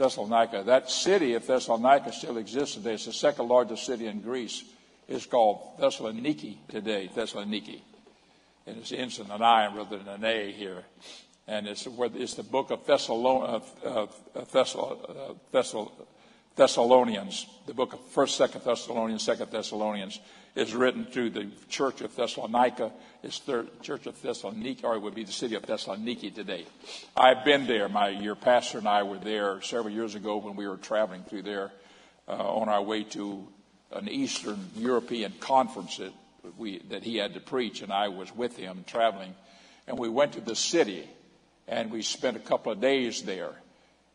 Thessalonica. 0.00 0.64
That 0.64 0.90
city 0.90 1.34
of 1.34 1.46
Thessalonica 1.46 2.12
still 2.12 2.38
exists 2.38 2.74
today. 2.74 2.94
It's 2.94 3.06
the 3.06 3.12
second 3.12 3.48
largest 3.48 3.84
city 3.84 4.06
in 4.06 4.20
Greece. 4.20 4.64
It's 5.06 5.26
called 5.26 5.78
Thessaloniki 5.78 6.56
today, 6.68 7.10
Thessaloniki 7.14 7.82
and 8.66 8.78
it 8.78 8.92
ends 8.92 9.18
in 9.18 9.30
an 9.30 9.42
I 9.42 9.74
rather 9.74 9.98
than 9.98 10.08
an 10.08 10.24
A 10.24 10.52
here. 10.52 10.84
And 11.46 11.66
it's, 11.66 11.86
it's 11.86 12.34
the 12.34 12.42
book 12.42 12.70
of 12.70 12.86
Thessalon, 12.86 13.62
Thessal, 14.52 15.92
Thessalonians, 16.56 17.46
the 17.66 17.74
book 17.74 17.94
of 17.94 18.00
1st, 18.14 18.48
2nd 18.48 18.64
Thessalonians, 18.64 19.26
2nd 19.26 19.50
Thessalonians 19.50 20.20
is 20.54 20.74
written 20.74 21.06
to 21.12 21.30
the 21.30 21.48
church 21.68 22.00
of 22.00 22.14
Thessalonica. 22.14 22.90
It's 23.22 23.40
the 23.40 23.68
church 23.82 24.06
of 24.06 24.20
Thessaloniki, 24.20 24.84
or 24.84 24.96
it 24.96 25.00
would 25.00 25.14
be 25.14 25.24
the 25.24 25.32
city 25.32 25.54
of 25.54 25.62
Thessaloniki 25.62 26.34
today. 26.34 26.66
I've 27.16 27.44
been 27.44 27.66
there. 27.66 27.88
My, 27.88 28.08
your 28.08 28.34
pastor 28.34 28.78
and 28.78 28.88
I 28.88 29.02
were 29.02 29.18
there 29.18 29.62
several 29.62 29.94
years 29.94 30.14
ago 30.14 30.38
when 30.38 30.56
we 30.56 30.66
were 30.66 30.76
traveling 30.76 31.22
through 31.22 31.42
there. 31.42 31.70
uh, 32.30 32.32
on 32.32 32.68
our 32.68 32.82
way 32.82 33.02
to 33.02 33.46
an 33.92 34.08
Eastern 34.08 34.70
European 34.76 35.32
conference 35.40 35.96
that, 35.96 36.12
we, 36.56 36.78
that 36.90 37.02
he 37.02 37.16
had 37.16 37.34
to 37.34 37.40
preach, 37.40 37.82
and 37.82 37.92
I 37.92 38.08
was 38.08 38.34
with 38.34 38.56
him 38.56 38.84
traveling. 38.86 39.34
And 39.86 39.98
we 39.98 40.08
went 40.08 40.34
to 40.34 40.40
the 40.40 40.54
city, 40.54 41.08
and 41.66 41.90
we 41.90 42.02
spent 42.02 42.36
a 42.36 42.40
couple 42.40 42.70
of 42.70 42.80
days 42.80 43.22
there. 43.22 43.52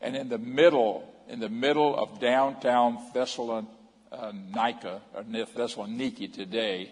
And 0.00 0.16
in 0.16 0.28
the 0.28 0.38
middle, 0.38 1.12
in 1.28 1.40
the 1.40 1.48
middle 1.50 1.94
of 1.94 2.20
downtown 2.20 2.98
Uh, 4.12 4.32
Thessalonica, 4.52 5.00
or 5.14 5.22
Thessaloniki 5.22 6.32
today, 6.32 6.90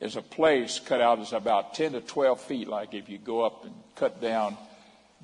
is 0.00 0.16
a 0.16 0.22
place 0.22 0.80
cut 0.80 1.00
out 1.00 1.18
as 1.18 1.32
about 1.32 1.74
10 1.74 1.92
to 1.92 2.00
12 2.00 2.40
feet, 2.40 2.68
like 2.68 2.94
if 2.94 3.08
you 3.08 3.18
go 3.18 3.42
up 3.42 3.64
and 3.64 3.74
cut 3.94 4.20
down. 4.20 4.56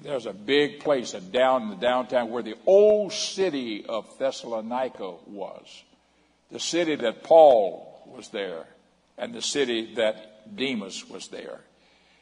There's 0.02 0.26
a 0.26 0.34
big 0.34 0.80
place 0.80 1.12
down 1.12 1.62
in 1.62 1.70
the 1.70 1.76
downtown 1.76 2.30
where 2.30 2.42
the 2.42 2.56
old 2.66 3.12
city 3.14 3.86
of 3.86 4.06
Thessalonica 4.18 5.14
was. 5.26 5.84
The 6.50 6.60
city 6.60 6.96
that 6.96 7.24
Paul 7.24 8.02
was 8.06 8.28
there, 8.28 8.66
and 9.16 9.34
the 9.34 9.42
city 9.42 9.94
that 9.94 10.54
Demas 10.54 11.08
was 11.08 11.28
there. 11.28 11.60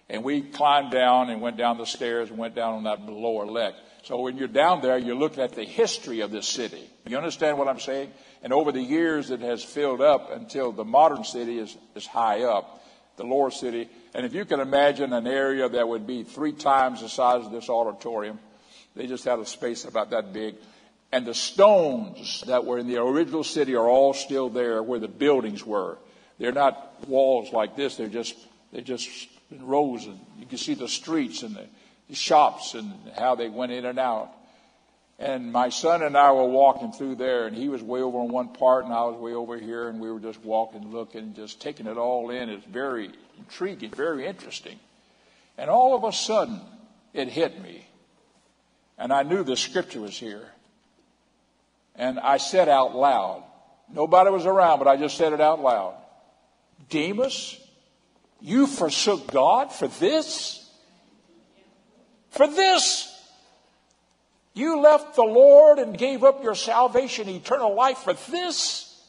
And 0.08 0.22
we 0.22 0.42
climbed 0.42 0.92
down 0.92 1.30
and 1.30 1.40
went 1.40 1.56
down 1.56 1.78
the 1.78 1.86
stairs 1.86 2.30
and 2.30 2.38
went 2.38 2.54
down 2.54 2.74
on 2.74 2.84
that 2.84 3.02
lower 3.02 3.52
deck. 3.52 3.74
So 4.04 4.20
when 4.20 4.36
you're 4.36 4.48
down 4.48 4.82
there, 4.82 4.98
you're 4.98 5.16
looking 5.16 5.42
at 5.42 5.54
the 5.54 5.64
history 5.64 6.20
of 6.20 6.30
this 6.30 6.46
city. 6.46 6.90
You 7.06 7.16
understand 7.16 7.56
what 7.56 7.68
I'm 7.68 7.80
saying? 7.80 8.12
And 8.42 8.52
over 8.52 8.70
the 8.70 8.82
years, 8.82 9.30
it 9.30 9.40
has 9.40 9.64
filled 9.64 10.02
up 10.02 10.30
until 10.30 10.72
the 10.72 10.84
modern 10.84 11.24
city 11.24 11.58
is, 11.58 11.74
is 11.94 12.06
high 12.06 12.42
up, 12.42 12.84
the 13.16 13.24
lower 13.24 13.50
city. 13.50 13.88
And 14.14 14.26
if 14.26 14.34
you 14.34 14.44
can 14.44 14.60
imagine 14.60 15.14
an 15.14 15.26
area 15.26 15.66
that 15.70 15.88
would 15.88 16.06
be 16.06 16.22
three 16.22 16.52
times 16.52 17.00
the 17.00 17.08
size 17.08 17.46
of 17.46 17.52
this 17.52 17.70
auditorium, 17.70 18.38
they 18.94 19.06
just 19.06 19.24
had 19.24 19.38
a 19.38 19.46
space 19.46 19.86
about 19.86 20.10
that 20.10 20.34
big. 20.34 20.56
And 21.10 21.24
the 21.24 21.32
stones 21.32 22.44
that 22.46 22.66
were 22.66 22.78
in 22.78 22.86
the 22.86 23.00
original 23.00 23.42
city 23.42 23.74
are 23.74 23.88
all 23.88 24.12
still 24.12 24.50
there 24.50 24.82
where 24.82 25.00
the 25.00 25.08
buildings 25.08 25.64
were. 25.64 25.96
They're 26.38 26.52
not 26.52 27.08
walls 27.08 27.54
like 27.54 27.74
this. 27.74 27.96
They're 27.96 28.08
just, 28.08 28.36
they're 28.70 28.82
just 28.82 29.08
in 29.50 29.64
rows. 29.64 30.04
And 30.04 30.20
you 30.38 30.44
can 30.44 30.58
see 30.58 30.74
the 30.74 30.88
streets 30.88 31.42
and 31.42 31.56
the 31.56 31.66
shops 32.12 32.74
and 32.74 32.92
how 33.16 33.34
they 33.34 33.48
went 33.48 33.72
in 33.72 33.84
and 33.84 33.98
out. 33.98 34.30
And 35.18 35.52
my 35.52 35.68
son 35.68 36.02
and 36.02 36.16
I 36.16 36.32
were 36.32 36.48
walking 36.48 36.92
through 36.92 37.16
there, 37.16 37.46
and 37.46 37.56
he 37.56 37.68
was 37.68 37.82
way 37.82 38.00
over 38.00 38.18
on 38.18 38.28
one 38.28 38.48
part, 38.48 38.84
and 38.84 38.92
I 38.92 39.04
was 39.04 39.16
way 39.16 39.32
over 39.32 39.56
here, 39.56 39.88
and 39.88 40.00
we 40.00 40.10
were 40.10 40.18
just 40.18 40.42
walking, 40.44 40.90
looking, 40.90 41.34
just 41.34 41.60
taking 41.60 41.86
it 41.86 41.96
all 41.96 42.30
in. 42.30 42.50
It's 42.50 42.66
very 42.66 43.12
intriguing, 43.38 43.90
very 43.90 44.26
interesting. 44.26 44.78
And 45.56 45.70
all 45.70 45.94
of 45.94 46.02
a 46.02 46.12
sudden, 46.12 46.60
it 47.12 47.28
hit 47.28 47.62
me. 47.62 47.86
And 48.98 49.12
I 49.12 49.22
knew 49.22 49.44
the 49.44 49.56
scripture 49.56 50.00
was 50.00 50.18
here. 50.18 50.48
And 51.94 52.18
I 52.18 52.38
said 52.38 52.68
out 52.68 52.96
loud, 52.96 53.44
nobody 53.92 54.30
was 54.30 54.46
around, 54.46 54.80
but 54.80 54.88
I 54.88 54.96
just 54.96 55.16
said 55.16 55.32
it 55.32 55.40
out 55.40 55.60
loud. 55.60 55.94
Demas, 56.90 57.58
you 58.40 58.66
forsook 58.66 59.30
God 59.30 59.72
for 59.72 59.86
this? 59.86 60.63
For 62.34 62.48
this? 62.48 63.10
You 64.54 64.80
left 64.80 65.14
the 65.14 65.22
Lord 65.22 65.78
and 65.78 65.96
gave 65.96 66.24
up 66.24 66.42
your 66.42 66.56
salvation, 66.56 67.28
eternal 67.28 67.74
life 67.74 67.98
for 67.98 68.12
this? 68.12 69.02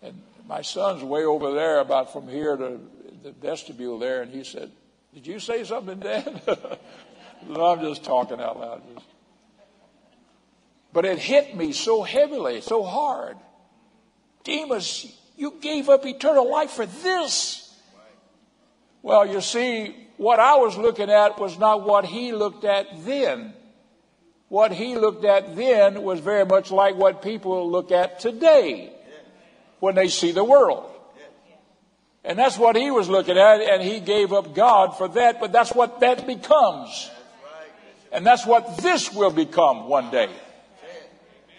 And 0.00 0.22
my 0.48 0.62
son's 0.62 1.02
way 1.02 1.24
over 1.24 1.52
there, 1.54 1.80
about 1.80 2.12
from 2.12 2.28
here 2.28 2.56
to 2.56 2.80
the 3.22 3.32
vestibule 3.32 3.98
there, 3.98 4.22
and 4.22 4.32
he 4.32 4.44
said, 4.44 4.70
Did 5.12 5.26
you 5.26 5.40
say 5.40 5.64
something, 5.64 5.98
Dad? 5.98 6.40
I'm 7.56 7.80
just 7.80 8.04
talking 8.04 8.40
out 8.40 8.60
loud. 8.60 8.82
But 10.92 11.04
it 11.04 11.18
hit 11.18 11.56
me 11.56 11.72
so 11.72 12.02
heavily, 12.02 12.60
so 12.60 12.84
hard. 12.84 13.36
Demas, 14.44 15.12
you 15.36 15.54
gave 15.60 15.88
up 15.88 16.06
eternal 16.06 16.48
life 16.48 16.70
for 16.70 16.86
this. 16.86 17.76
Well, 19.02 19.26
you 19.26 19.40
see, 19.40 20.05
what 20.16 20.40
I 20.40 20.56
was 20.56 20.76
looking 20.76 21.10
at 21.10 21.38
was 21.38 21.58
not 21.58 21.84
what 21.84 22.04
he 22.04 22.32
looked 22.32 22.64
at 22.64 23.04
then 23.04 23.54
what 24.48 24.72
he 24.72 24.96
looked 24.96 25.24
at 25.24 25.56
then 25.56 26.02
was 26.02 26.20
very 26.20 26.44
much 26.44 26.70
like 26.70 26.94
what 26.94 27.22
people 27.22 27.70
look 27.70 27.90
at 27.90 28.20
today 28.20 28.92
when 29.80 29.94
they 29.94 30.08
see 30.08 30.32
the 30.32 30.44
world. 30.44 30.90
And 32.24 32.38
that's 32.38 32.58
what 32.58 32.76
he 32.76 32.90
was 32.90 33.08
looking 33.08 33.38
at, 33.38 33.60
and 33.60 33.82
he 33.82 34.00
gave 34.00 34.32
up 34.32 34.54
God 34.54 34.96
for 34.96 35.08
that, 35.08 35.40
but 35.40 35.52
that's 35.52 35.72
what 35.72 36.00
that 36.00 36.26
becomes. 36.26 37.10
And 38.12 38.24
that's 38.24 38.46
what 38.46 38.78
this 38.78 39.12
will 39.12 39.30
become 39.30 39.88
one 39.88 40.10
day. 40.10 40.30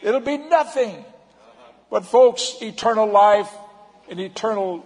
It'll 0.02 0.20
be 0.20 0.38
nothing. 0.38 1.06
But 1.90 2.06
folks, 2.06 2.56
eternal 2.62 3.10
life 3.10 3.50
and 4.10 4.20
eternal 4.20 4.86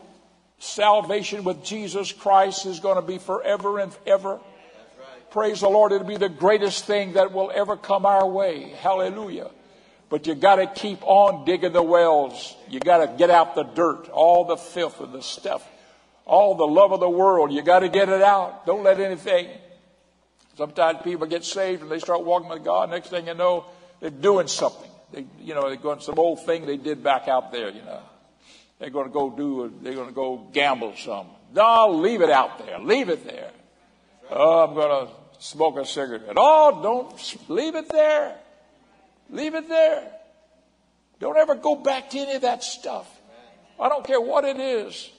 salvation 0.61 1.43
with 1.43 1.63
Jesus 1.63 2.11
Christ 2.11 2.65
is 2.65 2.79
going 2.79 2.95
to 2.95 3.01
be 3.01 3.17
forever 3.17 3.79
and 3.79 3.91
ever. 4.05 4.39
Praise 5.31 5.61
the 5.61 5.69
Lord. 5.69 5.91
It'll 5.91 6.07
be 6.07 6.17
the 6.17 6.29
greatest 6.29 6.85
thing 6.85 7.13
that 7.13 7.31
will 7.31 7.51
ever 7.53 7.77
come 7.77 8.05
our 8.05 8.27
way. 8.27 8.69
Hallelujah. 8.81 9.49
But 10.09 10.27
you 10.27 10.35
got 10.35 10.57
to 10.57 10.67
keep 10.67 10.99
on 11.03 11.45
digging 11.45 11.71
the 11.71 11.81
wells. 11.81 12.55
You 12.69 12.79
got 12.79 12.97
to 12.97 13.17
get 13.17 13.29
out 13.29 13.55
the 13.55 13.63
dirt, 13.63 14.09
all 14.09 14.45
the 14.45 14.57
filth 14.57 14.99
and 14.99 15.13
the 15.13 15.21
stuff, 15.21 15.65
all 16.25 16.55
the 16.55 16.67
love 16.67 16.91
of 16.91 16.99
the 16.99 17.09
world. 17.09 17.51
You 17.51 17.61
got 17.61 17.79
to 17.79 17.89
get 17.89 18.09
it 18.09 18.21
out. 18.21 18.65
Don't 18.65 18.83
let 18.83 18.99
anything. 18.99 19.47
Sometimes 20.57 20.99
people 21.01 21.27
get 21.27 21.45
saved 21.45 21.81
and 21.81 21.89
they 21.89 21.99
start 21.99 22.25
walking 22.25 22.49
with 22.49 22.63
God. 22.63 22.89
Next 22.89 23.09
thing 23.09 23.27
you 23.27 23.33
know, 23.33 23.65
they're 24.01 24.09
doing 24.09 24.47
something. 24.47 24.89
They, 25.13 25.25
you 25.39 25.55
know, 25.55 25.69
they're 25.69 25.77
going 25.77 26.01
some 26.01 26.19
old 26.19 26.45
thing 26.45 26.65
they 26.65 26.77
did 26.77 27.03
back 27.03 27.29
out 27.29 27.53
there. 27.53 27.69
You 27.69 27.81
know, 27.83 28.01
they're 28.81 28.89
going 28.89 29.05
to 29.05 29.13
go 29.13 29.29
do. 29.29 29.71
They're 29.83 29.93
going 29.93 30.07
to 30.07 30.13
go 30.13 30.47
gamble 30.51 30.95
some. 30.97 31.27
No, 31.53 31.89
leave 31.91 32.21
it 32.21 32.31
out 32.31 32.65
there. 32.65 32.79
Leave 32.79 33.09
it 33.09 33.23
there. 33.27 33.51
Oh, 34.31 34.67
I'm 34.67 34.73
going 34.73 35.05
to 35.05 35.13
smoke 35.37 35.77
a 35.77 35.85
cigarette. 35.85 36.33
Oh, 36.35 36.81
don't 36.81 37.47
leave 37.47 37.75
it 37.75 37.87
there. 37.89 38.35
Leave 39.29 39.53
it 39.53 39.69
there. 39.69 40.11
Don't 41.19 41.37
ever 41.37 41.53
go 41.53 41.75
back 41.75 42.09
to 42.09 42.17
any 42.17 42.33
of 42.33 42.41
that 42.41 42.63
stuff. 42.63 43.07
I 43.79 43.87
don't 43.87 44.03
care 44.03 44.19
what 44.19 44.45
it 44.45 44.59
is. 44.59 45.11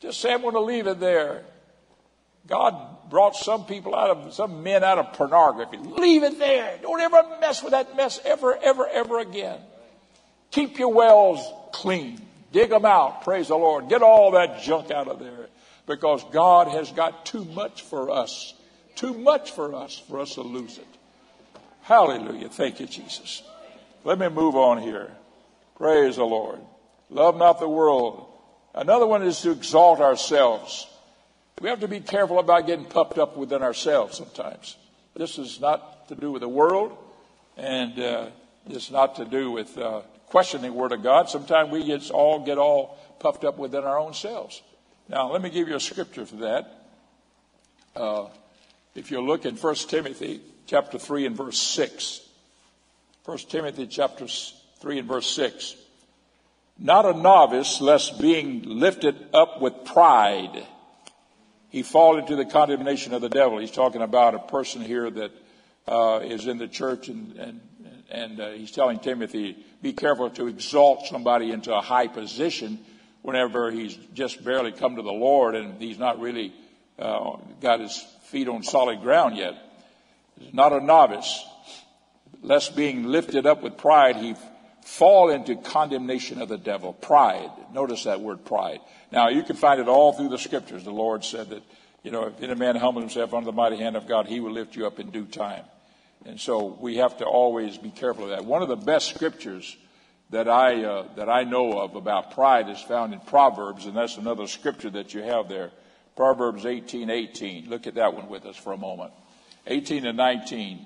Just 0.00 0.20
say, 0.20 0.32
I'm 0.32 0.42
going 0.42 0.54
to 0.54 0.60
leave 0.60 0.88
it 0.88 0.98
there. 0.98 1.44
God 2.48 3.08
brought 3.08 3.36
some 3.36 3.66
people 3.66 3.94
out 3.94 4.10
of, 4.10 4.34
some 4.34 4.64
men 4.64 4.82
out 4.82 4.98
of 4.98 5.12
pornography. 5.12 5.76
Leave 5.76 6.24
it 6.24 6.40
there. 6.40 6.76
Don't 6.82 7.00
ever 7.00 7.22
mess 7.40 7.62
with 7.62 7.70
that 7.70 7.96
mess 7.96 8.18
ever, 8.24 8.58
ever, 8.60 8.88
ever 8.88 9.20
again. 9.20 9.60
Keep 10.50 10.80
your 10.80 10.92
wells 10.92 11.40
clean. 11.72 12.20
Dig 12.56 12.70
them 12.70 12.86
out. 12.86 13.22
Praise 13.22 13.48
the 13.48 13.56
Lord. 13.56 13.88
Get 13.88 14.02
all 14.02 14.30
that 14.30 14.62
junk 14.62 14.90
out 14.90 15.08
of 15.08 15.18
there 15.18 15.48
because 15.86 16.24
God 16.32 16.68
has 16.68 16.90
got 16.90 17.26
too 17.26 17.44
much 17.44 17.82
for 17.82 18.10
us 18.10 18.54
too 18.96 19.12
much 19.12 19.52
for 19.52 19.74
us, 19.74 20.02
for 20.08 20.20
us 20.20 20.34
to 20.34 20.42
lose 20.42 20.78
it. 20.78 20.86
Hallelujah. 21.82 22.48
Thank 22.48 22.80
you, 22.80 22.86
Jesus. 22.86 23.42
Let 24.02 24.18
me 24.18 24.28
move 24.28 24.56
on 24.56 24.82
here. 24.82 25.12
Praise 25.76 26.16
the 26.16 26.24
Lord. 26.24 26.58
Love 27.10 27.36
not 27.36 27.60
the 27.60 27.68
world. 27.68 28.26
Another 28.74 29.06
one 29.06 29.22
is 29.22 29.40
to 29.42 29.52
exalt 29.52 30.00
ourselves. 30.00 30.88
We 31.60 31.68
have 31.68 31.80
to 31.80 31.88
be 31.88 32.00
careful 32.00 32.38
about 32.38 32.66
getting 32.66 32.86
puffed 32.86 33.18
up 33.18 33.36
within 33.36 33.62
ourselves 33.62 34.16
sometimes. 34.16 34.76
This 35.14 35.38
is 35.38 35.60
not 35.60 36.08
to 36.08 36.14
do 36.14 36.32
with 36.32 36.42
the 36.42 36.48
world, 36.48 36.96
and 37.56 37.98
uh, 37.98 38.26
it's 38.68 38.90
not 38.90 39.16
to 39.16 39.24
do 39.24 39.50
with 39.50 39.78
uh, 39.78 40.02
questioning 40.26 40.74
Word 40.74 40.92
of 40.92 41.02
God. 41.02 41.28
Sometimes 41.28 41.70
we 41.70 41.84
get 41.84 42.10
all 42.10 42.44
get 42.44 42.58
all 42.58 42.98
puffed 43.18 43.44
up 43.44 43.58
within 43.58 43.84
our 43.84 43.98
own 43.98 44.14
selves. 44.14 44.62
Now, 45.08 45.30
let 45.32 45.40
me 45.40 45.50
give 45.50 45.68
you 45.68 45.76
a 45.76 45.80
scripture 45.80 46.26
for 46.26 46.36
that. 46.36 46.84
Uh, 47.94 48.26
if 48.94 49.10
you 49.10 49.20
look 49.20 49.46
in 49.46 49.56
1 49.56 49.74
Timothy 49.88 50.40
chapter 50.66 50.98
3 50.98 51.26
and 51.26 51.36
verse 51.36 51.58
6, 51.58 52.20
1 53.24 53.38
Timothy 53.48 53.86
chapter 53.86 54.26
3 54.26 54.98
and 54.98 55.08
verse 55.08 55.26
6, 55.28 55.76
not 56.78 57.06
a 57.06 57.14
novice, 57.14 57.80
lest 57.80 58.20
being 58.20 58.62
lifted 58.62 59.16
up 59.32 59.60
with 59.60 59.84
pride, 59.84 60.66
he 61.70 61.82
fall 61.82 62.18
into 62.18 62.36
the 62.36 62.44
condemnation 62.44 63.14
of 63.14 63.22
the 63.22 63.28
devil. 63.28 63.58
He's 63.58 63.70
talking 63.70 64.02
about 64.02 64.34
a 64.34 64.38
person 64.40 64.82
here 64.82 65.10
that 65.10 65.30
uh, 65.86 66.20
is 66.22 66.46
in 66.46 66.58
the 66.58 66.68
church, 66.68 67.08
and 67.08 67.36
and 67.36 67.60
and 68.10 68.40
uh, 68.40 68.50
he's 68.50 68.70
telling 68.70 68.98
Timothy, 68.98 69.64
be 69.82 69.92
careful 69.92 70.30
to 70.30 70.48
exalt 70.48 71.06
somebody 71.06 71.50
into 71.50 71.74
a 71.74 71.80
high 71.80 72.08
position 72.08 72.78
whenever 73.22 73.70
he's 73.70 73.96
just 74.14 74.44
barely 74.44 74.72
come 74.72 74.96
to 74.96 75.02
the 75.02 75.12
Lord 75.12 75.54
and 75.54 75.80
he's 75.80 75.98
not 75.98 76.20
really 76.20 76.52
uh, 76.98 77.36
got 77.60 77.80
his 77.80 78.04
feet 78.24 78.48
on 78.48 78.62
solid 78.62 79.00
ground 79.02 79.36
yet. 79.36 79.54
He's 80.38 80.54
not 80.54 80.72
a 80.72 80.80
novice. 80.80 81.44
Lest 82.42 82.76
being 82.76 83.04
lifted 83.04 83.46
up 83.46 83.62
with 83.62 83.76
pride, 83.76 84.16
he 84.16 84.34
fall 84.82 85.30
into 85.30 85.56
condemnation 85.56 86.40
of 86.40 86.48
the 86.48 86.58
devil. 86.58 86.92
Pride. 86.92 87.50
Notice 87.72 88.04
that 88.04 88.20
word 88.20 88.44
pride. 88.44 88.80
Now, 89.10 89.28
you 89.28 89.42
can 89.42 89.56
find 89.56 89.80
it 89.80 89.88
all 89.88 90.12
through 90.12 90.28
the 90.28 90.38
scriptures. 90.38 90.84
The 90.84 90.90
Lord 90.90 91.24
said 91.24 91.50
that, 91.50 91.62
you 92.02 92.10
know, 92.12 92.26
if 92.26 92.40
any 92.40 92.54
man 92.54 92.76
humble 92.76 93.00
himself 93.00 93.34
under 93.34 93.46
the 93.46 93.52
mighty 93.52 93.76
hand 93.76 93.96
of 93.96 94.06
God, 94.06 94.26
he 94.26 94.40
will 94.40 94.52
lift 94.52 94.76
you 94.76 94.86
up 94.86 95.00
in 95.00 95.10
due 95.10 95.26
time. 95.26 95.64
And 96.26 96.40
so 96.40 96.76
we 96.80 96.96
have 96.96 97.18
to 97.18 97.24
always 97.24 97.78
be 97.78 97.90
careful 97.90 98.24
of 98.24 98.30
that. 98.30 98.44
One 98.44 98.60
of 98.60 98.68
the 98.68 98.76
best 98.76 99.14
scriptures 99.14 99.76
that 100.30 100.48
I, 100.48 100.82
uh, 100.82 101.06
that 101.14 101.28
I 101.28 101.44
know 101.44 101.78
of 101.78 101.94
about 101.94 102.32
pride 102.32 102.68
is 102.68 102.80
found 102.80 103.14
in 103.14 103.20
Proverbs, 103.20 103.86
and 103.86 103.96
that's 103.96 104.16
another 104.16 104.48
scripture 104.48 104.90
that 104.90 105.14
you 105.14 105.22
have 105.22 105.48
there. 105.48 105.70
Proverbs 106.16 106.66
18, 106.66 107.10
18. 107.10 107.70
Look 107.70 107.86
at 107.86 107.94
that 107.94 108.12
one 108.14 108.28
with 108.28 108.44
us 108.44 108.56
for 108.56 108.72
a 108.72 108.76
moment. 108.76 109.12
18 109.68 110.04
and 110.04 110.16
19. 110.16 110.84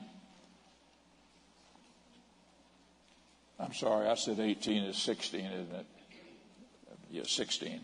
I'm 3.58 3.72
sorry, 3.72 4.08
I 4.08 4.14
said 4.16 4.40
18 4.40 4.84
is 4.84 4.96
16, 4.98 5.40
isn't 5.40 5.74
it? 5.74 5.86
Yeah, 7.10 7.22
16. 7.24 7.80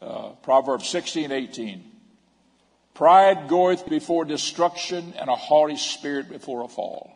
Uh, 0.00 0.28
Proverbs 0.42 0.88
16, 0.88 1.32
18. 1.32 1.84
Pride 2.96 3.46
goeth 3.48 3.86
before 3.86 4.24
destruction, 4.24 5.12
and 5.18 5.28
a 5.28 5.36
haughty 5.36 5.76
spirit 5.76 6.30
before 6.30 6.64
a 6.64 6.68
fall. 6.68 7.12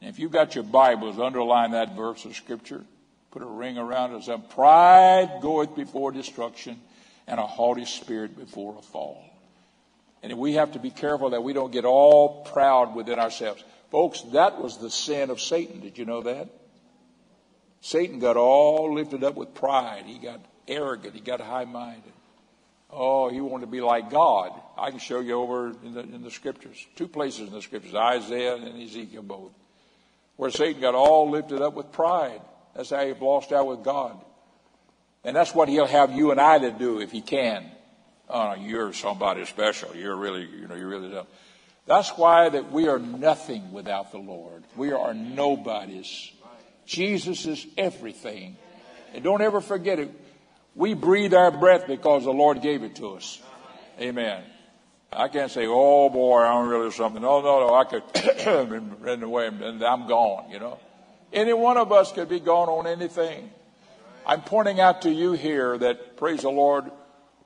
And 0.00 0.10
if 0.10 0.18
you've 0.18 0.32
got 0.32 0.56
your 0.56 0.64
Bibles, 0.64 1.20
underline 1.20 1.70
that 1.70 1.94
verse 1.94 2.24
of 2.24 2.34
Scripture. 2.34 2.84
Put 3.30 3.42
a 3.42 3.46
ring 3.46 3.78
around 3.78 4.12
it. 4.12 4.24
Says, 4.24 4.40
Pride 4.50 5.38
goeth 5.40 5.76
before 5.76 6.10
destruction, 6.10 6.80
and 7.28 7.38
a 7.38 7.46
haughty 7.46 7.84
spirit 7.84 8.36
before 8.36 8.76
a 8.76 8.82
fall. 8.82 9.24
And 10.20 10.36
we 10.36 10.54
have 10.54 10.72
to 10.72 10.80
be 10.80 10.90
careful 10.90 11.30
that 11.30 11.44
we 11.44 11.52
don't 11.52 11.70
get 11.70 11.84
all 11.84 12.42
proud 12.42 12.96
within 12.96 13.20
ourselves. 13.20 13.62
Folks, 13.92 14.22
that 14.32 14.60
was 14.60 14.78
the 14.78 14.90
sin 14.90 15.30
of 15.30 15.40
Satan. 15.40 15.78
Did 15.78 15.96
you 15.96 16.06
know 16.06 16.22
that? 16.22 16.48
Satan 17.82 18.18
got 18.18 18.36
all 18.36 18.92
lifted 18.92 19.22
up 19.22 19.36
with 19.36 19.54
pride. 19.54 20.06
He 20.06 20.18
got 20.18 20.40
arrogant. 20.66 21.14
He 21.14 21.20
got 21.20 21.40
high 21.40 21.66
minded. 21.66 22.12
Oh, 22.92 23.30
he 23.30 23.40
wanted 23.40 23.66
to 23.66 23.72
be 23.72 23.80
like 23.80 24.10
God. 24.10 24.52
I 24.76 24.90
can 24.90 24.98
show 24.98 25.20
you 25.20 25.34
over 25.34 25.68
in 25.82 25.94
the, 25.94 26.00
in 26.00 26.22
the 26.22 26.30
scriptures. 26.30 26.86
Two 26.94 27.08
places 27.08 27.48
in 27.48 27.54
the 27.54 27.62
scriptures, 27.62 27.94
Isaiah 27.94 28.56
and 28.56 28.82
Ezekiel 28.82 29.22
both, 29.22 29.52
where 30.36 30.50
Satan 30.50 30.82
got 30.82 30.94
all 30.94 31.30
lifted 31.30 31.62
up 31.62 31.74
with 31.74 31.90
pride. 31.92 32.42
That's 32.76 32.90
how 32.90 33.04
he 33.04 33.14
lost 33.14 33.50
out 33.50 33.66
with 33.66 33.82
God. 33.82 34.22
And 35.24 35.34
that's 35.34 35.54
what 35.54 35.68
he'll 35.68 35.86
have 35.86 36.12
you 36.12 36.32
and 36.32 36.40
I 36.40 36.58
to 36.58 36.70
do 36.70 37.00
if 37.00 37.12
he 37.12 37.22
can. 37.22 37.64
Oh, 38.28 38.54
you're 38.54 38.92
somebody 38.92 39.44
special. 39.46 39.94
You're 39.94 40.16
really, 40.16 40.46
you 40.46 40.66
know, 40.66 40.74
you're 40.74 40.88
really 40.88 41.10
don't. 41.10 41.28
That's 41.86 42.10
why 42.10 42.48
that 42.48 42.70
we 42.70 42.88
are 42.88 42.98
nothing 42.98 43.72
without 43.72 44.12
the 44.12 44.18
Lord. 44.18 44.64
We 44.76 44.92
are 44.92 45.14
nobodies. 45.14 46.30
Jesus 46.86 47.46
is 47.46 47.66
everything. 47.76 48.56
And 49.14 49.24
don't 49.24 49.42
ever 49.42 49.60
forget 49.60 49.98
it. 49.98 50.10
We 50.74 50.94
breathe 50.94 51.34
our 51.34 51.50
breath 51.50 51.86
because 51.86 52.24
the 52.24 52.32
Lord 52.32 52.62
gave 52.62 52.82
it 52.82 52.96
to 52.96 53.10
us. 53.10 53.40
Amen. 54.00 54.42
I 55.12 55.28
can't 55.28 55.50
say, 55.50 55.66
oh 55.66 56.08
boy, 56.08 56.40
I'm 56.40 56.68
really 56.68 56.90
something. 56.90 57.20
No, 57.20 57.42
no, 57.42 57.66
no. 57.66 57.74
I 57.74 57.84
could 57.84 58.02
run 59.02 59.22
away 59.22 59.46
and 59.48 59.82
I'm 59.82 60.06
gone, 60.06 60.50
you 60.50 60.58
know. 60.58 60.78
Any 61.32 61.52
one 61.52 61.76
of 61.76 61.92
us 61.92 62.12
could 62.12 62.28
be 62.28 62.40
gone 62.40 62.68
on 62.68 62.86
anything. 62.86 63.50
I'm 64.26 64.42
pointing 64.42 64.80
out 64.80 65.02
to 65.02 65.10
you 65.10 65.32
here 65.32 65.76
that, 65.78 66.16
praise 66.16 66.42
the 66.42 66.50
Lord, 66.50 66.90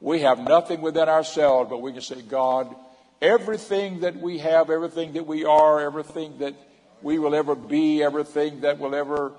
we 0.01 0.20
have 0.20 0.39
nothing 0.39 0.81
within 0.81 1.09
ourselves, 1.09 1.70
but 1.70 1.81
we 1.81 1.93
can 1.93 2.03
say, 2.03 2.20
God, 2.20 2.74
everything 3.22 4.01
that 4.01 4.16
we 4.16 4.39
have, 4.39 4.70
everything 4.70 5.14
that 5.14 5.27
we 5.27 5.45
are, 5.45 5.81
everything 5.81 6.39
that 6.39 6.55
we 7.03 7.18
will 7.18 7.35
ever 7.35 7.55
be, 7.55 8.03
everything 8.03 8.61
that 8.61 8.79
will 8.79 8.95
ever 8.95 9.33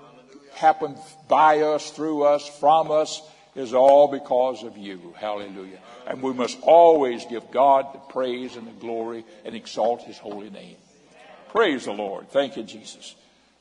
happen 0.54 0.96
by 1.28 1.60
us, 1.60 1.90
through 1.90 2.24
us, 2.24 2.46
from 2.58 2.90
us, 2.90 3.22
is 3.58 3.74
all 3.74 4.08
because 4.08 4.62
of 4.62 4.76
you. 4.78 5.14
Hallelujah. 5.18 5.78
And 6.06 6.22
we 6.22 6.32
must 6.32 6.58
always 6.62 7.24
give 7.26 7.50
God 7.50 7.92
the 7.92 7.98
praise 7.98 8.56
and 8.56 8.66
the 8.66 8.72
glory 8.72 9.24
and 9.44 9.54
exalt 9.54 10.02
his 10.02 10.16
holy 10.16 10.50
name. 10.50 10.76
Praise 11.48 11.86
the 11.86 11.92
Lord. 11.92 12.30
Thank 12.30 12.56
you, 12.56 12.62
Jesus. 12.62 13.14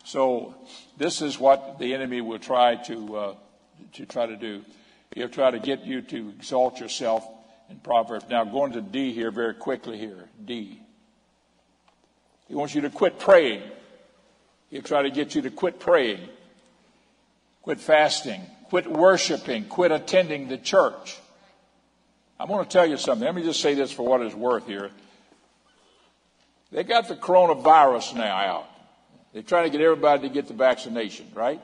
So 0.04 0.56
this 0.98 1.22
is 1.22 1.40
what 1.40 1.80
the 1.80 1.94
enemy 1.94 2.22
will 2.22 2.40
try 2.40 2.76
to 2.84 3.18
uh, 3.18 3.36
to 3.94 4.06
try 4.06 4.26
to 4.26 4.38
do. 4.38 4.64
He'll 5.14 5.30
try 5.30 5.52
to 5.52 5.60
get 5.60 5.86
you 5.86 6.02
to 6.02 6.30
exalt 6.30 6.80
yourself 6.80 7.28
in 7.70 7.78
Proverbs. 7.78 8.26
Now, 8.30 8.44
going 8.44 8.74
to 8.74 8.82
D 8.82 9.14
here 9.14 9.32
very 9.32 9.54
quickly 9.54 9.98
here. 9.98 10.30
D. 10.44 10.80
He 12.48 12.56
wants 12.56 12.76
you 12.76 12.82
to 12.82 12.90
quit 12.90 13.20
praying. 13.20 13.64
He'll 14.70 14.82
try 14.82 15.02
to 15.02 15.10
get 15.10 15.36
you 15.36 15.42
to 15.44 15.50
quit 15.50 15.80
praying, 15.80 16.28
quit 17.62 17.80
fasting, 17.80 18.42
quit 18.70 18.90
worshiping, 18.90 19.66
quit 19.66 19.92
attending 19.92 20.48
the 20.48 20.58
church. 20.58 21.18
I'm 22.40 22.48
going 22.48 22.64
to 22.64 22.70
tell 22.70 22.86
you 22.86 22.98
something. 22.98 23.26
Let 23.26 23.36
me 23.36 23.44
just 23.44 23.62
say 23.62 23.74
this 23.74 23.92
for 23.92 24.04
what 24.04 24.22
it's 24.22 24.36
worth 24.36 24.68
here. 24.68 24.92
They 26.72 26.84
got 26.84 27.08
the 27.08 27.16
coronavirus 27.16 28.16
now 28.16 28.36
out. 28.36 28.66
They're 29.34 29.42
trying 29.42 29.66
to 29.66 29.70
get 29.70 29.82
everybody 29.82 30.28
to 30.28 30.34
get 30.34 30.48
the 30.48 30.54
vaccination, 30.54 31.28
right? 31.34 31.62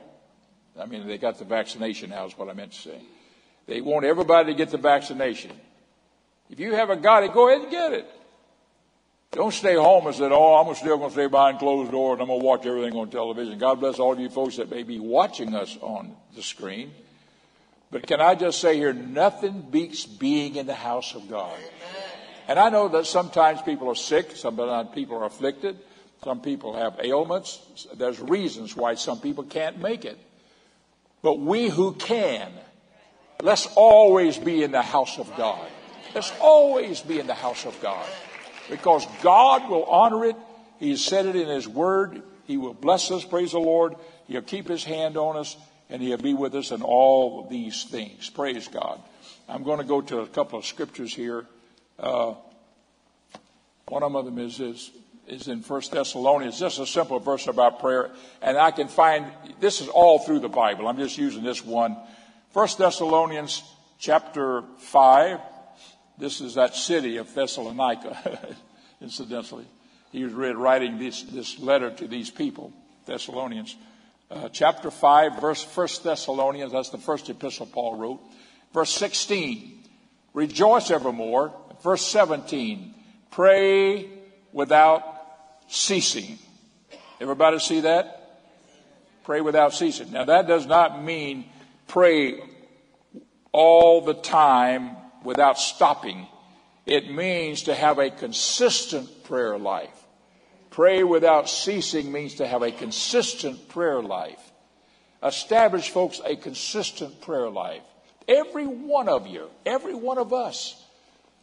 I 0.80 0.86
mean, 0.86 1.06
they 1.06 1.18
got 1.18 1.38
the 1.38 1.44
vaccination 1.44 2.10
now, 2.10 2.26
is 2.26 2.36
what 2.36 2.48
I 2.48 2.52
meant 2.52 2.72
to 2.72 2.78
say. 2.78 3.00
They 3.66 3.80
want 3.80 4.04
everybody 4.04 4.52
to 4.52 4.56
get 4.56 4.70
the 4.70 4.78
vaccination. 4.78 5.52
If 6.50 6.58
you 6.58 6.74
haven't 6.74 7.02
got 7.02 7.22
it, 7.22 7.32
go 7.32 7.48
ahead 7.48 7.62
and 7.62 7.70
get 7.70 7.92
it. 7.92 8.10
Don't 9.34 9.52
stay 9.52 9.74
home 9.74 10.06
and 10.06 10.14
say, 10.14 10.28
oh, 10.30 10.54
I'm 10.54 10.72
still 10.76 10.96
going 10.96 11.10
to 11.10 11.14
stay 11.14 11.26
behind 11.26 11.58
closed 11.58 11.90
doors 11.90 12.14
and 12.14 12.22
I'm 12.22 12.28
going 12.28 12.40
to 12.40 12.46
watch 12.46 12.66
everything 12.66 12.96
on 12.96 13.10
television. 13.10 13.58
God 13.58 13.80
bless 13.80 13.98
all 13.98 14.12
of 14.12 14.20
you 14.20 14.28
folks 14.28 14.58
that 14.58 14.70
may 14.70 14.84
be 14.84 15.00
watching 15.00 15.56
us 15.56 15.76
on 15.80 16.14
the 16.36 16.42
screen. 16.42 16.92
But 17.90 18.06
can 18.06 18.20
I 18.20 18.36
just 18.36 18.60
say 18.60 18.76
here, 18.76 18.92
nothing 18.92 19.66
beats 19.70 20.06
being 20.06 20.54
in 20.54 20.66
the 20.66 20.74
house 20.74 21.16
of 21.16 21.28
God. 21.28 21.58
And 22.46 22.60
I 22.60 22.70
know 22.70 22.86
that 22.88 23.06
sometimes 23.06 23.60
people 23.62 23.88
are 23.88 23.96
sick, 23.96 24.36
sometimes 24.36 24.90
people 24.94 25.16
are 25.16 25.24
afflicted, 25.24 25.78
some 26.22 26.40
people 26.40 26.76
have 26.76 27.00
ailments. 27.02 27.88
There's 27.94 28.20
reasons 28.20 28.76
why 28.76 28.94
some 28.94 29.20
people 29.20 29.42
can't 29.42 29.80
make 29.80 30.04
it. 30.04 30.18
But 31.22 31.40
we 31.40 31.68
who 31.68 31.94
can, 31.94 32.52
let's 33.42 33.66
always 33.74 34.38
be 34.38 34.62
in 34.62 34.70
the 34.70 34.82
house 34.82 35.18
of 35.18 35.34
God. 35.36 35.68
Let's 36.14 36.32
always 36.40 37.00
be 37.00 37.18
in 37.18 37.26
the 37.26 37.34
house 37.34 37.66
of 37.66 37.80
God 37.82 38.06
because 38.70 39.06
God 39.22 39.68
will 39.68 39.84
honor 39.84 40.24
it. 40.24 40.36
He 40.78 40.90
has 40.90 41.04
said 41.04 41.26
it 41.26 41.36
in 41.36 41.48
His 41.48 41.68
Word. 41.68 42.22
He 42.46 42.56
will 42.56 42.74
bless 42.74 43.10
us, 43.10 43.24
praise 43.24 43.52
the 43.52 43.58
Lord. 43.58 43.94
He'll 44.26 44.42
keep 44.42 44.68
His 44.68 44.84
hand 44.84 45.16
on 45.16 45.36
us 45.36 45.56
and 45.90 46.02
He'll 46.02 46.18
be 46.18 46.34
with 46.34 46.54
us 46.54 46.70
in 46.70 46.82
all 46.82 47.46
these 47.48 47.84
things. 47.84 48.30
Praise 48.30 48.68
God. 48.68 49.00
I'm 49.48 49.62
going 49.62 49.78
to 49.78 49.84
go 49.84 50.00
to 50.00 50.20
a 50.20 50.26
couple 50.26 50.58
of 50.58 50.64
scriptures 50.64 51.14
here. 51.14 51.46
Uh, 51.98 52.34
one 53.86 54.02
of 54.02 54.24
them 54.24 54.38
is, 54.38 54.60
is, 54.60 54.90
is 55.26 55.48
in 55.48 55.62
First 55.62 55.92
Thessalonians, 55.92 56.58
just 56.58 56.78
a 56.78 56.86
simple 56.86 57.20
verse 57.20 57.46
about 57.46 57.80
prayer. 57.80 58.10
And 58.40 58.56
I 58.56 58.70
can 58.70 58.88
find, 58.88 59.26
this 59.60 59.80
is 59.80 59.88
all 59.88 60.20
through 60.20 60.40
the 60.40 60.48
Bible. 60.48 60.88
I'm 60.88 60.96
just 60.96 61.18
using 61.18 61.42
this 61.42 61.64
one. 61.64 61.96
First 62.52 62.78
Thessalonians 62.78 63.62
chapter 63.98 64.62
5, 64.78 65.40
this 66.18 66.40
is 66.40 66.54
that 66.54 66.74
city 66.74 67.16
of 67.16 67.32
Thessalonica, 67.34 68.56
incidentally. 69.00 69.66
He 70.12 70.22
was 70.22 70.32
writing 70.32 70.98
this, 70.98 71.22
this 71.22 71.58
letter 71.58 71.90
to 71.90 72.06
these 72.06 72.30
people, 72.30 72.72
Thessalonians. 73.06 73.76
Uh, 74.30 74.48
chapter 74.48 74.90
5, 74.90 75.40
verse 75.40 75.64
1 75.64 75.88
Thessalonians, 76.04 76.72
that's 76.72 76.90
the 76.90 76.98
first 76.98 77.28
epistle 77.28 77.66
Paul 77.66 77.96
wrote. 77.96 78.20
Verse 78.72 78.90
16, 78.90 79.82
rejoice 80.32 80.90
evermore. 80.90 81.52
Verse 81.82 82.06
17, 82.06 82.94
pray 83.30 84.08
without 84.52 85.02
ceasing. 85.68 86.38
Everybody 87.20 87.58
see 87.58 87.80
that? 87.80 88.40
Pray 89.24 89.40
without 89.40 89.74
ceasing. 89.74 90.12
Now 90.12 90.24
that 90.24 90.46
does 90.46 90.66
not 90.66 91.02
mean 91.02 91.46
pray 91.88 92.40
all 93.52 94.00
the 94.00 94.14
time 94.14 94.96
without 95.24 95.58
stopping. 95.58 96.26
It 96.86 97.10
means 97.10 97.62
to 97.62 97.74
have 97.74 97.98
a 97.98 98.10
consistent 98.10 99.24
prayer 99.24 99.58
life. 99.58 100.04
Pray 100.70 101.02
without 101.02 101.48
ceasing 101.48 102.12
means 102.12 102.34
to 102.34 102.46
have 102.46 102.62
a 102.62 102.72
consistent 102.72 103.68
prayer 103.68 104.02
life. 104.02 104.40
Establish, 105.22 105.88
folks, 105.90 106.20
a 106.24 106.36
consistent 106.36 107.20
prayer 107.22 107.48
life. 107.48 107.82
Every 108.28 108.66
one 108.66 109.08
of 109.08 109.26
you, 109.26 109.48
every 109.64 109.94
one 109.94 110.18
of 110.18 110.32
us, 110.32 110.80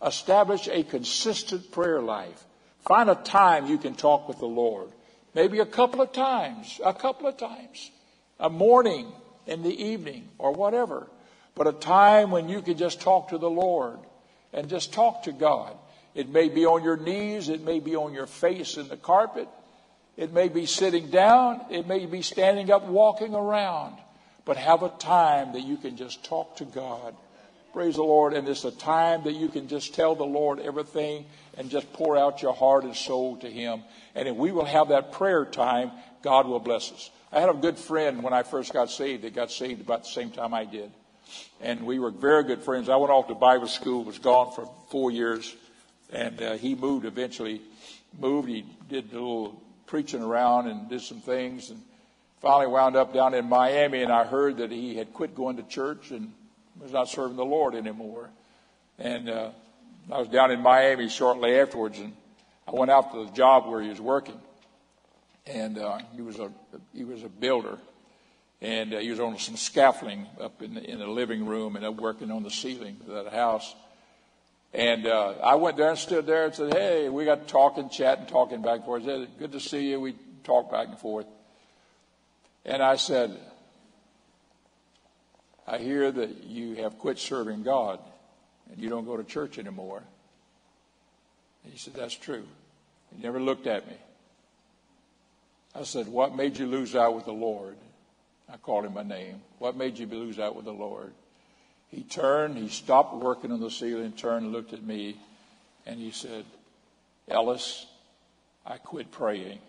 establish 0.06 0.68
a 0.68 0.84
consistent 0.84 1.72
prayer 1.72 2.02
life. 2.02 2.44
Find 2.88 3.10
a 3.10 3.16
time 3.16 3.68
you 3.68 3.78
can 3.78 3.96
talk 3.96 4.28
with 4.28 4.40
the 4.40 4.48
Lord. 4.48 4.90
Maybe 5.34 5.60
a 5.60 5.66
couple 5.66 6.02
of 6.02 6.12
times, 6.12 6.80
a 6.84 6.94
couple 6.94 7.28
of 7.28 7.38
times. 7.38 7.90
A 8.40 8.50
morning, 8.50 9.12
in 9.48 9.64
the 9.64 9.84
evening, 9.84 10.30
or 10.38 10.52
whatever 10.52 11.08
but 11.56 11.68
a 11.68 11.74
time 11.74 12.32
when 12.32 12.50
you 12.50 12.62
can 12.62 12.78
just 12.78 13.02
talk 13.02 13.30
to 13.30 13.38
the 13.38 13.50
Lord 13.50 14.00
and 14.54 14.70
just 14.70 14.94
talk 14.94 15.24
to 15.24 15.32
God. 15.32 15.76
It 16.14 16.30
may 16.30 16.50
be 16.50 16.66
on 16.66 16.84
your 16.84 16.98
knees, 16.98 17.50
it 17.50 17.64
may 17.64 17.80
be 17.80 17.96
on 17.96 18.14
your 18.14 18.28
face 18.28 18.78
in 18.78 18.88
the 18.90 18.98
carpet, 18.98 19.48
it 20.18 20.34
may 20.34 20.50
be 20.50 20.66
sitting 20.66 21.10
down, 21.10 21.62
it 21.70 21.88
may 21.88 22.06
be 22.06 22.22
standing 22.22 22.70
up, 22.72 22.86
walking 22.86 23.34
around, 23.34 23.96
but 24.44 24.58
have 24.58 24.84
a 24.84 24.90
time 24.90 25.54
that 25.54 25.62
you 25.62 25.78
can 25.78 25.96
just 25.96 26.24
talk 26.26 26.58
to 26.58 26.66
God. 26.66 27.16
Praise 27.74 27.96
the 27.96 28.04
Lord. 28.04 28.34
And 28.34 28.48
it's 28.48 28.66
a 28.66 28.72
time 28.72 29.24
that 29.24 29.34
you 29.34 29.48
can 29.48 29.68
just 29.68 29.94
tell 29.94 30.16
the 30.16 30.26
Lord 30.26 30.60
everything 30.60 31.26
and 31.58 31.70
just 31.70 31.92
pour 31.94 32.18
out 32.18 32.42
your 32.42 32.54
heart 32.54 32.84
and 32.84 32.96
soul 32.96 33.38
to 33.38 33.50
Him. 33.50 33.84
And 34.14 34.28
if 34.28 34.36
we 34.36 34.52
will 34.52 34.66
have 34.66 34.90
that 34.90 35.14
prayer 35.14 35.46
time, 35.46 35.92
God 36.22 36.48
will 36.48 36.60
bless 36.60 36.92
us. 36.92 37.10
I 37.32 37.40
had 37.40 37.50
a 37.50 37.54
good 37.54 37.78
friend 37.78 38.24
when 38.24 38.34
I 38.34 38.44
first 38.44 38.74
got 38.74 38.90
saved 38.90 39.24
that 39.24 39.34
got 39.34 39.52
saved 39.52 39.80
about 39.80 40.04
the 40.04 40.10
same 40.10 40.32
time 40.32 40.54
I 40.54 40.66
did. 40.66 40.92
And 41.62 41.86
we 41.86 42.00
were 42.00 42.12
very 42.12 42.44
good 42.44 42.64
friends. 42.64 42.90
I 42.90 42.96
went 42.96 43.12
off 43.12 43.28
to 43.28 43.36
Bible 43.36 43.68
school, 43.68 44.04
was 44.04 44.20
gone 44.20 44.52
for 44.54 44.70
four 44.90 45.12
years, 45.12 45.56
and 46.12 46.42
uh, 46.42 46.54
he 46.54 46.76
moved 46.76 47.06
eventually. 47.06 47.62
Moved, 48.20 48.50
he 48.50 48.66
did 48.90 49.12
a 49.12 49.16
little 49.16 49.62
preaching 49.86 50.22
around 50.22 50.68
and 50.68 50.90
did 50.90 51.02
some 51.02 51.22
things, 51.22 51.70
and 51.70 51.82
finally 52.42 52.68
wound 52.68 52.96
up 52.96 53.14
down 53.14 53.34
in 53.34 53.46
Miami. 53.48 54.02
And 54.02 54.12
I 54.12 54.24
heard 54.24 54.58
that 54.58 54.72
he 54.72 54.96
had 54.96 55.14
quit 55.14 55.36
going 55.36 55.58
to 55.58 55.64
church 55.64 56.12
and 56.12 56.34
was 56.82 56.92
not 56.92 57.10
serving 57.10 57.38
the 57.38 57.46
Lord 57.46 57.76
anymore. 57.76 58.30
And 58.98 59.30
uh, 59.30 59.50
I 60.12 60.20
was 60.20 60.28
down 60.28 60.52
in 60.52 60.62
Miami 60.62 61.10
shortly 61.10 61.60
afterwards, 61.60 62.00
and 62.00 62.14
I 62.68 62.72
went 62.72 62.92
out 62.92 63.12
to 63.14 63.26
the 63.26 63.32
job 63.32 63.68
where 63.68 63.82
he 63.82 63.90
was 63.90 64.02
working, 64.02 64.40
and 65.46 65.78
uh, 65.78 66.00
he 66.16 66.22
was 66.22 66.40
a 66.40 66.52
he 66.94 67.04
was 67.04 67.24
a 67.24 67.30
builder, 67.30 67.78
and 68.62 68.94
uh, 68.94 69.00
he 69.00 69.10
was 69.10 69.20
on 69.20 69.38
some 69.38 69.58
scaffolding 69.58 70.28
up 70.40 70.62
in 70.62 70.76
the, 70.76 70.84
in 70.84 71.00
the 71.00 71.08
living 71.08 71.46
room 71.46 71.76
and 71.76 71.98
working 71.98 72.32
on 72.32 72.44
the 72.44 72.52
ceiling 72.52 72.98
of 73.08 73.26
that 73.26 73.34
house. 73.34 73.76
And 74.74 75.08
uh, 75.08 75.34
I 75.44 75.56
went 75.56 75.78
there 75.78 75.90
and 75.90 75.98
stood 75.98 76.26
there 76.26 76.46
and 76.46 76.56
said, 76.56 76.74
"Hey, 76.74 77.10
we 77.10 77.26
got 77.26 77.48
talking, 77.48 77.90
chatting, 77.90 78.26
talking 78.28 78.62
back 78.62 78.78
and 78.78 78.86
forth. 78.86 79.04
Said, 79.04 79.28
Good 79.38 79.52
to 79.52 79.60
see 79.60 79.90
you." 79.90 80.00
We 80.00 80.16
talked 80.44 80.72
back 80.72 80.88
and 80.88 80.98
forth, 80.98 81.26
and 82.64 82.82
I 82.82 82.96
said, 82.96 83.38
"I 85.68 85.78
hear 85.78 86.10
that 86.12 86.44
you 86.46 86.76
have 86.76 87.00
quit 87.00 87.20
serving 87.20 87.64
God, 87.64 88.00
and 88.72 88.80
you 88.80 88.88
don't 88.88 89.06
go 89.06 89.18
to 89.18 89.24
church 89.24 89.60
anymore." 89.60 90.04
And 91.64 91.74
he 91.74 91.78
said, 91.78 91.94
"That's 91.96 92.16
true." 92.16 92.46
He 93.16 93.22
never 93.22 93.40
looked 93.40 93.68
at 93.68 93.88
me. 93.88 93.96
I 95.76 95.84
said, 95.84 96.08
What 96.08 96.36
made 96.36 96.58
you 96.58 96.68
lose 96.68 96.96
out 96.96 97.16
with 97.16 97.26
the 97.26 97.34
Lord? 97.34 97.78
I 98.52 98.58
called 98.58 98.86
him 98.86 98.94
by 98.94 99.04
name. 99.04 99.42
What 99.60 99.78
made 99.78 99.98
you 99.98 100.06
lose 100.08 100.40
out 100.40 100.56
with 100.56 100.66
the 100.66 100.74
Lord? 100.74 101.14
He 101.90 102.04
turned, 102.04 102.58
he 102.58 102.68
stopped 102.68 103.16
working 103.16 103.52
on 103.52 103.60
the 103.60 103.72
ceiling, 103.72 104.12
turned 104.14 104.52
looked 104.52 104.74
at 104.74 104.84
me, 104.84 105.18
and 105.86 106.00
he 106.00 106.12
said, 106.12 106.46
Ellis, 107.28 107.86
I 108.66 108.78
quit 108.78 109.12
praying. 109.12 109.60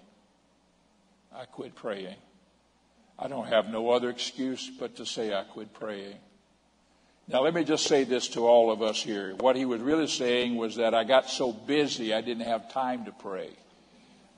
I 1.34 1.44
quit 1.44 1.74
praying. 1.74 2.16
I 3.18 3.28
don't 3.28 3.46
have 3.46 3.70
no 3.70 3.90
other 3.90 4.10
excuse 4.10 4.70
but 4.78 4.96
to 4.96 5.06
say 5.06 5.32
I 5.32 5.44
quit 5.44 5.72
praying. 5.74 6.16
Now, 7.28 7.42
let 7.42 7.54
me 7.54 7.62
just 7.62 7.86
say 7.86 8.04
this 8.04 8.28
to 8.28 8.46
all 8.46 8.72
of 8.72 8.82
us 8.82 9.00
here. 9.00 9.34
What 9.36 9.54
he 9.54 9.64
was 9.64 9.80
really 9.80 10.08
saying 10.08 10.56
was 10.56 10.76
that 10.76 10.92
I 10.92 11.04
got 11.04 11.30
so 11.30 11.52
busy 11.52 12.12
I 12.12 12.20
didn't 12.20 12.46
have 12.46 12.72
time 12.72 13.04
to 13.04 13.12
pray. 13.12 13.50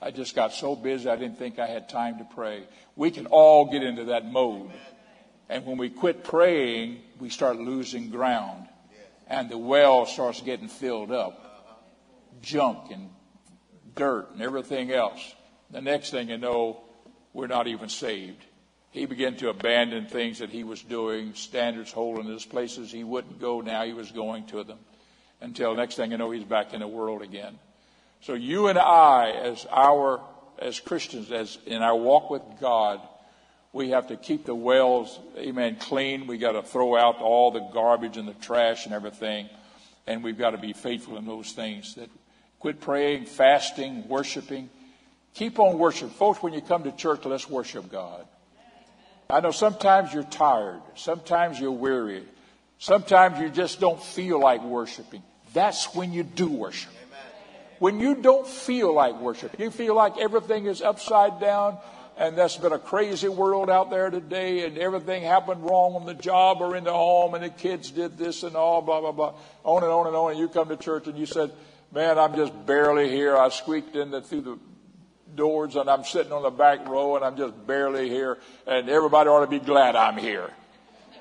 I 0.05 0.11
just 0.11 0.35
got 0.35 0.53
so 0.53 0.75
busy 0.75 1.09
I 1.09 1.15
didn't 1.15 1.39
think 1.39 1.57
I 1.57 1.65
had 1.65 1.89
time 1.89 2.19
to 2.19 2.25
pray. 2.25 2.65
We 2.95 3.09
can 3.09 3.25
all 3.25 3.71
get 3.71 3.81
into 3.81 4.05
that 4.05 4.23
mode. 4.23 4.69
And 5.49 5.65
when 5.65 5.77
we 5.77 5.89
quit 5.89 6.23
praying, 6.23 7.01
we 7.19 7.29
start 7.29 7.57
losing 7.57 8.11
ground. 8.11 8.67
And 9.25 9.49
the 9.49 9.57
well 9.57 10.05
starts 10.05 10.41
getting 10.41 10.67
filled 10.67 11.11
up. 11.11 11.41
Junk 12.43 12.91
and 12.91 13.09
dirt 13.95 14.29
and 14.31 14.43
everything 14.43 14.91
else. 14.91 15.33
The 15.71 15.81
next 15.81 16.11
thing 16.11 16.29
you 16.29 16.37
know, 16.37 16.83
we're 17.33 17.47
not 17.47 17.65
even 17.65 17.89
saved. 17.89 18.45
He 18.91 19.07
began 19.07 19.35
to 19.37 19.49
abandon 19.49 20.05
things 20.05 20.37
that 20.37 20.51
he 20.51 20.63
was 20.63 20.83
doing, 20.83 21.33
standards, 21.33 21.91
holiness, 21.91 22.45
places 22.45 22.91
he 22.91 23.03
wouldn't 23.03 23.39
go. 23.39 23.61
Now 23.61 23.83
he 23.85 23.93
was 23.93 24.11
going 24.11 24.45
to 24.47 24.63
them. 24.63 24.77
Until 25.41 25.73
next 25.73 25.95
thing 25.95 26.11
you 26.11 26.19
know, 26.19 26.29
he's 26.29 26.43
back 26.43 26.75
in 26.75 26.81
the 26.81 26.87
world 26.87 27.23
again. 27.23 27.57
So 28.21 28.33
you 28.33 28.67
and 28.67 28.79
I, 28.79 29.31
as 29.31 29.65
our, 29.71 30.21
as 30.59 30.79
Christians, 30.79 31.31
as 31.31 31.57
in 31.65 31.81
our 31.81 31.95
walk 31.95 32.29
with 32.29 32.41
God, 32.59 33.01
we 33.71 33.89
have 33.89 34.07
to 34.07 34.15
keep 34.15 34.45
the 34.45 34.55
wells, 34.55 35.19
amen, 35.37 35.75
clean. 35.75 36.27
We 36.27 36.37
got 36.37 36.53
to 36.53 36.63
throw 36.63 36.97
out 36.97 37.17
all 37.19 37.51
the 37.51 37.59
garbage 37.73 38.17
and 38.17 38.27
the 38.27 38.33
trash 38.33 38.85
and 38.85 38.95
everything. 38.95 39.49
And 40.07 40.23
we've 40.23 40.37
got 40.37 40.51
to 40.51 40.57
be 40.57 40.73
faithful 40.73 41.17
in 41.17 41.25
those 41.25 41.51
things. 41.51 41.95
That 41.95 42.09
quit 42.59 42.79
praying, 42.79 43.25
fasting, 43.25 44.07
worshiping. 44.07 44.69
Keep 45.33 45.59
on 45.59 45.77
worship. 45.77 46.11
Folks, 46.11 46.41
when 46.41 46.53
you 46.53 46.61
come 46.61 46.83
to 46.83 46.91
church, 46.93 47.25
let's 47.25 47.49
worship 47.49 47.91
God. 47.91 48.25
I 49.29 49.41
know 49.41 49.51
sometimes 49.51 50.13
you're 50.13 50.23
tired. 50.23 50.81
Sometimes 50.95 51.59
you're 51.59 51.71
weary. 51.71 52.23
Sometimes 52.79 53.39
you 53.39 53.49
just 53.49 53.79
don't 53.79 54.01
feel 54.01 54.39
like 54.39 54.63
worshiping. 54.63 55.23
That's 55.53 55.93
when 55.93 56.13
you 56.13 56.23
do 56.23 56.47
worship. 56.47 56.91
When 57.85 57.99
you 57.99 58.15
don't 58.15 58.47
feel 58.47 58.91
like 58.95 59.21
worship, 59.21 59.59
you 59.59 59.69
feel 59.69 59.93
like 59.93 60.17
everything 60.17 60.65
is 60.65 60.81
upside 60.81 61.39
down, 61.39 61.77
and 62.17 62.35
that's 62.35 62.57
been 62.57 62.73
a 62.73 62.79
crazy 62.79 63.27
world 63.27 63.69
out 63.69 63.91
there 63.91 64.09
today, 64.09 64.65
and 64.65 64.75
everything 64.79 65.21
happened 65.21 65.63
wrong 65.63 65.93
on 65.93 66.07
the 66.07 66.15
job 66.15 66.61
or 66.61 66.75
in 66.75 66.83
the 66.83 66.91
home, 66.91 67.35
and 67.35 67.43
the 67.43 67.51
kids 67.51 67.91
did 67.91 68.17
this 68.17 68.41
and 68.41 68.55
all, 68.55 68.81
blah, 68.81 69.01
blah, 69.01 69.11
blah, 69.11 69.35
on 69.63 69.83
and 69.83 69.91
on 69.91 70.07
and 70.07 70.15
on. 70.15 70.31
And 70.31 70.39
you 70.39 70.47
come 70.47 70.69
to 70.69 70.77
church 70.77 71.05
and 71.05 71.15
you 71.15 71.27
said, 71.27 71.51
Man, 71.91 72.17
I'm 72.17 72.35
just 72.35 72.65
barely 72.65 73.07
here. 73.07 73.37
I 73.37 73.49
squeaked 73.49 73.95
in 73.95 74.09
the, 74.09 74.21
through 74.21 74.41
the 74.41 74.59
doors 75.35 75.75
and 75.75 75.87
I'm 75.87 76.05
sitting 76.05 76.31
on 76.31 76.41
the 76.41 76.49
back 76.49 76.89
row 76.89 77.15
and 77.17 77.23
I'm 77.23 77.37
just 77.37 77.67
barely 77.67 78.09
here, 78.09 78.39
and 78.65 78.89
everybody 78.89 79.29
ought 79.29 79.41
to 79.41 79.59
be 79.59 79.59
glad 79.59 79.95
I'm 79.95 80.17
here. 80.17 80.49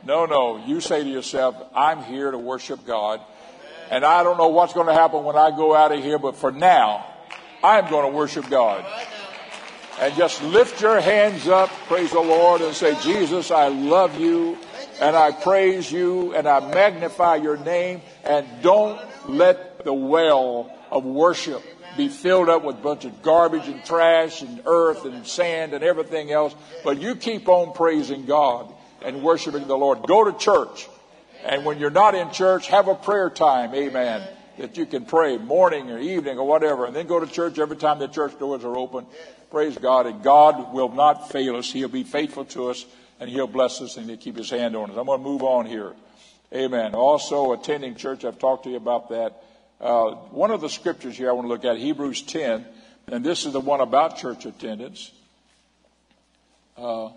No, 0.02 0.24
no. 0.24 0.64
You 0.64 0.80
say 0.80 1.04
to 1.04 1.10
yourself, 1.10 1.56
I'm 1.74 2.02
here 2.04 2.30
to 2.30 2.38
worship 2.38 2.86
God. 2.86 3.20
And 3.90 4.04
I 4.04 4.22
don't 4.22 4.38
know 4.38 4.48
what's 4.48 4.72
going 4.72 4.86
to 4.86 4.94
happen 4.94 5.24
when 5.24 5.36
I 5.36 5.50
go 5.50 5.74
out 5.74 5.92
of 5.92 6.02
here, 6.02 6.18
but 6.18 6.36
for 6.36 6.50
now, 6.50 7.06
I'm 7.62 7.88
going 7.90 8.10
to 8.10 8.16
worship 8.16 8.48
God. 8.48 8.84
And 10.00 10.14
just 10.16 10.42
lift 10.42 10.80
your 10.80 11.00
hands 11.00 11.46
up, 11.46 11.70
praise 11.86 12.10
the 12.10 12.20
Lord, 12.20 12.60
and 12.60 12.74
say, 12.74 13.00
Jesus, 13.02 13.50
I 13.50 13.68
love 13.68 14.18
you, 14.18 14.58
and 15.00 15.14
I 15.14 15.30
praise 15.30 15.90
you, 15.90 16.34
and 16.34 16.48
I 16.48 16.60
magnify 16.72 17.36
your 17.36 17.56
name, 17.58 18.02
and 18.24 18.46
don't 18.62 19.00
let 19.28 19.84
the 19.84 19.94
well 19.94 20.72
of 20.90 21.04
worship 21.04 21.62
be 21.96 22.08
filled 22.08 22.48
up 22.48 22.64
with 22.64 22.76
a 22.76 22.80
bunch 22.80 23.04
of 23.04 23.22
garbage 23.22 23.68
and 23.68 23.84
trash 23.84 24.42
and 24.42 24.62
earth 24.66 25.04
and 25.04 25.26
sand 25.26 25.74
and 25.74 25.84
everything 25.84 26.32
else, 26.32 26.54
but 26.82 27.00
you 27.00 27.14
keep 27.14 27.48
on 27.48 27.72
praising 27.72 28.26
God 28.26 28.72
and 29.02 29.22
worshiping 29.22 29.68
the 29.68 29.76
Lord. 29.76 30.02
Go 30.02 30.24
to 30.24 30.36
church. 30.36 30.88
And 31.44 31.64
when 31.64 31.78
you're 31.78 31.90
not 31.90 32.14
in 32.14 32.30
church, 32.30 32.68
have 32.68 32.88
a 32.88 32.94
prayer 32.94 33.28
time, 33.28 33.74
amen, 33.74 34.26
that 34.58 34.78
you 34.78 34.86
can 34.86 35.04
pray 35.04 35.36
morning 35.36 35.90
or 35.90 35.98
evening 35.98 36.38
or 36.38 36.46
whatever, 36.46 36.86
and 36.86 36.96
then 36.96 37.06
go 37.06 37.20
to 37.20 37.26
church 37.26 37.58
every 37.58 37.76
time 37.76 37.98
the 37.98 38.08
church 38.08 38.38
doors 38.38 38.64
are 38.64 38.76
open. 38.76 39.06
Praise 39.50 39.76
God. 39.76 40.06
And 40.06 40.22
God 40.22 40.72
will 40.72 40.88
not 40.88 41.30
fail 41.30 41.56
us. 41.56 41.70
He'll 41.70 41.88
be 41.88 42.02
faithful 42.02 42.46
to 42.46 42.70
us, 42.70 42.86
and 43.20 43.28
He'll 43.28 43.46
bless 43.46 43.82
us, 43.82 43.98
and 43.98 44.08
He'll 44.08 44.16
keep 44.16 44.36
His 44.36 44.48
hand 44.48 44.74
on 44.74 44.90
us. 44.90 44.96
I'm 44.96 45.06
going 45.06 45.20
to 45.20 45.24
move 45.24 45.42
on 45.42 45.66
here. 45.66 45.92
Amen. 46.52 46.94
Also, 46.94 47.52
attending 47.52 47.94
church, 47.94 48.24
I've 48.24 48.38
talked 48.38 48.64
to 48.64 48.70
you 48.70 48.76
about 48.76 49.10
that. 49.10 49.42
Uh, 49.80 50.12
one 50.30 50.50
of 50.50 50.62
the 50.62 50.70
scriptures 50.70 51.16
here 51.16 51.28
I 51.28 51.32
want 51.32 51.44
to 51.44 51.48
look 51.48 51.64
at, 51.64 51.76
Hebrews 51.76 52.22
10, 52.22 52.64
and 53.08 53.24
this 53.24 53.44
is 53.44 53.52
the 53.52 53.60
one 53.60 53.80
about 53.80 54.16
church 54.16 54.46
attendance. 54.46 55.12
Uh, 56.76 57.10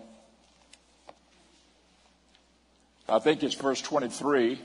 I 3.08 3.18
think 3.18 3.42
it's 3.42 3.54
verse 3.54 3.80
23. 3.80 4.60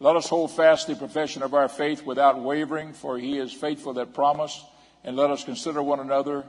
Let 0.00 0.16
us 0.16 0.28
hold 0.28 0.50
fast 0.50 0.88
the 0.88 0.96
profession 0.96 1.42
of 1.42 1.54
our 1.54 1.68
faith 1.68 2.04
without 2.04 2.40
wavering, 2.40 2.92
for 2.92 3.18
he 3.18 3.38
is 3.38 3.52
faithful 3.52 3.94
that 3.94 4.12
promised. 4.12 4.60
And 5.04 5.16
let 5.16 5.30
us 5.30 5.44
consider 5.44 5.82
one 5.82 6.00
another 6.00 6.44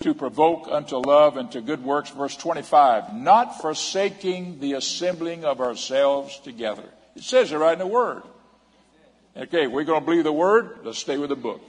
to 0.00 0.12
provoke 0.12 0.66
unto 0.68 0.96
love 0.96 1.36
and 1.36 1.50
to 1.52 1.60
good 1.60 1.84
works. 1.84 2.10
Verse 2.10 2.36
25. 2.36 3.14
Not 3.14 3.60
forsaking 3.60 4.58
the 4.58 4.72
assembling 4.72 5.44
of 5.44 5.60
ourselves 5.60 6.38
together. 6.40 6.84
It 7.14 7.22
says 7.22 7.52
it 7.52 7.56
right 7.56 7.74
in 7.74 7.78
the 7.78 7.86
Word. 7.86 8.22
Okay, 9.36 9.66
we're 9.68 9.84
going 9.84 10.00
to 10.00 10.04
believe 10.04 10.24
the 10.24 10.32
Word. 10.32 10.78
Let's 10.82 10.98
stay 10.98 11.16
with 11.16 11.30
the 11.30 11.36
book. 11.36 11.62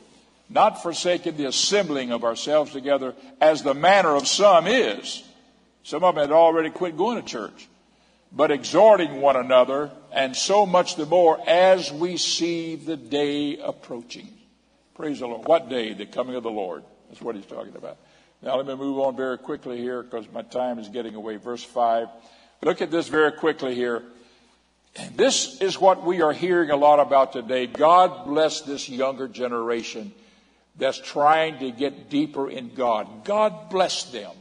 Not 0.50 0.82
forsaking 0.82 1.38
the 1.38 1.46
assembling 1.46 2.12
of 2.12 2.24
ourselves 2.24 2.72
together 2.72 3.14
as 3.40 3.64
the 3.64 3.74
manner 3.74 4.16
of 4.16 4.28
some 4.28 4.68
is 4.68 5.24
some 5.86 6.04
of 6.04 6.16
them 6.16 6.24
had 6.24 6.32
already 6.32 6.72
quit 6.72 6.98
going 6.98 7.22
to 7.22 7.28
church. 7.28 7.70
But 8.32 8.50
exhorting 8.50 9.22
one 9.22 9.36
another, 9.36 9.92
and 10.12 10.36
so 10.36 10.66
much 10.66 10.96
the 10.96 11.06
more 11.06 11.40
as 11.48 11.92
we 11.92 12.18
see 12.18 12.76
the 12.76 12.98
day 12.98 13.60
approaching. 13.60 14.28
Praise 14.96 15.20
the 15.20 15.28
Lord. 15.28 15.48
What 15.48 15.70
day? 15.70 15.94
The 15.94 16.08
coming 16.08 16.36
of 16.36 16.42
the 16.42 16.50
Lord. 16.50 16.84
That's 17.08 17.22
what 17.22 17.36
he's 17.36 17.46
talking 17.46 17.76
about. 17.76 17.98
Now 18.42 18.58
let 18.58 18.66
me 18.66 18.74
move 18.74 18.98
on 18.98 19.16
very 19.16 19.38
quickly 19.38 19.78
here 19.78 20.02
because 20.02 20.26
my 20.34 20.42
time 20.42 20.80
is 20.80 20.90
getting 20.90 21.14
away. 21.14 21.36
Verse 21.36 21.64
5. 21.64 22.08
Look 22.64 22.82
at 22.82 22.90
this 22.90 23.08
very 23.08 23.34
quickly 23.34 23.76
here. 23.76 24.02
This 25.16 25.62
is 25.62 25.80
what 25.80 26.04
we 26.04 26.24
are 26.24 26.34
hearing 26.34 26.72
a 26.72 26.76
lot 26.76 27.00
about 27.00 27.32
today. 27.32 27.68
God 27.68 28.26
bless 28.26 28.62
this 28.62 28.90
younger 28.90 29.28
generation 29.28 30.14
that's 30.78 30.98
trying 30.98 31.60
to 31.60 31.70
get 31.70 32.10
deeper 32.10 32.50
in 32.50 32.74
God. 32.74 33.24
God 33.24 33.70
bless 33.70 34.06
them. 34.06 34.32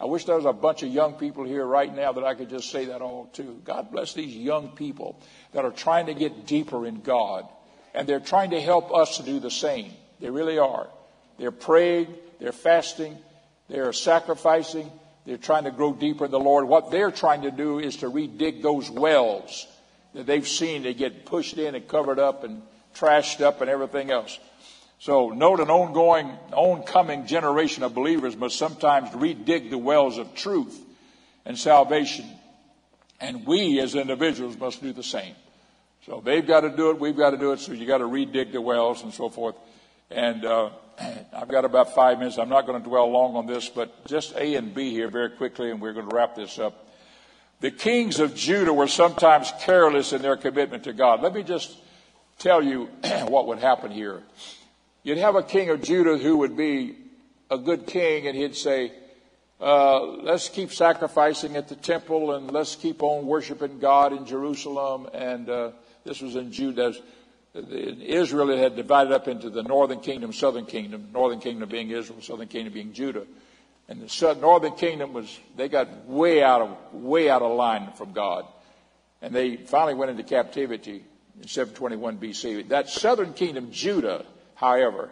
I 0.00 0.04
wish 0.04 0.24
there 0.24 0.36
was 0.36 0.44
a 0.44 0.52
bunch 0.52 0.82
of 0.82 0.90
young 0.90 1.14
people 1.14 1.44
here 1.44 1.64
right 1.64 1.94
now 1.94 2.12
that 2.12 2.24
I 2.24 2.34
could 2.34 2.50
just 2.50 2.70
say 2.70 2.86
that 2.86 3.00
all 3.00 3.30
to. 3.34 3.60
God 3.64 3.90
bless 3.90 4.12
these 4.12 4.36
young 4.36 4.70
people 4.70 5.20
that 5.52 5.64
are 5.64 5.70
trying 5.70 6.06
to 6.06 6.14
get 6.14 6.46
deeper 6.46 6.86
in 6.86 7.00
God. 7.00 7.46
And 7.94 8.06
they're 8.06 8.20
trying 8.20 8.50
to 8.50 8.60
help 8.60 8.92
us 8.92 9.16
to 9.16 9.22
do 9.22 9.40
the 9.40 9.50
same. 9.50 9.92
They 10.20 10.28
really 10.28 10.58
are. 10.58 10.88
They're 11.38 11.50
praying, 11.50 12.14
they're 12.38 12.52
fasting, 12.52 13.16
they're 13.68 13.92
sacrificing, 13.92 14.90
they're 15.24 15.38
trying 15.38 15.64
to 15.64 15.70
grow 15.70 15.92
deeper 15.92 16.26
in 16.26 16.30
the 16.30 16.38
Lord. 16.38 16.68
What 16.68 16.90
they're 16.90 17.10
trying 17.10 17.42
to 17.42 17.50
do 17.50 17.78
is 17.78 17.96
to 17.98 18.10
redig 18.10 18.62
those 18.62 18.90
wells 18.90 19.66
that 20.14 20.26
they've 20.26 20.46
seen. 20.46 20.82
They 20.82 20.94
get 20.94 21.24
pushed 21.26 21.58
in 21.58 21.74
and 21.74 21.88
covered 21.88 22.18
up 22.18 22.44
and 22.44 22.62
trashed 22.94 23.40
up 23.40 23.60
and 23.60 23.70
everything 23.70 24.10
else. 24.10 24.38
So 24.98 25.30
note 25.30 25.60
an 25.60 25.70
ongoing, 25.70 26.30
oncoming 26.52 27.26
generation 27.26 27.82
of 27.82 27.94
believers 27.94 28.36
must 28.36 28.56
sometimes 28.56 29.10
redig 29.10 29.70
the 29.70 29.78
wells 29.78 30.18
of 30.18 30.34
truth 30.34 30.80
and 31.44 31.58
salvation. 31.58 32.26
And 33.20 33.46
we 33.46 33.80
as 33.80 33.94
individuals 33.94 34.56
must 34.58 34.82
do 34.82 34.92
the 34.92 35.02
same. 35.02 35.34
So 36.06 36.22
they've 36.24 36.46
got 36.46 36.60
to 36.60 36.70
do 36.70 36.90
it, 36.90 37.00
we've 37.00 37.16
got 37.16 37.30
to 37.30 37.38
do 37.38 37.52
it, 37.52 37.60
so 37.60 37.72
you 37.72 37.86
got 37.86 37.98
to 37.98 38.04
redig 38.04 38.52
the 38.52 38.60
wells 38.60 39.02
and 39.02 39.12
so 39.12 39.28
forth. 39.28 39.56
And 40.10 40.44
uh, 40.44 40.70
I've 41.32 41.48
got 41.48 41.64
about 41.64 41.94
five 41.94 42.18
minutes. 42.18 42.38
I'm 42.38 42.48
not 42.48 42.66
going 42.66 42.80
to 42.80 42.88
dwell 42.88 43.10
long 43.10 43.36
on 43.36 43.46
this, 43.46 43.68
but 43.68 44.06
just 44.06 44.34
A 44.36 44.54
and 44.54 44.74
B 44.74 44.90
here 44.90 45.08
very 45.08 45.30
quickly, 45.30 45.70
and 45.70 45.80
we're 45.80 45.92
going 45.92 46.08
to 46.08 46.14
wrap 46.14 46.36
this 46.36 46.58
up. 46.58 46.86
The 47.60 47.70
kings 47.70 48.20
of 48.20 48.34
Judah 48.34 48.72
were 48.72 48.86
sometimes 48.86 49.52
careless 49.60 50.12
in 50.12 50.22
their 50.22 50.36
commitment 50.36 50.84
to 50.84 50.92
God. 50.92 51.22
Let 51.22 51.34
me 51.34 51.42
just 51.42 51.74
tell 52.38 52.62
you 52.62 52.84
what 53.28 53.46
would 53.48 53.58
happen 53.58 53.90
here. 53.90 54.22
You'd 55.06 55.18
have 55.18 55.36
a 55.36 55.42
king 55.44 55.70
of 55.70 55.82
Judah 55.82 56.18
who 56.18 56.38
would 56.38 56.56
be 56.56 56.96
a 57.48 57.56
good 57.58 57.86
king, 57.86 58.26
and 58.26 58.36
he'd 58.36 58.56
say, 58.56 58.90
uh, 59.60 60.04
let's 60.04 60.48
keep 60.48 60.72
sacrificing 60.72 61.54
at 61.56 61.68
the 61.68 61.76
temple 61.76 62.32
and 62.32 62.50
let's 62.50 62.74
keep 62.74 63.04
on 63.04 63.24
worshiping 63.24 63.78
God 63.78 64.12
in 64.12 64.26
Jerusalem. 64.26 65.08
And 65.14 65.48
uh, 65.48 65.70
this 66.02 66.20
was 66.20 66.34
in 66.34 66.50
Judah. 66.50 66.92
Israel 67.54 68.48
had 68.58 68.74
divided 68.74 69.12
up 69.12 69.28
into 69.28 69.48
the 69.48 69.62
northern 69.62 70.00
kingdom, 70.00 70.32
southern 70.32 70.66
kingdom, 70.66 71.10
northern 71.12 71.38
kingdom 71.38 71.68
being 71.68 71.90
Israel, 71.90 72.20
southern 72.20 72.48
kingdom 72.48 72.72
being 72.72 72.92
Judah. 72.92 73.26
And 73.88 74.02
the 74.02 74.34
northern 74.40 74.74
kingdom 74.74 75.12
was, 75.12 75.38
they 75.56 75.68
got 75.68 76.06
way 76.06 76.42
out 76.42 76.62
of, 76.62 76.94
way 76.94 77.30
out 77.30 77.42
of 77.42 77.56
line 77.56 77.92
from 77.92 78.12
God. 78.12 78.44
And 79.22 79.32
they 79.32 79.56
finally 79.56 79.94
went 79.94 80.10
into 80.10 80.24
captivity 80.24 81.04
in 81.40 81.46
721 81.46 82.18
BC. 82.18 82.70
That 82.70 82.88
southern 82.88 83.34
kingdom, 83.34 83.70
Judah, 83.70 84.26
however, 84.56 85.10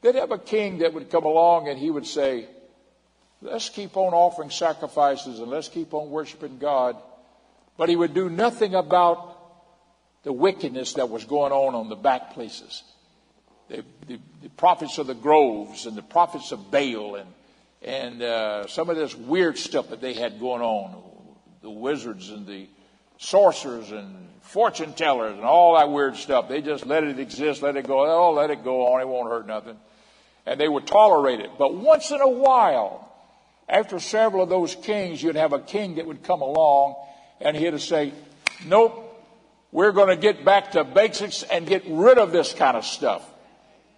they'd 0.00 0.16
have 0.16 0.32
a 0.32 0.38
king 0.38 0.78
that 0.78 0.92
would 0.92 1.10
come 1.10 1.24
along 1.24 1.68
and 1.68 1.78
he 1.78 1.90
would 1.90 2.06
say, 2.06 2.48
let's 3.40 3.68
keep 3.68 3.96
on 3.96 4.12
offering 4.12 4.50
sacrifices 4.50 5.38
and 5.38 5.48
let's 5.48 5.68
keep 5.68 5.94
on 5.94 6.10
worshiping 6.10 6.58
God. 6.58 6.96
But 7.76 7.88
he 7.88 7.96
would 7.96 8.14
do 8.14 8.28
nothing 8.28 8.74
about 8.74 9.32
the 10.24 10.32
wickedness 10.32 10.94
that 10.94 11.08
was 11.08 11.24
going 11.24 11.52
on 11.52 11.74
on 11.74 11.88
the 11.88 11.96
back 11.96 12.34
places. 12.34 12.82
The, 13.68 13.84
the, 14.06 14.18
the 14.42 14.48
prophets 14.50 14.98
of 14.98 15.06
the 15.06 15.14
groves 15.14 15.86
and 15.86 15.96
the 15.96 16.02
prophets 16.02 16.52
of 16.52 16.70
Baal 16.70 17.16
and, 17.16 17.28
and 17.82 18.22
uh, 18.22 18.66
some 18.66 18.90
of 18.90 18.96
this 18.96 19.14
weird 19.14 19.58
stuff 19.58 19.88
that 19.90 20.00
they 20.00 20.14
had 20.14 20.38
going 20.38 20.62
on. 20.62 21.02
The 21.62 21.70
wizards 21.70 22.30
and 22.30 22.46
the 22.46 22.68
sorcerers 23.22 23.92
and 23.92 24.28
fortune 24.42 24.92
tellers 24.92 25.34
and 25.34 25.44
all 25.44 25.76
that 25.76 25.90
weird 25.90 26.16
stuff. 26.16 26.48
They 26.48 26.60
just 26.60 26.84
let 26.86 27.04
it 27.04 27.18
exist, 27.18 27.62
let 27.62 27.76
it 27.76 27.86
go. 27.86 28.04
Oh, 28.04 28.32
let 28.32 28.50
it 28.50 28.64
go 28.64 28.92
on. 28.92 29.00
It 29.00 29.08
won't 29.08 29.30
hurt 29.30 29.46
nothing. 29.46 29.76
And 30.44 30.60
they 30.60 30.68
would 30.68 30.86
tolerate 30.86 31.40
it. 31.40 31.50
But 31.56 31.74
once 31.74 32.10
in 32.10 32.20
a 32.20 32.28
while, 32.28 33.08
after 33.68 34.00
several 34.00 34.42
of 34.42 34.48
those 34.48 34.74
kings, 34.74 35.22
you'd 35.22 35.36
have 35.36 35.52
a 35.52 35.60
king 35.60 35.94
that 35.94 36.06
would 36.06 36.24
come 36.24 36.42
along 36.42 36.96
and 37.40 37.56
he'd 37.56 37.80
say, 37.80 38.12
nope, 38.66 39.08
we're 39.70 39.92
going 39.92 40.08
to 40.08 40.16
get 40.16 40.44
back 40.44 40.72
to 40.72 40.84
basics 40.84 41.44
and 41.44 41.66
get 41.66 41.84
rid 41.86 42.18
of 42.18 42.32
this 42.32 42.52
kind 42.52 42.76
of 42.76 42.84
stuff. 42.84 43.24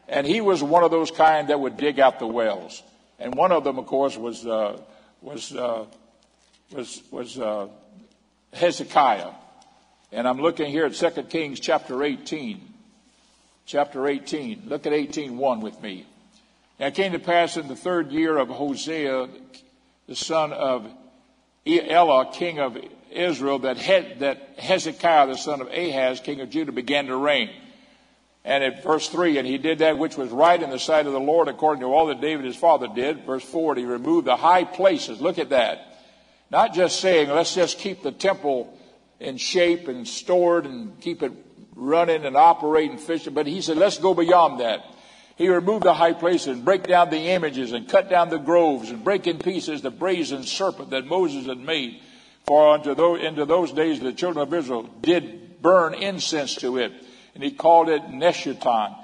And 0.07 0.27
he 0.27 0.43
was 0.43 0.63
one 0.63 0.85
of 0.85 0.91
those 0.91 1.11
kind 1.11 1.49
that 1.49 1.59
would 1.59 1.79
dig 1.79 1.99
out 1.99 2.19
the 2.19 2.27
wells. 2.27 2.83
And 3.19 3.35
one 3.35 3.53
of 3.53 3.65
them, 3.65 3.79
of 3.79 3.87
course, 3.87 4.19
was, 4.19 4.47
uh, 4.47 4.79
was, 5.23 5.55
uh, 5.57 5.87
was, 6.73 7.03
was 7.11 7.39
uh, 7.39 7.69
Hezekiah. 8.55 9.31
And 10.13 10.29
I'm 10.29 10.41
looking 10.41 10.71
here 10.71 10.87
at 10.87 10.95
2 10.95 11.25
Kings 11.25 11.61
chapter 11.61 12.03
18. 12.03 12.61
Chapter 13.67 14.07
18. 14.07 14.65
Look 14.67 14.87
at 14.87 14.93
18.1 14.93 15.61
with 15.61 15.81
me. 15.83 16.07
And 16.79 16.93
it 16.93 16.97
came 16.97 17.13
to 17.13 17.19
pass 17.19 17.57
in 17.57 17.69
the 17.69 17.77
third 17.77 18.13
year 18.13 18.37
of 18.37 18.49
Hosea, 18.49 19.29
the 20.07 20.17
son 20.17 20.53
of 20.53 20.87
Elah, 21.67 22.33
king 22.33 22.59
of 22.59 22.77
Israel, 23.11 23.61
that, 23.61 23.79
he, 23.79 24.15
that 24.19 24.59
Hezekiah, 24.59 25.29
the 25.29 25.37
son 25.37 25.61
of 25.61 25.69
Ahaz, 25.69 26.21
king 26.21 26.41
of 26.41 26.51
Judah, 26.51 26.73
began 26.73 27.07
to 27.07 27.17
reign. 27.17 27.51
And 28.45 28.63
at 28.63 28.83
verse 28.83 29.09
3, 29.09 29.39
and 29.39 29.49
he 29.49 29.57
did 29.57 29.79
that 29.79 29.97
which 29.97 30.19
was 30.19 30.31
right 30.31 30.63
in 30.63 30.69
the 30.69 30.79
sight 30.79 31.07
of 31.07 31.13
the 31.13 31.21
Lord 31.21 31.49
according 31.49 31.81
to 31.81 31.87
all 31.87 32.07
that 32.07 32.21
David 32.21 32.45
his 32.45 32.57
father 32.57 32.89
did. 32.95 33.25
Verse 33.25 33.45
4, 33.45 33.77
he 33.77 33.85
removed 33.85 34.27
the 34.27 34.37
high 34.37 34.65
places. 34.65 35.21
Look 35.21 35.39
at 35.39 35.49
that. 35.49 35.94
Not 36.55 36.73
just 36.73 37.01
saying, 37.01 37.31
let's 37.31 37.53
just 37.53 37.81
keep 37.81 38.05
the 38.05 38.13
temple 38.13 38.79
in 39.19 39.39
shape 39.39 39.89
and 39.89 40.07
stored 40.07 40.67
and 40.67 41.01
keep 41.01 41.25
it 41.25 41.33
running 41.75 42.25
and 42.25 42.37
operating, 42.37 42.97
fishing, 42.97 43.35
but 43.35 43.49
he 43.49 43.61
said, 43.61 43.77
let's 43.77 43.99
go 43.99 44.15
beyond 44.15 44.61
that. 44.61 44.85
He 45.35 45.49
removed 45.49 45.83
the 45.83 45.95
high 45.95 46.13
places 46.13 46.47
and 46.47 46.65
break 46.65 46.85
down 46.85 47.11
the 47.11 47.31
images 47.31 47.73
and 47.73 47.89
cut 47.89 48.09
down 48.09 48.29
the 48.29 48.39
groves 48.39 48.91
and 48.91 49.03
break 49.03 49.27
in 49.27 49.41
pieces 49.41 49.83
the 49.83 49.91
brazen 49.91 50.45
serpent 50.45 50.91
that 50.91 51.07
Moses 51.07 51.47
had 51.47 51.59
made. 51.59 52.01
For 52.47 52.75
unto 52.75 52.95
those, 52.95 53.21
into 53.21 53.47
those 53.47 53.73
days 53.73 53.99
the 53.99 54.13
children 54.13 54.47
of 54.47 54.55
Israel 54.55 54.85
did 55.01 55.61
burn 55.61 55.93
incense 55.95 56.55
to 56.59 56.79
it. 56.79 56.93
And 57.35 57.43
he 57.43 57.51
called 57.51 57.89
it 57.89 58.03
Nehushtan. 58.03 58.95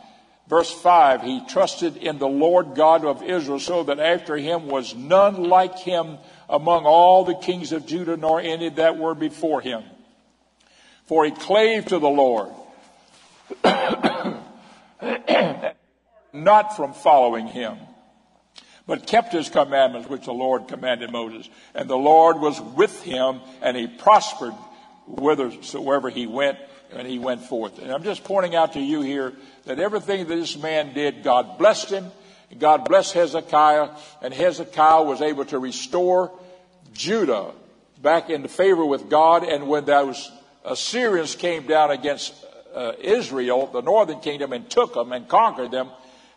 Verse 0.46 0.70
5, 0.70 1.22
he 1.22 1.44
trusted 1.48 1.96
in 1.96 2.18
the 2.18 2.28
Lord 2.28 2.76
God 2.76 3.04
of 3.04 3.24
Israel 3.24 3.58
so 3.58 3.82
that 3.84 3.98
after 3.98 4.36
him 4.36 4.68
was 4.68 4.94
none 4.94 5.44
like 5.44 5.78
him 5.78 6.18
among 6.50 6.84
all 6.84 7.24
the 7.24 7.36
kings 7.36 7.72
of 7.72 7.86
Judah, 7.86 8.16
nor 8.16 8.40
any 8.40 8.68
that 8.70 8.98
were 8.98 9.14
before 9.14 9.60
him. 9.60 9.84
For 11.06 11.24
he 11.24 11.30
clave 11.30 11.86
to 11.86 11.98
the 11.98 12.08
Lord. 12.08 12.50
not 16.32 16.76
from 16.76 16.92
following 16.92 17.46
him, 17.46 17.78
but 18.86 19.06
kept 19.06 19.32
his 19.32 19.48
commandments 19.48 20.08
which 20.08 20.24
the 20.24 20.32
Lord 20.32 20.68
commanded 20.68 21.10
Moses. 21.12 21.48
And 21.74 21.88
the 21.88 21.96
Lord 21.96 22.40
was 22.40 22.60
with 22.60 23.02
him, 23.02 23.40
and 23.62 23.76
he 23.76 23.86
prospered 23.86 24.52
whithersoever 25.06 26.10
he 26.10 26.26
went, 26.26 26.58
and 26.92 27.06
he 27.06 27.18
went 27.18 27.42
forth. 27.42 27.78
And 27.78 27.92
I'm 27.92 28.02
just 28.02 28.24
pointing 28.24 28.56
out 28.56 28.72
to 28.72 28.80
you 28.80 29.02
here 29.02 29.32
that 29.66 29.78
everything 29.78 30.26
that 30.26 30.34
this 30.34 30.56
man 30.56 30.92
did, 30.94 31.22
God 31.22 31.58
blessed 31.58 31.90
him. 31.90 32.10
God 32.58 32.84
blessed 32.84 33.12
Hezekiah, 33.14 33.90
and 34.22 34.34
Hezekiah 34.34 35.04
was 35.04 35.22
able 35.22 35.44
to 35.46 35.58
restore 35.60 36.32
Judah 36.92 37.52
back 38.02 38.30
into 38.30 38.48
favor 38.48 38.84
with 38.84 39.08
God. 39.08 39.44
And 39.44 39.68
when 39.68 39.84
those 39.84 40.30
Assyrians 40.64 41.34
came 41.34 41.66
down 41.66 41.90
against 41.90 42.34
uh, 42.74 42.92
Israel, 43.00 43.66
the 43.66 43.82
northern 43.82 44.20
kingdom, 44.20 44.52
and 44.52 44.68
took 44.68 44.94
them 44.94 45.12
and 45.12 45.28
conquered 45.28 45.70
them, 45.70 45.90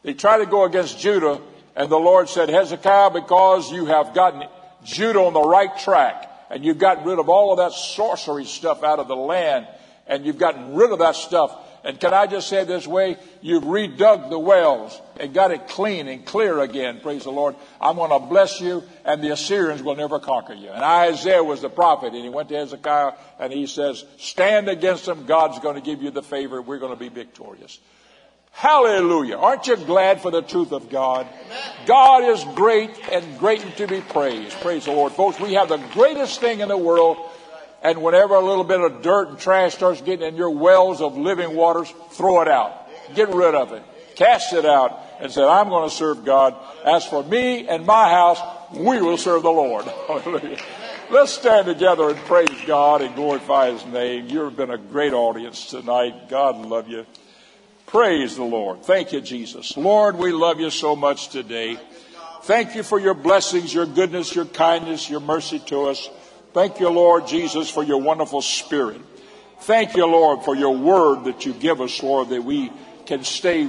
they 0.04 0.14
tried 0.14 0.40
to 0.40 0.46
go 0.46 0.66
against 0.66 1.00
Judah, 1.00 1.40
and 1.76 1.90
the 1.90 1.98
Lord 1.98 2.28
said, 2.28 2.50
Hezekiah, 2.50 3.12
because 3.12 3.72
you 3.72 3.86
have 3.86 4.14
gotten 4.14 4.44
Judah 4.84 5.22
on 5.22 5.34
the 5.34 5.42
right 5.42 5.78
track, 5.80 6.30
and 6.50 6.64
you've 6.66 6.78
gotten 6.78 7.06
rid 7.06 7.20
of 7.20 7.30
all 7.30 7.52
of 7.52 7.58
that 7.58 7.72
sorcery 7.72 8.46
stuff 8.46 8.84
out 8.84 9.00
of 9.00 9.08
the 9.08 9.16
land, 9.16 9.68
and 10.06 10.26
you've 10.26 10.38
gotten 10.38 10.76
rid 10.76 10.92
of 10.92 11.00
that 11.00 11.16
stuff. 11.16 11.58
And 11.84 12.00
can 12.00 12.14
I 12.14 12.28
just 12.28 12.48
say 12.48 12.64
this 12.64 12.88
way? 12.88 13.18
You've 13.42 13.64
redug 13.64 14.30
the 14.30 14.40
wells 14.40 15.00
and 15.20 15.34
got 15.34 15.52
it 15.52 15.68
clean 15.68 16.08
and 16.08 16.26
clear 16.26 16.62
again. 16.62 17.02
Praise 17.02 17.26
the 17.26 17.32
Lord. 17.32 17.56
I'm 17.82 17.98
going 17.98 18.10
to 18.10 18.26
bless 18.26 18.62
you, 18.62 18.84
and 19.04 19.22
the 19.22 19.34
Assyrians 19.34 19.84
will 19.84 19.96
never 19.96 20.20
conquer 20.20 20.54
you. 20.54 20.70
And 20.70 20.84
Isaiah 20.84 21.44
was 21.44 21.62
the 21.62 21.70
prophet, 21.70 22.14
and 22.14 22.24
he 22.24 22.30
went 22.30 22.50
to 22.50 22.56
Hezekiah 22.56 23.14
and 23.40 23.52
he 23.52 23.68
says, 23.68 24.06
Stand 24.18 24.70
against 24.70 25.06
them. 25.06 25.26
God's 25.26 25.60
going 25.60 25.76
to 25.76 25.82
give 25.82 26.02
you 26.02 26.10
the 26.10 26.24
favor. 26.24 26.62
We're 26.62 26.80
going 26.80 26.94
to 26.94 27.00
be 27.00 27.10
victorious. 27.10 27.80
Hallelujah. 28.54 29.38
Aren't 29.38 29.68
you 29.68 29.76
glad 29.76 30.22
for 30.22 30.32
the 30.32 30.44
truth 30.44 30.72
of 30.72 30.90
God? 30.90 31.28
God 31.86 32.24
is 32.24 32.44
great 32.56 32.92
and 33.12 33.40
greatly 33.40 33.72
to 33.72 33.88
be 33.88 34.00
praised. 34.00 34.56
Praise 34.62 34.86
the 34.86 34.92
Lord. 34.92 35.12
Folks, 35.12 35.40
we 35.40 35.56
have 35.56 35.70
the 35.70 35.84
greatest 35.94 36.40
thing 36.40 36.60
in 36.60 36.70
the 36.70 36.78
world. 36.78 37.18
And 37.84 38.02
whenever 38.02 38.36
a 38.36 38.40
little 38.40 38.64
bit 38.64 38.80
of 38.80 39.02
dirt 39.02 39.28
and 39.30 39.38
trash 39.38 39.76
starts 39.76 40.02
getting 40.02 40.26
in 40.26 40.36
your 40.36 40.52
wells 40.52 41.02
of 41.02 41.18
living 41.18 41.54
waters, 41.54 41.94
throw 42.12 42.42
it 42.42 42.48
out. 42.48 42.88
Get 43.14 43.28
rid 43.30 43.54
of 43.56 43.74
it. 43.74 43.84
Cast 44.16 44.54
it 44.54 44.66
out 44.66 45.00
and 45.20 45.32
say, 45.32 45.44
I'm 45.44 45.68
going 45.68 45.90
to 45.90 45.94
serve 45.94 46.24
God. 46.24 46.56
As 46.86 47.06
for 47.06 47.24
me 47.24 47.68
and 47.68 47.86
my 47.86 48.10
house, 48.10 48.40
we 48.74 49.02
will 49.02 49.18
serve 49.18 49.44
the 49.44 49.52
Lord. 49.52 49.86
Hallelujah. 50.08 50.60
Let's 51.12 51.34
stand 51.34 51.68
together 51.68 52.10
and 52.10 52.20
praise 52.20 52.58
God 52.66 53.02
and 53.02 53.14
glorify 53.16 53.72
His 53.72 53.86
name. 53.86 54.28
You've 54.28 54.56
been 54.56 54.72
a 54.72 54.78
great 54.78 55.14
audience 55.14 55.70
tonight. 55.70 56.30
God 56.30 56.66
love 56.66 56.88
you. 56.88 57.06
Praise 57.88 58.38
the 58.38 58.44
Lord. 58.44 58.84
Thank 58.84 59.12
you, 59.12 59.22
Jesus. 59.22 59.76
Lord, 59.76 60.18
we 60.18 60.32
love 60.32 60.60
you 60.60 60.70
so 60.70 60.96
much 60.96 61.30
today. 61.30 61.78
Thank 62.44 62.76
you 62.76 62.84
for 62.84 63.00
your 63.00 63.14
blessings, 63.14 63.74
your 63.74 63.86
goodness, 63.86 64.34
your 64.34 64.46
kindness, 64.46 65.10
your 65.10 65.20
mercy 65.20 65.60
to 65.60 65.90
us. 65.90 66.10
Thank 66.54 66.80
you, 66.80 66.90
Lord 66.90 67.28
Jesus, 67.28 67.70
for 67.70 67.84
your 67.84 68.00
wonderful 68.00 68.42
spirit. 68.42 69.02
Thank 69.62 69.96
you, 69.96 70.06
Lord, 70.06 70.44
for 70.44 70.56
your 70.56 70.76
word 70.76 71.24
that 71.24 71.46
you 71.46 71.54
give 71.54 71.82
us, 71.82 72.04
Lord, 72.04 72.30
that 72.30 72.44
we 72.44 72.72
can 73.06 73.24
stay 73.24 73.68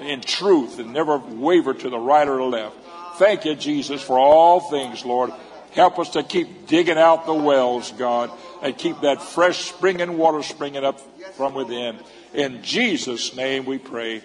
in 0.00 0.20
truth 0.20 0.78
and 0.78 0.92
never 0.92 1.18
waver 1.18 1.72
to 1.72 1.88
the 1.88 1.98
right 1.98 2.28
or 2.28 2.36
the 2.36 2.44
left. 2.44 2.76
Thank 3.16 3.44
you, 3.44 3.54
Jesus, 3.54 4.02
for 4.02 4.18
all 4.18 4.60
things, 4.60 5.04
Lord. 5.04 5.32
Help 5.72 5.98
us 5.98 6.10
to 6.10 6.22
keep 6.22 6.66
digging 6.66 6.98
out 6.98 7.26
the 7.26 7.34
wells, 7.34 7.92
God, 7.92 8.30
and 8.60 8.76
keep 8.76 9.00
that 9.00 9.22
fresh 9.22 9.70
springing 9.70 10.18
water 10.18 10.42
springing 10.42 10.84
up 10.84 11.00
from 11.36 11.54
within. 11.54 11.98
In 12.34 12.62
Jesus' 12.62 13.34
name 13.34 13.64
we 13.64 13.78
pray. 13.78 14.22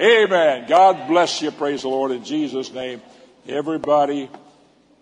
Amen. 0.00 0.66
God 0.68 1.08
bless 1.08 1.42
you. 1.42 1.50
Praise 1.50 1.82
the 1.82 1.88
Lord 1.88 2.10
in 2.10 2.24
Jesus' 2.24 2.72
name. 2.72 3.02
Everybody, 3.46 4.30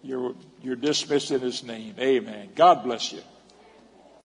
you're, 0.03 0.35
you're 0.67 0.77
dismissed 0.77 1.31
in 1.31 1.41
His 1.41 1.63
name. 1.63 1.95
Amen. 1.99 2.51
God 2.55 2.83
bless 2.83 3.13
you. 3.13 3.21